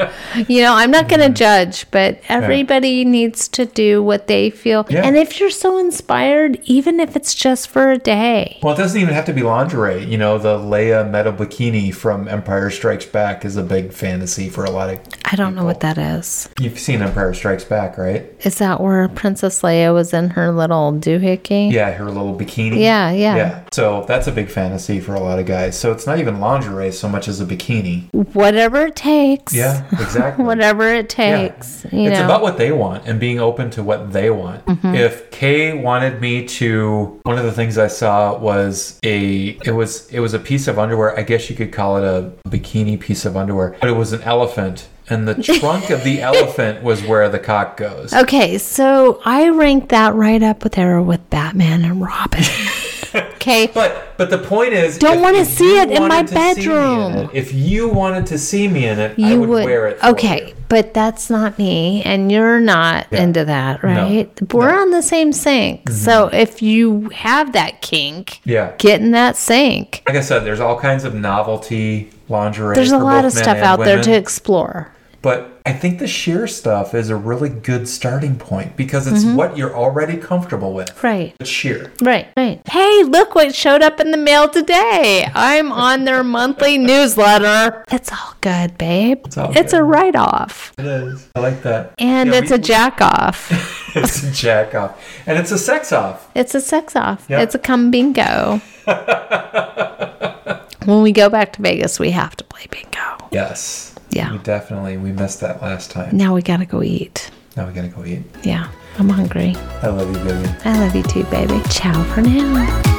You 0.48 0.62
know, 0.64 0.74
I'm 0.74 0.92
not 0.92 1.08
going 1.08 1.20
to 1.20 1.28
Mm-hmm. 1.28 1.34
judge, 1.36 1.86
but 1.92 2.20
everybody 2.30 3.06
needs 3.06 3.48
to 3.50 3.66
do 3.66 4.02
what 4.04 4.28
they 4.28 4.50
feel. 4.50 4.86
Yeah. 4.90 5.04
And 5.06 5.16
if 5.16 5.40
you're 5.40 5.50
so 5.52 5.78
inspired, 5.78 6.60
even 6.66 7.00
if 7.00 7.16
it's 7.16 7.34
just 7.36 7.70
for 7.70 7.92
a 7.92 7.98
day, 7.98 8.60
Well, 8.64 8.74
it 8.74 8.78
doesn't 8.78 9.00
even 9.00 9.14
have 9.14 9.26
to 9.26 9.34
be 9.34 9.44
lingerie. 9.44 10.04
You 10.04 10.18
know, 10.18 10.38
the 10.38 10.58
Leia 10.58 11.10
metal 11.10 11.32
bikini 11.34 11.94
from 11.94 12.28
Empire 12.28 12.70
Strikes 12.72 13.06
Back 13.06 13.46
is 13.46 13.56
a 13.56 13.64
big 13.64 13.94
fantasy 13.94 14.50
for 14.50 14.66
a 14.66 14.72
lot 14.72 14.90
of. 14.90 15.00
I 15.26 15.36
don't 15.36 15.56
know 15.56 15.64
what 15.64 15.80
that 15.82 15.98
is. 15.98 16.50
You've 16.60 16.80
seen 16.80 17.02
Empire 17.02 17.34
Strikes 17.34 17.64
Back, 17.64 17.98
right? 17.98 18.26
Is 18.42 18.58
that 18.58 18.82
where 18.82 19.08
Princess 19.10 19.62
Leia 19.62 19.94
was 19.94 20.14
in 20.14 20.32
her 20.32 20.52
little 20.52 20.92
doohickey? 20.92 21.72
Yeah, 21.72 21.92
her 21.94 22.06
little 22.06 22.36
bikini. 22.38 22.80
Yeah, 22.82 23.12
yeah. 23.12 23.36
Yeah. 23.36 23.64
So 23.72 24.04
that's 24.08 24.28
a 24.28 24.32
big 24.32 24.50
fantasy 24.50 24.71
for 24.80 25.16
a 25.16 25.20
lot 25.20 25.40
of 25.40 25.46
guys. 25.46 25.78
So 25.80 25.92
it's 25.92 26.08
not 26.08 26.20
even 26.20 26.40
lingerie 26.40 26.92
so 26.92 27.08
much 27.10 27.28
as 27.28 27.40
a 27.42 27.46
bikini. 27.46 28.12
Whatever 28.34 28.88
it 28.88 28.96
takes. 28.96 29.54
Yeah, 29.54 29.86
exactly. 29.92 30.46
Whatever 30.46 30.88
it 30.88 31.14
Yeah. 31.18 31.38
takes. 31.48 31.86
You 31.92 32.10
it's 32.10 32.20
know. 32.20 32.26
about 32.26 32.42
what 32.42 32.58
they 32.58 32.72
want 32.72 33.06
and 33.06 33.20
being 33.20 33.40
open 33.40 33.70
to 33.72 33.84
what 33.84 34.12
they 34.14 34.30
want. 34.30 34.66
Mm-hmm. 34.66 34.96
If 34.96 35.30
Kay 35.32 35.74
wanted 35.74 36.22
me 36.22 36.46
to 36.48 37.20
one 37.24 37.38
of 37.38 37.44
the 37.46 37.52
things 37.52 37.78
I 37.78 37.88
saw 37.88 38.38
was 38.38 39.00
a 39.04 39.58
it 39.66 39.72
was 39.76 40.08
it 40.10 40.20
was 40.20 40.34
a 40.34 40.40
piece 40.40 40.68
of 40.68 40.80
underwear. 40.80 41.18
I 41.18 41.24
guess 41.24 41.50
you 41.50 41.56
could 41.56 41.72
call 41.72 41.98
it 41.98 42.04
a 42.04 42.32
bikini 42.50 43.00
piece 43.00 43.26
of 43.26 43.36
underwear, 43.38 43.76
but 43.80 43.90
it 43.90 43.94
was 43.96 44.14
an 44.14 44.22
elephant 44.24 44.88
and 45.10 45.28
the 45.28 45.36
trunk 45.36 45.90
of 45.90 46.04
the 46.04 46.22
elephant 46.32 46.84
was 46.84 47.04
where 47.04 47.28
the 47.28 47.40
cock 47.40 47.76
goes. 47.78 48.14
Okay, 48.14 48.58
so 48.58 49.22
I 49.26 49.50
rank 49.50 49.90
that 49.90 50.14
right 50.16 50.42
up 50.42 50.64
with 50.64 50.74
there 50.74 51.02
with 51.02 51.30
Batman 51.30 51.84
and 51.84 52.02
Robin. 52.02 52.44
okay. 53.16 53.68
But 53.74 54.14
but 54.18 54.30
the 54.30 54.38
point 54.38 54.74
is, 54.74 54.98
Don't 54.98 55.22
wanna 55.22 55.46
see 55.46 55.80
it 55.80 55.90
in 55.92 56.08
my 56.08 56.24
to 56.24 56.34
me 56.36 56.50
in 56.50 56.56
bedroom. 56.56 57.14
it, 57.14 57.30
if 57.34 57.54
you 57.54 57.90
wanted 57.90 58.26
to 58.28 58.38
see 58.38 58.68
me 58.68 58.86
in 58.86 59.00
it, 59.00 59.18
I 59.18 59.22
You 59.32 59.40
would, 59.40 59.50
would, 59.50 59.66
wear 59.66 59.88
it. 59.88 59.98
Okay, 60.04 60.48
you. 60.50 60.54
but 60.70 60.94
that's 60.94 61.30
not 61.30 61.58
me, 61.58 62.04
and 62.04 62.32
you're 62.32 62.60
not 62.60 63.08
Yeah. 63.12 63.24
into 63.24 63.46
that, 63.46 63.84
right? 63.84 64.30
We're 64.54 64.68
No. 64.68 64.72
Mm-hmm. 64.74 64.82
on 64.82 64.92
the 64.92 65.02
same 65.02 65.34
sink, 65.34 65.90
so 65.90 66.30
if 66.32 66.62
you 66.62 67.10
have 67.14 67.54
that 67.54 67.82
kink, 67.82 68.40
Yeah. 68.46 68.72
get 68.78 69.02
in 69.02 69.12
that 69.12 69.36
sink. 69.38 70.04
Like 70.08 70.18
I 70.18 70.22
said, 70.22 70.46
there's 70.46 70.60
all 70.60 70.78
kinds 70.80 71.04
of 71.04 71.14
novelty 71.16 72.10
lingerie. 72.30 72.76
There's 72.76 72.92
a 72.92 72.98
lot 72.98 73.26
of 73.26 73.32
stuff 73.34 73.58
out 73.58 73.84
there 73.84 74.02
to 74.02 74.12
explore. 74.14 74.92
But 75.22 75.62
I 75.68 75.74
think 75.74 76.00
the 76.00 76.08
sheer 76.08 76.48
stuff 76.48 76.96
is 76.96 77.12
a 77.12 77.16
really 77.16 77.50
good 77.50 77.88
starting 77.88 78.38
point 78.38 78.76
because 78.76 79.06
it's 79.06 79.24
Mm-hmm. 79.24 79.36
what 79.36 79.56
you're 79.56 79.76
already 79.76 80.18
comfortable 80.18 80.74
with. 80.74 81.04
Right. 81.04 81.36
It's 81.40 81.48
sheer. 81.50 81.92
Right, 82.02 82.28
right. 82.36 82.60
Hey, 82.68 83.04
look 83.04 83.36
what 83.36 83.54
showed 83.54 83.84
up 83.84 84.00
in 84.00 84.10
the 84.10 84.18
mail 84.18 84.50
today. 84.50 85.28
I'm 85.36 85.72
on 85.72 86.06
their 86.06 86.24
monthly 86.24 86.78
newsletter. 86.92 87.86
It's 87.92 88.12
all 88.12 88.34
good, 88.42 88.80
babe. 88.80 89.22
It's, 89.26 89.38
all 89.38 89.52
a 89.52 89.54
good. 89.54 89.72
write 89.82 90.16
off. 90.16 90.74
It 90.80 90.86
is. 90.88 91.28
I 91.36 91.40
like 91.42 91.62
that. 91.62 91.94
And 92.00 92.30
it's 92.34 92.50
we- 92.50 92.56
a 92.56 92.60
jack 92.60 93.00
off. 93.00 93.52
it's 93.96 94.24
a 94.24 94.32
jack 94.32 94.74
off. 94.74 95.00
And 95.28 95.38
it's 95.38 95.52
a 95.52 95.58
sex 95.60 95.92
off. 95.92 96.32
It's 96.34 96.56
a 96.56 96.62
sex 96.62 96.96
off. 96.96 97.28
Yeah. 97.30 97.42
It's 97.42 97.54
a 97.54 97.60
come 97.60 97.92
bingo. 97.92 98.60
when 100.86 101.04
we 101.04 101.12
go 101.12 101.30
back 101.30 101.54
to 101.54 101.62
Vegas, 101.62 102.00
we 102.00 102.10
have 102.10 102.36
to 102.38 102.44
play 102.44 102.66
bingo. 102.72 103.28
Yes. 103.32 103.91
Yeah. 104.12 104.34
We 104.34 104.38
definitely 104.40 104.98
we 104.98 105.12
missed 105.12 105.40
that 105.42 105.62
last 105.62 105.92
time. 105.92 106.16
Now 106.16 106.36
we 106.36 106.42
gotta 106.42 106.66
go 106.66 106.84
eat. 106.84 107.32
Now 107.56 107.68
we 107.68 107.74
gotta 107.74 107.88
go 107.88 108.06
eat. 108.06 108.24
Yeah, 108.44 108.70
I'm 108.98 109.10
hungry. 109.10 109.56
I 109.82 109.88
love 109.88 110.10
you, 110.10 110.24
baby. 110.24 110.50
I 110.66 110.80
love 110.80 110.96
you 110.96 111.04
too, 111.04 111.24
baby. 111.26 111.62
Ciao 111.70 112.04
for 112.14 112.22
now. 112.22 112.98